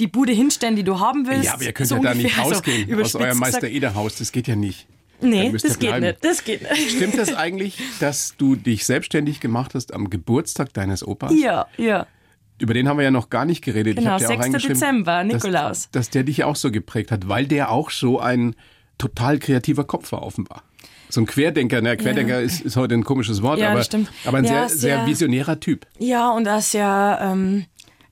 die 0.01 0.07
Bude 0.07 0.33
hinstellen, 0.33 0.77
die 0.77 0.83
du 0.83 0.99
haben 0.99 1.27
willst. 1.27 1.45
Ja, 1.45 1.55
aber 1.55 1.65
ihr 1.65 1.73
könnt 1.73 1.89
So 1.89 1.97
ja 1.97 2.03
da 2.03 2.15
nicht 2.15 2.39
rausgehen 2.39 2.85
aus 2.85 2.91
überspitzt 2.91 3.17
eurem. 3.17 3.39
Meister-Eder-Haus. 3.39 4.17
Das 4.17 4.33
geht 4.33 4.49
ja 4.49 4.57
nicht. 4.57 4.87
Nee, 5.21 5.53
das 5.53 5.79
geht 5.79 6.01
nicht. 6.01 6.25
Das 6.25 6.45
geht 6.45 6.63
nicht. 6.63 6.91
Stimmt 6.91 7.19
das 7.19 7.35
eigentlich, 7.35 7.79
dass 8.01 8.35
du 8.39 8.57
dich 8.57 8.87
selbstständig 8.87 9.41
gemacht 9.41 9.75
hast 9.75 9.93
am 9.93 10.09
Geburtstag 10.09 10.73
deines 10.73 11.07
Opas? 11.07 11.33
Ja, 11.39 11.67
ja. 11.77 12.07
Über 12.61 12.75
den 12.75 12.89
haben 12.89 12.99
wir 12.99 13.05
ja 13.05 13.11
noch 13.11 13.31
gar 13.31 13.45
nicht 13.45 13.65
geredet. 13.65 13.97
Genau, 13.97 14.09
ich 14.09 14.13
hab 14.13 14.19
dir 14.21 14.27
auch 14.27 14.31
6. 14.31 14.45
reingeschrieben, 14.45 14.75
Dezember, 14.75 15.25
Nikolaus. 15.25 15.83
Dass, 15.85 15.91
dass 15.91 16.11
der 16.11 16.25
dich 16.25 16.45
auch 16.45 16.57
so 16.57 16.71
geprägt 16.71 17.11
hat, 17.11 17.29
weil 17.29 17.47
der 17.47 17.71
auch 17.71 17.91
so 17.91 18.21
ein 18.21 18.55
total 18.99 19.39
kreativer 19.39 19.85
Kopf 19.85 20.13
war 20.13 20.23
offenbar. 20.23 20.63
so 21.09 21.23
ein 21.23 21.27
Querdenker, 21.27 21.81
ne? 21.81 21.97
Querdenker 21.97 22.39
ja. 22.39 22.41
ist, 22.41 22.61
ist 22.61 22.77
heute 22.77 22.95
ein 22.95 23.05
komisches 23.05 23.43
Wort, 23.43 23.59
ja, 23.59 23.73
aber, 23.73 23.85
aber 24.27 24.39
ein 24.39 24.45
ja, 24.45 24.69
sehr, 24.69 24.79
sehr 24.79 25.07
visionärer 25.07 25.59
Typ. 25.59 25.87
Ja, 25.99 26.31
und 26.31 26.47
auch 26.47 26.61
sehr 26.61 27.19
ähm, 27.23 27.65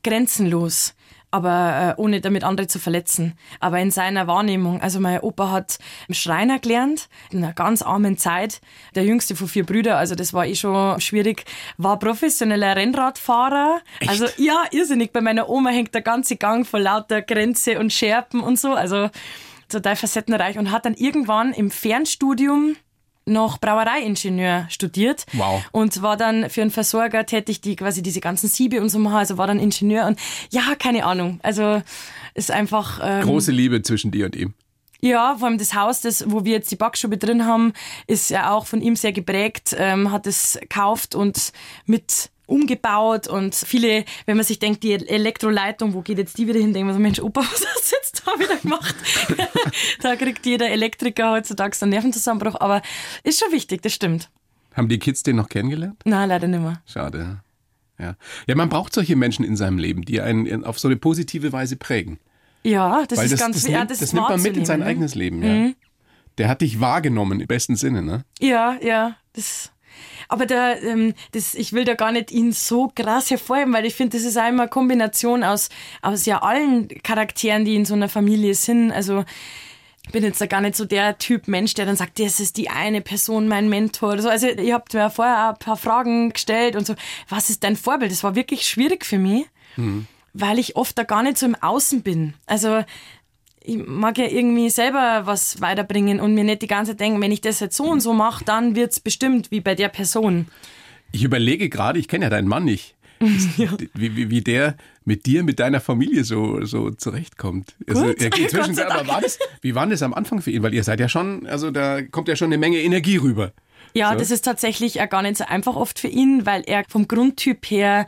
grenzenlos 0.02 0.94
aber 1.30 1.96
äh, 1.98 2.00
ohne 2.00 2.20
damit 2.20 2.44
andere 2.44 2.66
zu 2.66 2.78
verletzen. 2.78 3.34
Aber 3.60 3.78
in 3.78 3.90
seiner 3.90 4.26
Wahrnehmung, 4.26 4.80
also 4.80 5.00
mein 5.00 5.20
Opa 5.20 5.50
hat 5.50 5.78
Schreiner 6.10 6.58
gelernt, 6.58 7.08
in 7.30 7.44
einer 7.44 7.52
ganz 7.52 7.82
armen 7.82 8.16
Zeit, 8.16 8.60
der 8.94 9.04
jüngste 9.04 9.36
von 9.36 9.48
vier 9.48 9.64
Brüdern, 9.64 9.96
also 9.96 10.14
das 10.14 10.32
war 10.32 10.46
eh 10.46 10.54
schon 10.54 11.00
schwierig, 11.00 11.44
war 11.76 11.98
professioneller 11.98 12.76
Rennradfahrer. 12.76 13.80
Echt? 14.00 14.10
Also 14.10 14.26
ja, 14.36 14.64
irrsinnig. 14.70 15.12
Bei 15.12 15.20
meiner 15.20 15.48
Oma 15.48 15.70
hängt 15.70 15.94
der 15.94 16.02
ganze 16.02 16.36
Gang 16.36 16.66
vor 16.66 16.80
lauter 16.80 17.22
Grenze 17.22 17.78
und 17.78 17.92
Scherpen 17.92 18.40
und 18.40 18.58
so, 18.58 18.72
also 18.72 19.10
total 19.68 19.96
facettenreich 19.96 20.58
und 20.58 20.70
hat 20.70 20.86
dann 20.86 20.94
irgendwann 20.94 21.52
im 21.52 21.70
Fernstudium 21.70 22.76
noch 23.28 23.58
Brauereiingenieur 23.58 24.66
studiert 24.68 25.26
wow. 25.32 25.62
und 25.72 26.02
war 26.02 26.16
dann 26.16 26.50
für 26.50 26.62
einen 26.62 26.70
Versorger 26.70 27.26
tätig, 27.26 27.60
die 27.60 27.76
quasi 27.76 28.02
diese 28.02 28.20
ganzen 28.20 28.48
Siebe 28.48 28.80
und 28.80 28.88
so 28.88 28.98
machen. 28.98 29.16
Also 29.16 29.38
war 29.38 29.46
dann 29.46 29.58
Ingenieur 29.58 30.06
und 30.06 30.18
ja, 30.50 30.74
keine 30.78 31.04
Ahnung. 31.04 31.40
Also 31.42 31.82
ist 32.34 32.50
einfach 32.50 33.00
ähm, 33.02 33.22
große 33.22 33.52
Liebe 33.52 33.82
zwischen 33.82 34.10
dir 34.10 34.26
und 34.26 34.36
ihm. 34.36 34.54
Ja, 35.00 35.36
vor 35.36 35.48
allem 35.48 35.58
das 35.58 35.74
Haus, 35.74 36.00
das, 36.00 36.28
wo 36.28 36.44
wir 36.44 36.52
jetzt 36.52 36.70
die 36.70 36.76
Backstube 36.76 37.18
drin 37.18 37.46
haben, 37.46 37.72
ist 38.06 38.30
ja 38.30 38.50
auch 38.50 38.66
von 38.66 38.80
ihm 38.80 38.96
sehr 38.96 39.12
geprägt, 39.12 39.74
ähm, 39.78 40.10
hat 40.10 40.26
es 40.26 40.58
gekauft 40.60 41.14
und 41.14 41.52
mit 41.86 42.30
umgebaut 42.46 43.28
und 43.28 43.54
viele, 43.54 44.04
wenn 44.26 44.36
man 44.36 44.44
sich 44.44 44.58
denkt, 44.58 44.82
die 44.82 44.92
Elektroleitung, 44.92 45.92
wo 45.92 46.00
geht 46.00 46.18
jetzt 46.18 46.38
die 46.38 46.48
wieder 46.48 46.58
hin, 46.58 46.72
denkt 46.72 46.86
man 46.86 46.94
so, 46.94 47.00
Mensch, 47.00 47.20
Opa, 47.20 47.40
was 47.52 47.64
hast 47.64 47.92
du 47.92 47.96
jetzt 47.96 48.22
da 48.26 48.38
wieder 48.38 48.56
gemacht? 48.56 48.96
da 50.02 50.16
kriegt 50.16 50.46
jeder 50.46 50.70
Elektriker 50.70 51.30
heutzutage 51.30 51.76
so 51.76 51.84
einen 51.84 51.90
Nervenzusammenbruch, 51.90 52.58
aber 52.58 52.82
ist 53.22 53.38
schon 53.38 53.52
wichtig, 53.52 53.82
das 53.82 53.92
stimmt. 53.92 54.30
Haben 54.74 54.88
die 54.88 54.98
Kids 54.98 55.22
den 55.22 55.36
noch 55.36 55.48
kennengelernt? 55.48 56.00
Nein, 56.04 56.28
leider 56.28 56.48
nicht 56.48 56.60
mehr. 56.60 56.82
Schade. 56.86 57.40
Ja. 57.98 58.16
ja, 58.46 58.54
man 58.54 58.68
braucht 58.68 58.94
solche 58.94 59.16
Menschen 59.16 59.44
in 59.44 59.56
seinem 59.56 59.78
Leben, 59.78 60.02
die 60.02 60.20
einen 60.20 60.64
auf 60.64 60.78
so 60.78 60.88
eine 60.88 60.96
positive 60.96 61.52
Weise 61.52 61.76
prägen. 61.76 62.18
Ja, 62.62 63.04
das 63.06 63.18
Weil 63.18 63.26
ist 63.26 63.32
das, 63.32 63.40
ganz 63.40 63.56
das, 63.62 63.70
ja, 63.70 63.78
nimmt, 63.78 63.90
das, 63.90 63.98
das 63.98 64.12
nimmt 64.12 64.28
man 64.28 64.42
mit 64.42 64.56
in 64.56 64.64
sein 64.64 64.80
ne? 64.80 64.86
eigenes 64.86 65.14
Leben, 65.14 65.42
ja. 65.42 65.52
Mhm. 65.52 65.74
Der 66.38 66.48
hat 66.48 66.60
dich 66.60 66.80
wahrgenommen 66.80 67.40
im 67.40 67.46
besten 67.46 67.76
Sinne, 67.76 68.02
ne? 68.02 68.24
Ja, 68.40 68.76
ja, 68.80 69.16
das 69.32 69.72
aber 70.28 70.46
da, 70.46 70.74
ähm, 70.76 71.14
das, 71.32 71.54
ich 71.54 71.72
will 71.72 71.84
da 71.84 71.94
gar 71.94 72.12
nicht 72.12 72.30
ihn 72.30 72.52
so 72.52 72.92
krass 72.94 73.30
hervorheben, 73.30 73.72
weil 73.72 73.86
ich 73.86 73.94
finde, 73.94 74.16
das 74.16 74.26
ist 74.26 74.36
einmal 74.36 74.66
eine 74.66 74.70
Kombination 74.70 75.42
aus, 75.42 75.70
aus 76.02 76.26
ja 76.26 76.42
allen 76.42 76.88
Charakteren, 77.02 77.64
die 77.64 77.74
in 77.74 77.84
so 77.84 77.94
einer 77.94 78.08
Familie 78.08 78.54
sind. 78.54 78.92
Also 78.92 79.24
ich 80.04 80.12
bin 80.12 80.24
jetzt 80.24 80.40
da 80.40 80.46
gar 80.46 80.60
nicht 80.60 80.76
so 80.76 80.84
der 80.84 81.18
Typ 81.18 81.48
Mensch, 81.48 81.74
der 81.74 81.86
dann 81.86 81.96
sagt, 81.96 82.18
das 82.18 82.40
ist 82.40 82.56
die 82.56 82.68
eine 82.68 83.00
Person, 83.00 83.48
mein 83.48 83.68
Mentor 83.68 84.12
oder 84.12 84.22
so. 84.22 84.28
Also 84.28 84.48
ihr 84.48 84.74
habt 84.74 84.92
mir 84.92 85.10
vorher 85.10 85.50
ein 85.50 85.58
paar 85.58 85.76
Fragen 85.76 86.30
gestellt 86.32 86.76
und 86.76 86.86
so, 86.86 86.94
was 87.28 87.50
ist 87.50 87.64
dein 87.64 87.76
Vorbild? 87.76 88.12
Das 88.12 88.24
war 88.24 88.34
wirklich 88.34 88.66
schwierig 88.66 89.04
für 89.06 89.18
mich, 89.18 89.46
mhm. 89.76 90.06
Weil 90.32 90.58
ich 90.58 90.76
oft 90.76 90.96
da 90.98 91.04
gar 91.04 91.22
nicht 91.22 91.38
so 91.38 91.46
im 91.46 91.54
Außen 91.54 92.02
bin. 92.02 92.34
Also 92.46 92.84
ich 93.62 93.76
mag 93.76 94.16
ja 94.18 94.26
irgendwie 94.26 94.70
selber 94.70 95.22
was 95.24 95.60
weiterbringen 95.60 96.20
und 96.20 96.34
mir 96.34 96.44
nicht 96.44 96.62
die 96.62 96.66
ganze 96.66 96.92
Zeit 96.92 97.00
denken, 97.00 97.20
wenn 97.20 97.32
ich 97.32 97.40
das 97.40 97.60
jetzt 97.60 97.76
so 97.76 97.84
und 97.84 98.00
so 98.00 98.14
mache, 98.14 98.44
dann 98.44 98.74
wird 98.74 98.92
es 98.92 99.00
bestimmt 99.00 99.50
wie 99.50 99.60
bei 99.60 99.74
der 99.74 99.88
Person. 99.88 100.46
Ich 101.12 101.22
überlege 101.22 101.68
gerade, 101.68 101.98
ich 101.98 102.08
kenne 102.08 102.26
ja 102.26 102.30
deinen 102.30 102.48
Mann 102.48 102.64
nicht. 102.64 102.94
ja. 103.56 103.70
wie, 103.94 104.16
wie, 104.16 104.30
wie 104.30 104.40
der 104.42 104.76
mit 105.04 105.26
dir, 105.26 105.42
mit 105.42 105.58
deiner 105.58 105.80
Familie 105.80 106.22
so, 106.22 106.64
so 106.64 106.90
zurechtkommt. 106.90 107.74
Also, 107.88 108.04
Gut. 108.04 108.22
er 108.22 108.30
geht 108.30 108.50
zwischen, 108.50 108.78
aber 108.78 109.08
war 109.08 109.20
das, 109.20 109.38
wie 109.60 109.74
war 109.74 109.86
das 109.86 110.02
am 110.02 110.14
Anfang 110.14 110.40
für 110.40 110.50
ihn? 110.50 110.62
Weil 110.62 110.74
ihr 110.74 110.84
seid 110.84 111.00
ja 111.00 111.08
schon, 111.08 111.46
also 111.46 111.70
da 111.70 112.02
kommt 112.02 112.28
ja 112.28 112.36
schon 112.36 112.46
eine 112.46 112.58
Menge 112.58 112.78
Energie 112.78 113.16
rüber. 113.16 113.52
Ja, 113.94 114.12
so. 114.12 114.18
das 114.18 114.30
ist 114.30 114.42
tatsächlich 114.42 115.00
auch 115.00 115.08
gar 115.08 115.22
nicht 115.22 115.38
so 115.38 115.44
einfach 115.44 115.74
oft 115.74 115.98
für 115.98 116.08
ihn, 116.08 116.46
weil 116.46 116.62
er 116.66 116.84
vom 116.88 117.08
Grundtyp 117.08 117.70
her 117.70 118.06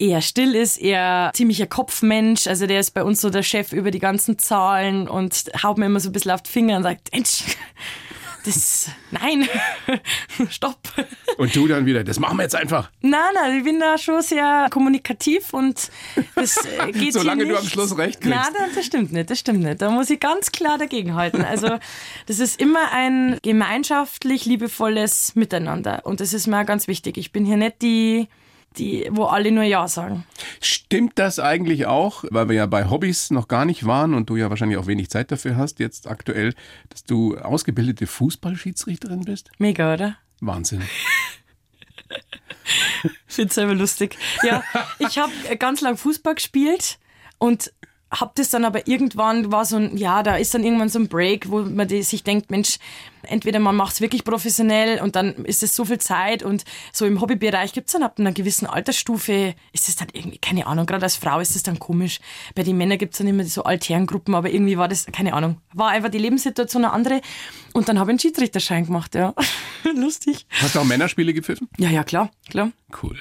eher 0.00 0.22
still 0.22 0.54
ist, 0.54 0.78
eher 0.78 1.30
ziemlicher 1.34 1.66
Kopfmensch. 1.66 2.46
Also 2.46 2.66
der 2.66 2.80
ist 2.80 2.92
bei 2.92 3.04
uns 3.04 3.20
so 3.20 3.30
der 3.30 3.42
Chef 3.42 3.72
über 3.72 3.90
die 3.90 3.98
ganzen 3.98 4.38
Zahlen 4.38 5.08
und 5.08 5.50
haut 5.62 5.78
mir 5.78 5.86
immer 5.86 6.00
so 6.00 6.08
ein 6.08 6.12
bisschen 6.12 6.30
auf 6.30 6.42
die 6.42 6.50
Finger 6.50 6.78
und 6.78 6.82
sagt, 6.82 7.12
Mensch, 7.12 7.44
das, 8.46 8.88
nein, 9.10 9.46
stopp. 10.48 10.78
Und 11.36 11.54
du 11.54 11.66
dann 11.68 11.84
wieder, 11.84 12.02
das 12.02 12.18
machen 12.18 12.38
wir 12.38 12.44
jetzt 12.44 12.54
einfach. 12.54 12.90
Nein, 13.02 13.20
nein, 13.34 13.58
ich 13.58 13.64
bin 13.64 13.78
da 13.78 13.98
schon 13.98 14.22
sehr 14.22 14.68
kommunikativ 14.70 15.52
und 15.52 15.90
das 16.34 16.56
äh, 16.64 16.92
geht 16.92 17.12
Solange 17.12 17.46
du 17.46 17.58
am 17.58 17.66
Schluss 17.66 17.96
recht 17.98 18.22
kriegst. 18.22 18.34
Nein, 18.34 18.70
das 18.74 18.86
stimmt 18.86 19.12
nicht, 19.12 19.28
das 19.28 19.38
stimmt 19.38 19.60
nicht. 19.60 19.82
Da 19.82 19.90
muss 19.90 20.08
ich 20.08 20.18
ganz 20.18 20.50
klar 20.50 20.78
dagegenhalten. 20.78 21.44
Also 21.44 21.78
das 22.26 22.38
ist 22.38 22.58
immer 22.58 22.90
ein 22.92 23.38
gemeinschaftlich 23.42 24.46
liebevolles 24.46 25.34
Miteinander 25.36 26.00
und 26.04 26.20
das 26.20 26.32
ist 26.32 26.46
mir 26.46 26.64
ganz 26.64 26.88
wichtig. 26.88 27.18
Ich 27.18 27.32
bin 27.32 27.44
hier 27.44 27.58
nicht 27.58 27.82
die 27.82 28.28
die, 28.76 29.08
wo 29.10 29.24
alle 29.24 29.50
nur 29.50 29.64
Ja 29.64 29.88
sagen. 29.88 30.24
Stimmt 30.60 31.18
das 31.18 31.38
eigentlich 31.38 31.86
auch, 31.86 32.24
weil 32.30 32.48
wir 32.48 32.56
ja 32.56 32.66
bei 32.66 32.88
Hobbys 32.88 33.30
noch 33.30 33.48
gar 33.48 33.64
nicht 33.64 33.84
waren 33.86 34.14
und 34.14 34.30
du 34.30 34.36
ja 34.36 34.50
wahrscheinlich 34.50 34.78
auch 34.78 34.86
wenig 34.86 35.10
Zeit 35.10 35.32
dafür 35.32 35.56
hast, 35.56 35.80
jetzt 35.80 36.06
aktuell, 36.06 36.54
dass 36.88 37.04
du 37.04 37.36
ausgebildete 37.36 38.06
Fußballschiedsrichterin 38.06 39.24
bist? 39.24 39.50
Mega, 39.58 39.94
oder? 39.94 40.16
Wahnsinn. 40.40 40.82
ich 43.28 43.34
finde 43.34 43.52
selber 43.52 43.74
lustig. 43.74 44.16
Ja, 44.42 44.62
ich 44.98 45.18
habe 45.18 45.32
ganz 45.58 45.80
lang 45.80 45.96
Fußball 45.96 46.36
gespielt 46.36 46.98
und 47.38 47.72
hab 48.10 48.34
das 48.34 48.50
dann 48.50 48.64
aber 48.64 48.88
irgendwann 48.88 49.52
war 49.52 49.64
so 49.64 49.76
ein, 49.76 49.96
ja, 49.96 50.22
da 50.22 50.36
ist 50.36 50.52
dann 50.52 50.64
irgendwann 50.64 50.88
so 50.88 50.98
ein 50.98 51.08
Break, 51.08 51.48
wo 51.50 51.60
man 51.60 51.88
sich 51.88 52.24
denkt, 52.24 52.50
Mensch, 52.50 52.78
entweder 53.22 53.60
man 53.60 53.76
macht 53.76 53.94
es 53.94 54.00
wirklich 54.00 54.24
professionell 54.24 55.00
und 55.00 55.14
dann 55.14 55.44
ist 55.44 55.62
es 55.62 55.76
so 55.76 55.84
viel 55.84 55.98
Zeit 55.98 56.42
und 56.42 56.64
so 56.92 57.06
im 57.06 57.20
Hobbybereich 57.20 57.72
gibt 57.72 57.86
es 57.88 57.92
dann 57.92 58.02
ab 58.02 58.18
einer 58.18 58.32
gewissen 58.32 58.66
Altersstufe, 58.66 59.54
ist 59.72 59.88
es 59.88 59.94
dann 59.94 60.08
irgendwie, 60.12 60.38
keine 60.38 60.66
Ahnung, 60.66 60.86
gerade 60.86 61.04
als 61.04 61.16
Frau 61.16 61.38
ist 61.38 61.54
es 61.54 61.62
dann 61.62 61.78
komisch. 61.78 62.18
Bei 62.56 62.64
den 62.64 62.76
Männern 62.76 62.98
gibt 62.98 63.14
es 63.14 63.18
dann 63.18 63.28
immer 63.28 63.44
so 63.44 63.62
Altherrengruppen, 63.62 64.34
aber 64.34 64.50
irgendwie 64.50 64.76
war 64.76 64.88
das, 64.88 65.06
keine 65.06 65.34
Ahnung, 65.34 65.58
war 65.72 65.90
einfach 65.90 66.10
die 66.10 66.18
Lebenssituation 66.18 66.84
eine 66.84 66.92
andere 66.92 67.20
und 67.74 67.88
dann 67.88 68.00
habe 68.00 68.10
ich 68.10 68.14
einen 68.14 68.18
Schiedsrichterschein 68.20 68.86
gemacht, 68.86 69.14
ja. 69.14 69.34
Lustig. 69.94 70.46
Hast 70.60 70.74
du 70.74 70.80
auch 70.80 70.84
Männerspiele 70.84 71.32
gepfiffen? 71.32 71.68
Ja, 71.78 71.90
ja, 71.90 72.02
klar, 72.02 72.30
klar. 72.48 72.72
Cool. 73.02 73.18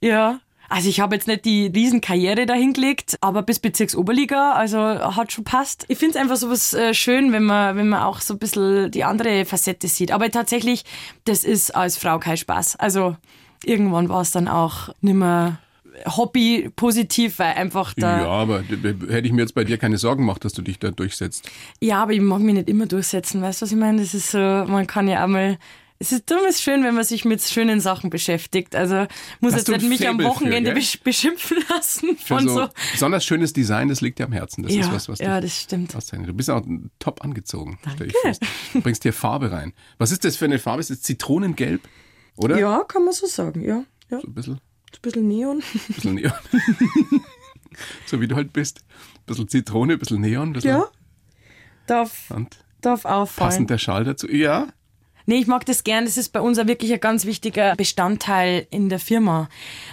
Ja, 0.00 0.40
also 0.70 0.88
ich 0.88 1.00
habe 1.00 1.16
jetzt 1.16 1.26
nicht 1.26 1.44
die 1.44 1.66
Riesenkarriere 1.66 2.46
dahingelegt, 2.46 3.18
aber 3.20 3.42
bis 3.42 3.58
Bezirksoberliga, 3.58 4.52
also 4.52 4.78
hat 4.78 5.32
schon 5.32 5.42
passt. 5.42 5.84
Ich 5.88 5.98
finde 5.98 6.16
es 6.16 6.22
einfach 6.22 6.36
so 6.36 6.48
was 6.48 6.72
äh, 6.72 6.94
schön, 6.94 7.32
wenn 7.32 7.42
man, 7.42 7.76
wenn 7.76 7.88
man 7.88 8.02
auch 8.02 8.20
so 8.20 8.34
ein 8.34 8.38
bisschen 8.38 8.88
die 8.92 9.02
andere 9.02 9.44
Facette 9.44 9.88
sieht. 9.88 10.12
Aber 10.12 10.30
tatsächlich, 10.30 10.84
das 11.24 11.42
ist 11.42 11.74
als 11.74 11.98
Frau 11.98 12.20
kein 12.20 12.36
Spaß. 12.36 12.76
Also 12.76 13.16
irgendwann 13.64 14.08
war 14.08 14.20
es 14.20 14.30
dann 14.30 14.46
auch 14.46 14.90
nimmer 15.00 15.58
Hobby 16.06 16.70
positiv, 16.76 17.40
weil 17.40 17.54
einfach 17.54 17.92
da. 17.94 18.20
Ja, 18.20 18.28
aber 18.28 18.62
hätte 18.62 19.26
ich 19.26 19.32
mir 19.32 19.42
jetzt 19.42 19.56
bei 19.56 19.64
dir 19.64 19.76
keine 19.76 19.98
Sorgen 19.98 20.22
gemacht, 20.22 20.44
dass 20.44 20.52
du 20.52 20.62
dich 20.62 20.78
da 20.78 20.92
durchsetzt. 20.92 21.50
Ja, 21.80 22.00
aber 22.00 22.12
ich 22.12 22.20
mag 22.20 22.40
mich 22.42 22.54
nicht 22.54 22.68
immer 22.68 22.86
durchsetzen, 22.86 23.42
weißt 23.42 23.60
du, 23.60 23.64
was 23.64 23.72
ich 23.72 23.78
meine? 23.78 24.00
Das 24.00 24.14
ist 24.14 24.30
so, 24.30 24.38
man 24.38 24.86
kann 24.86 25.08
ja 25.08 25.24
einmal 25.24 25.58
es 26.02 26.12
ist 26.12 26.30
dumm, 26.30 26.46
ist 26.48 26.62
schön, 26.62 26.82
wenn 26.82 26.94
man 26.94 27.04
sich 27.04 27.26
mit 27.26 27.42
schönen 27.42 27.78
Sachen 27.78 28.08
beschäftigt. 28.08 28.74
Also 28.74 29.06
muss 29.40 29.52
Hast 29.52 29.68
jetzt 29.68 29.82
nicht 29.82 29.88
mich 29.90 30.08
am 30.08 30.18
Wochenende 30.22 30.74
für, 30.74 30.98
beschimpfen 30.98 31.58
lassen 31.68 32.16
von 32.16 32.48
so, 32.48 32.54
so, 32.54 32.68
Besonders 32.92 33.22
schönes 33.22 33.52
Design, 33.52 33.88
das 33.88 34.00
liegt 34.00 34.18
dir 34.18 34.24
am 34.24 34.32
Herzen. 34.32 34.62
Das 34.62 34.72
ja, 34.72 34.80
ist 34.80 34.92
was, 34.92 35.08
was 35.10 35.18
ja, 35.18 35.38
das 35.42 35.60
stimmt. 35.60 35.94
Auszeichnet. 35.94 36.30
Du 36.30 36.32
bist 36.32 36.48
auch 36.48 36.64
top 36.98 37.22
angezogen. 37.22 37.78
Danke. 37.84 38.08
Du 38.72 38.80
bringst 38.80 39.04
dir 39.04 39.12
Farbe 39.12 39.52
rein. 39.52 39.74
Was 39.98 40.10
ist 40.10 40.24
das 40.24 40.38
für 40.38 40.46
eine 40.46 40.58
Farbe? 40.58 40.80
Ist 40.80 40.88
das 40.88 41.02
Zitronengelb? 41.02 41.86
Oder? 42.36 42.58
Ja, 42.58 42.82
kann 42.84 43.04
man 43.04 43.12
so 43.12 43.26
sagen, 43.26 43.62
ja. 43.62 43.84
ja. 44.10 44.20
So 44.20 44.26
ein 44.26 44.34
bisschen. 44.34 44.54
So 44.92 44.98
ein 44.98 45.02
bisschen 45.02 45.28
Neon. 45.28 45.62
Ein 45.74 45.94
bisschen 45.94 46.14
Neon. 46.14 46.32
so 48.06 48.20
wie 48.22 48.26
du 48.26 48.36
halt 48.36 48.54
bist. 48.54 48.80
Ein 48.80 49.26
bisschen 49.26 49.48
Zitrone, 49.48 49.92
ein 49.92 49.98
bisschen 49.98 50.22
Neon. 50.22 50.48
Ein 50.48 50.52
bisschen 50.54 50.70
ja. 50.70 50.88
Darf, 51.86 52.32
darf 52.80 53.04
auffallen. 53.04 53.50
Passend 53.50 53.70
der 53.70 53.78
Schal 53.78 54.04
dazu. 54.04 54.28
Ja, 54.28 54.68
Nee, 55.30 55.38
ich 55.38 55.46
mag 55.46 55.64
das 55.64 55.84
gern. 55.84 56.06
Das 56.06 56.16
ist 56.16 56.30
bei 56.30 56.40
uns 56.40 56.58
auch 56.58 56.66
wirklich 56.66 56.92
ein 56.92 56.98
ganz 56.98 57.24
wichtiger 57.24 57.76
Bestandteil 57.76 58.66
in 58.72 58.88
der 58.88 58.98
Firma, 58.98 59.48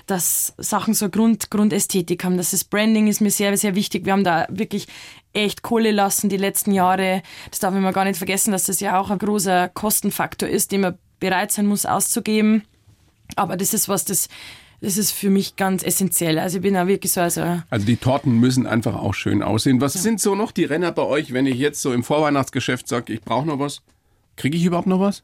dass 0.08 0.56
Sachen 0.58 0.96
so 0.96 1.10
Grund, 1.10 1.52
Grundästhetik 1.52 2.24
haben. 2.24 2.38
Das 2.38 2.64
Branding 2.64 3.06
ist 3.06 3.22
mir 3.22 3.30
sehr, 3.30 3.56
sehr 3.56 3.76
wichtig. 3.76 4.04
Wir 4.08 4.14
haben 4.14 4.24
da 4.24 4.48
wirklich 4.50 4.88
echt 5.34 5.62
Kohle 5.62 5.92
lassen 5.92 6.30
die 6.30 6.38
letzten 6.38 6.72
Jahre. 6.72 7.22
Das 7.52 7.60
darf 7.60 7.72
man 7.72 7.94
gar 7.94 8.06
nicht 8.06 8.18
vergessen, 8.18 8.52
dass 8.52 8.64
das 8.64 8.80
ja 8.80 9.00
auch 9.00 9.12
ein 9.12 9.20
großer 9.20 9.70
Kostenfaktor 9.70 10.50
ist, 10.50 10.72
den 10.72 10.82
man 10.82 10.98
bereit 11.20 11.52
sein 11.52 11.68
muss 11.68 11.86
auszugeben. 11.86 12.64
Aber 13.36 13.58
das 13.58 13.76
ist 13.76 13.88
was, 13.88 14.06
das 14.06 14.30
das 14.82 14.98
ist 14.98 15.12
für 15.12 15.30
mich 15.30 15.56
ganz 15.56 15.84
essentiell. 15.84 16.40
Also 16.40 16.58
ich 16.58 16.64
bin 16.64 16.76
auch 16.78 16.88
wirklich 16.88 17.12
so. 17.12 17.22
Also, 17.22 17.62
also 17.70 17.86
die 17.86 17.98
Torten 17.98 18.40
müssen 18.40 18.66
einfach 18.66 18.96
auch 18.96 19.14
schön 19.14 19.44
aussehen. 19.44 19.82
Was 19.82 19.94
ja. 19.94 20.02
sind 20.02 20.20
so 20.20 20.34
noch 20.34 20.52
die 20.52 20.66
Renner 20.66 20.92
bei 20.92 21.04
euch, 21.04 21.32
wenn 21.32 21.46
ich 21.46 21.58
jetzt 21.58 21.82
so 21.82 21.94
im 21.94 22.04
Vorweihnachtsgeschäft 22.04 22.88
sage, 22.88 23.14
ich 23.14 23.22
brauche 23.22 23.46
noch 23.48 23.60
was? 23.60 23.84
Kriege 24.38 24.56
ich 24.56 24.64
überhaupt 24.64 24.88
noch 24.88 25.00
was? 25.02 25.24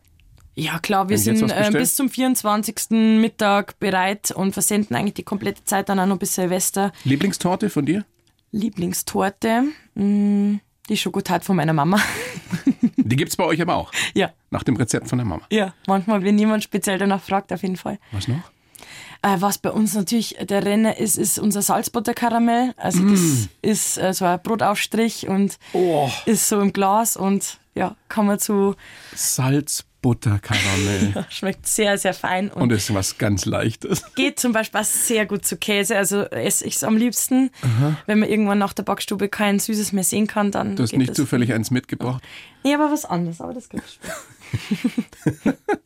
Ja, 0.56 0.78
klar, 0.80 1.10
wir 1.10 1.18
sind 1.18 1.42
äh, 1.50 1.72
bis 1.72 1.96
zum 1.96 2.10
24. 2.10 2.90
Mittag 3.20 3.80
bereit 3.80 4.32
und 4.32 4.54
versenden 4.54 4.96
eigentlich 4.96 5.16
die 5.16 5.24
komplette 5.24 5.64
Zeit 5.64 5.90
dann 5.90 6.00
auch 6.00 6.06
noch 6.06 6.20
bis 6.20 6.36
Silvester. 6.36 6.92
Lieblingstorte 7.06 7.70
von 7.70 7.86
dir? 7.86 8.06
Lieblingstorte? 8.52 9.64
Mh, 9.96 10.04
hm, 10.04 10.60
die 10.90 10.98
Schokotat 10.98 11.44
von 11.46 11.56
meiner 11.56 11.74
Mama. 11.74 12.00
Die 12.98 13.16
gibt's 13.18 13.36
bei 13.36 13.44
euch 13.44 13.62
aber 13.62 13.76
auch. 13.76 13.92
Ja, 14.14 14.32
Nach 14.50 14.64
dem 14.64 14.76
Rezept 14.76 15.10
von 15.10 15.18
der 15.18 15.26
Mama. 15.26 15.44
ja. 15.50 15.74
Manchmal, 15.88 16.24
wenn 16.24 16.38
jemand 16.38 16.64
speziell 16.64 16.98
danach 16.98 17.22
fragt, 17.22 17.52
auf 17.52 17.62
jeden 17.62 17.76
Fall. 17.76 18.00
Was 18.12 18.28
noch? 18.28 18.52
Äh, 19.24 19.38
was 19.40 19.58
bei 19.58 19.72
uns 19.72 19.94
natürlich 19.96 20.36
der 20.42 20.64
Renner 20.66 20.98
ist, 20.98 21.18
ist 21.18 21.40
unser 21.40 21.62
Salzbutterkaramell. 21.62 22.74
Also 22.78 23.00
das 23.10 23.48
ist 23.62 23.98
äh, 23.98 24.14
so 24.14 24.26
ein 24.26 24.40
Brotaufstrich 24.44 25.28
und 25.30 25.58
Oh. 25.74 26.10
ist 26.26 26.48
so 26.50 26.60
im 26.60 26.74
Glas 26.74 27.16
und 27.18 27.58
ja, 27.74 27.96
kann 28.10 28.26
man 28.28 28.38
zu, 28.38 28.76
Salz, 29.16 29.86
Butter, 30.02 30.38
Karamell. 30.40 31.26
schmeckt 31.30 31.66
sehr, 31.66 31.98
sehr 31.98 32.14
fein 32.14 32.52
und, 32.52 32.62
Und 32.64 32.72
ist 32.74 32.94
was 32.94 33.18
ganz 33.18 33.46
Leichtes. 33.46 34.04
geht 34.16 34.40
zum 34.42 34.52
Beispiel 34.52 34.82
auch 34.82 34.86
sehr 34.86 35.26
gut 35.26 35.46
zu 35.46 35.56
Käse. 35.56 35.96
Also 35.98 36.24
esse 36.24 36.66
ich 36.66 36.76
es 36.76 36.84
am 36.84 36.98
liebsten. 36.98 37.50
Wenn 38.06 38.20
man 38.20 38.28
irgendwann 38.30 38.58
nach 38.60 38.74
der 38.74 38.84
Backstube 38.84 39.30
kein 39.30 39.58
Süßes 39.60 39.94
mehr 39.94 40.04
sehen 40.04 40.28
kann, 40.28 40.52
dann 40.52 40.76
Du 40.76 40.84
hast 40.84 40.92
nicht 40.98 41.12
das. 41.12 41.16
zufällig 41.16 41.54
eins 41.54 41.72
mitgebracht. 41.72 42.22
Nee, 42.66 42.74
aber 42.76 42.92
was 42.92 43.06
anderes, 43.06 43.40
aber 43.40 43.54
das 43.54 43.70
gibt's 43.70 43.98
schon. 45.44 45.54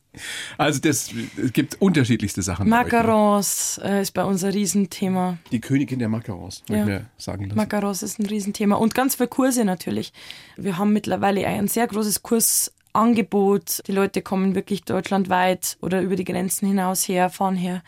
Also 0.56 0.80
das, 0.80 1.10
es 1.42 1.52
gibt 1.52 1.80
unterschiedlichste 1.80 2.42
Sachen. 2.42 2.68
bei 2.68 2.76
ne? 2.78 2.84
Macarons 2.84 3.80
äh, 3.84 4.02
ist 4.02 4.12
bei 4.12 4.24
uns 4.24 4.42
ein 4.44 4.52
Riesenthema. 4.52 5.38
Die 5.52 5.60
Königin 5.60 5.98
der 5.98 6.08
Macarons, 6.08 6.62
Ja. 6.68 6.80
ich 6.80 6.84
mir 6.86 7.06
sagen 7.16 7.44
lassen. 7.44 7.56
Macarons 7.56 8.02
ist 8.02 8.18
ein 8.18 8.26
Riesenthema. 8.26 8.76
Und 8.76 8.94
ganz 8.94 9.14
viele 9.16 9.28
Kurse 9.28 9.64
natürlich. 9.64 10.12
Wir 10.56 10.78
haben 10.78 10.92
mittlerweile 10.92 11.46
ein 11.46 11.68
sehr 11.68 11.86
großes 11.86 12.22
Kursangebot. 12.22 13.82
Die 13.86 13.92
Leute 13.92 14.22
kommen 14.22 14.54
wirklich 14.54 14.84
deutschlandweit 14.84 15.76
oder 15.80 16.00
über 16.02 16.16
die 16.16 16.24
Grenzen 16.24 16.66
hinaus 16.68 17.06
her, 17.08 17.30
fahren 17.30 17.56
her. 17.56 17.82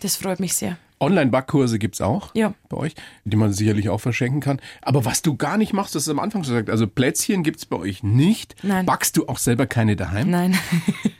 Das 0.00 0.16
freut 0.16 0.40
mich 0.40 0.54
sehr. 0.54 0.76
Online-Backkurse 0.98 1.78
gibt's 1.78 2.00
auch 2.00 2.30
Ja. 2.34 2.54
bei 2.70 2.76
euch, 2.78 2.94
die 3.26 3.36
man 3.36 3.52
sicherlich 3.52 3.90
auch 3.90 4.00
verschenken 4.00 4.40
kann. 4.40 4.60
Aber 4.80 5.04
was 5.04 5.20
du 5.20 5.36
gar 5.36 5.58
nicht 5.58 5.74
machst, 5.74 5.94
das 5.94 6.04
ist 6.04 6.08
am 6.08 6.18
Anfang 6.18 6.42
schon 6.42 6.54
gesagt, 6.54 6.70
also 6.70 6.86
Plätzchen 6.86 7.42
gibt's 7.42 7.66
bei 7.66 7.76
euch 7.76 8.02
nicht. 8.02 8.54
Nein. 8.62 8.86
Backst 8.86 9.14
du 9.18 9.28
auch 9.28 9.36
selber 9.36 9.66
keine 9.66 9.94
daheim? 9.94 10.30
Nein. 10.30 10.56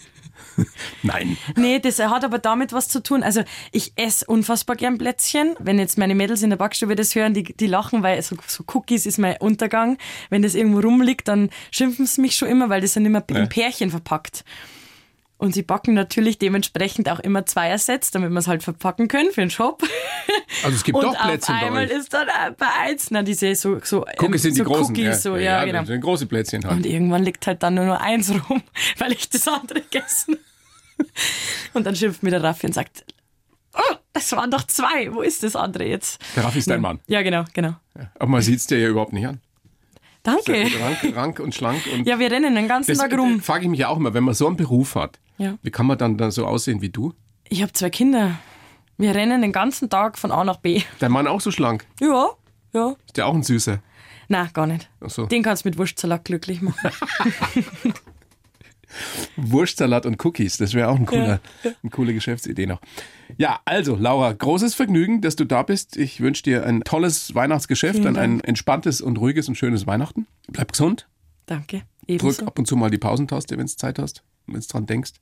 Nein. 1.03 1.37
Nee, 1.57 1.79
das 1.79 1.99
hat 1.99 2.25
aber 2.25 2.39
damit 2.39 2.73
was 2.73 2.89
zu 2.89 3.03
tun. 3.03 3.23
Also 3.23 3.43
ich 3.73 3.93
esse 3.97 4.25
unfassbar 4.27 4.77
gern 4.77 4.99
Plätzchen. 4.99 5.55
Wenn 5.59 5.79
jetzt 5.79 5.99
meine 5.99 6.15
Mädels 6.15 6.43
in 6.43 6.51
der 6.51 6.57
Backstube 6.57 6.97
das 6.97 7.15
hören, 7.15 7.35
die, 7.35 7.45
die 7.45 7.67
lachen, 7.67 8.03
weil 8.03 8.21
so, 8.23 8.37
so 8.47 8.65
Cookies 8.73 9.07
ist 9.07 9.19
mein 9.19 9.37
Untergang. 9.39 9.99
Wenn 10.31 10.43
das 10.43 10.55
irgendwo 10.55 10.81
rumliegt, 10.81 11.29
dann 11.29 11.51
schimpfen 11.71 12.07
sie 12.07 12.21
mich 12.21 12.37
schon 12.37 12.49
immer, 12.49 12.69
weil 12.69 12.81
das 12.81 12.93
sind 12.95 13.05
immer 13.07 13.23
Ja. 13.31 13.37
in 13.39 13.49
Pärchen 13.49 13.91
verpackt. 13.91 14.45
Und 15.39 15.53
sie 15.53 15.63
backen 15.63 15.93
natürlich 15.93 16.39
dementsprechend 16.39 17.11
auch 17.11 17.19
immer 17.21 17.45
Zweiersets, 17.45 18.11
damit 18.11 18.31
wir 18.31 18.39
es 18.39 18.49
halt 18.49 18.63
verpacken 18.63 19.07
können 19.07 19.31
für 19.33 19.41
den 19.43 19.51
Shop. 19.51 19.83
Also 20.65 20.77
es 20.77 20.85
gibt 20.85 20.97
Und 20.97 21.05
doch 21.05 21.15
Plätzchen 21.15 21.55
auf 21.55 21.61
bei 21.61 21.67
einmal 21.67 21.87
ist 21.87 22.13
dann 22.13 22.27
bei 22.57 22.67
eins, 22.81 23.11
na, 23.11 23.23
diese 23.23 23.55
so, 23.55 23.79
so, 23.83 24.07
ähm, 24.07 24.15
Cookies 24.21 24.43
sind 24.43 24.55
so 24.57 24.65
die 24.65 24.71
großen. 24.71 24.97
Cookies, 24.97 25.23
so, 25.23 25.37
ja, 25.37 25.65
genau. 25.65 25.81
Das 25.81 25.89
sind 25.89 26.01
große 26.01 26.27
Plätzchen 26.27 26.65
halt. 26.65 26.77
Und 26.79 26.87
irgendwann 26.87 27.23
liegt 27.25 27.47
halt 27.47 27.63
dann 27.63 27.75
nur 27.75 27.85
noch 27.85 28.01
eins 28.01 28.33
rum, 28.49 28.63
weil 28.99 29.13
ich 29.13 29.29
das 29.29 29.47
andere 29.47 29.83
gegessen. 29.83 30.39
Und 31.75 31.85
dann 31.87 31.95
schimpft 31.97 32.23
mir 32.23 32.31
der 32.31 32.43
Raffi 32.43 32.67
und 32.67 32.73
sagt, 32.73 33.05
oh, 33.75 33.95
es 34.15 34.33
waren 34.33 34.51
doch 34.51 34.63
zwei, 34.67 35.13
wo 35.13 35.21
ist 35.23 35.43
das 35.43 35.55
andere 35.57 35.85
jetzt? 35.85 36.19
Der 36.35 36.45
Raffi 36.45 36.59
ist 36.61 36.71
dein 36.71 36.81
Mann. 36.81 37.01
Ja, 37.07 37.23
genau, 37.23 37.45
genau. 37.53 37.75
Aber 38.19 38.29
man 38.31 38.41
sieht's 38.43 38.67
dir 38.67 38.79
ja 38.79 38.89
überhaupt 38.89 39.13
nicht 39.13 39.27
an. 39.27 39.41
Danke. 40.23 40.67
Rank, 40.81 41.17
rank 41.17 41.41
und 41.41 41.55
schlank. 41.55 41.83
Und 41.93 42.07
Ja, 42.07 42.19
wir 42.19 42.31
rennen 42.31 42.55
den 42.55 42.67
ganzen 42.67 42.93
das 42.93 42.99
Tag 42.99 43.17
rum. 43.17 43.41
frage 43.41 43.65
ich 43.65 43.71
mich 43.71 43.81
ja 43.81 43.89
auch 43.89 43.97
immer, 43.99 44.13
wenn 44.15 44.25
man 44.25 44.35
so 44.35 44.47
einen 44.47 44.57
Beruf 44.57 44.95
hat, 44.97 45.19
Ja. 45.39 45.57
wie 45.63 45.71
kann 45.71 45.87
man 45.87 45.99
dann, 45.99 46.17
dann 46.17 46.31
so 46.31 46.47
aussehen 46.47 46.81
wie 46.81 46.89
du? 46.89 47.13
Ich 47.49 47.63
habe 47.63 47.73
zwei 47.75 47.91
Kinder. 47.91 48.39
Wir 48.99 49.15
rennen 49.15 49.43
den 49.43 49.53
ganzen 49.53 49.91
Tag 49.91 50.19
von 50.19 50.33
A 50.33 50.43
nach 50.43 50.57
B. 50.57 50.83
Dein 50.99 51.13
Mann 51.13 51.27
auch 51.29 51.41
so 51.43 51.51
schlank? 51.51 51.87
Ja, 52.01 52.31
ja. 52.73 52.97
Ist 53.07 53.17
der 53.19 53.27
auch 53.27 53.35
ein 53.35 53.43
Süßer? 53.43 53.81
Na, 54.29 54.47
gar 54.53 54.67
nicht. 54.67 54.89
So. 55.03 55.27
Den 55.27 55.43
kannst 55.43 55.65
du 55.65 55.69
mit 55.69 55.79
Wurstsalat 55.79 56.25
glücklich 56.25 56.61
machen. 56.63 56.91
Wurstsalat 59.37 60.07
und 60.07 60.25
Cookies, 60.25 60.57
das 60.59 60.75
wäre 60.75 60.89
auch 60.89 60.97
ein 60.97 61.07
cooler, 61.07 61.41
eine 61.63 61.91
coole 61.91 62.15
Geschäftsidee 62.15 62.67
noch. 62.67 62.81
Ja, 63.39 63.61
also 63.65 63.97
Laura, 63.97 64.33
großes 64.33 64.75
Vergnügen, 64.75 65.21
dass 65.21 65.37
du 65.37 65.45
da 65.45 65.63
bist. 65.63 65.97
Ich 65.97 66.21
wünsche 66.21 66.43
dir 66.43 66.65
ein 66.65 66.83
tolles 66.83 67.35
Weihnachtsgeschäft, 67.35 68.07
an 68.07 68.17
ein 68.17 68.41
entspanntes 68.41 69.01
und 69.01 69.19
ruhiges 69.19 69.49
und 69.49 69.57
schönes 69.57 69.87
Weihnachten. 69.87 70.27
Bleib 70.49 70.73
gesund. 70.73 71.09
Danke. 71.47 71.83
Drück 72.07 72.23
Ebenso. 72.23 72.47
ab 72.47 72.59
und 72.59 72.67
zu 72.67 72.77
mal 72.77 72.91
die 72.91 72.99
Pausentaste, 72.99 73.59
wenn 73.59 73.67
du 73.67 73.77
Zeit 73.77 73.99
hast, 73.99 74.23
wenn 74.47 74.61
du 74.61 74.67
dran 74.67 74.87
denkst. 74.87 75.13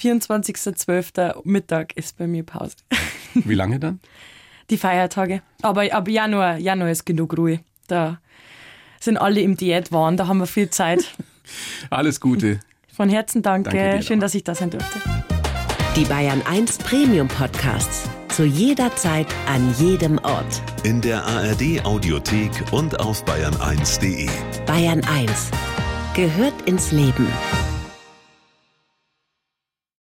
24.12. 0.00 1.42
Mittag 1.44 1.96
ist 1.96 2.18
bei 2.18 2.26
mir 2.26 2.42
Pause. 2.42 2.76
Wie 3.34 3.54
lange 3.54 3.78
dann? 3.78 4.00
Die 4.70 4.76
Feiertage. 4.76 5.42
Aber 5.62 5.90
ab 5.92 6.08
Januar, 6.08 6.58
Januar 6.58 6.90
ist 6.90 7.06
genug 7.06 7.36
Ruhe. 7.38 7.60
Da 7.86 8.20
sind 9.00 9.16
alle 9.16 9.40
im 9.40 9.56
Diätwahn, 9.56 10.16
da 10.16 10.26
haben 10.26 10.38
wir 10.38 10.46
viel 10.46 10.70
Zeit. 10.70 11.14
Alles 11.90 12.20
Gute. 12.20 12.60
Von 12.96 13.10
Herzen 13.10 13.42
danke. 13.42 13.76
Danke 13.76 14.02
Schön, 14.02 14.20
dass 14.20 14.34
ich 14.34 14.42
da 14.42 14.54
sein 14.54 14.70
durfte. 14.70 14.98
Die 15.96 16.04
Bayern 16.04 16.40
1 16.50 16.78
Premium 16.78 17.28
Podcasts. 17.28 18.08
Zu 18.28 18.44
jeder 18.44 18.94
Zeit, 18.96 19.26
an 19.46 19.74
jedem 19.78 20.18
Ort. 20.18 20.62
In 20.82 21.02
der 21.02 21.22
ARD 21.22 21.84
Audiothek 21.84 22.50
und 22.72 22.98
auf 22.98 23.22
bayern1.de. 23.24 24.28
Bayern 24.64 25.02
1 25.04 25.50
gehört 26.14 26.54
ins 26.64 26.90
Leben. 26.90 27.26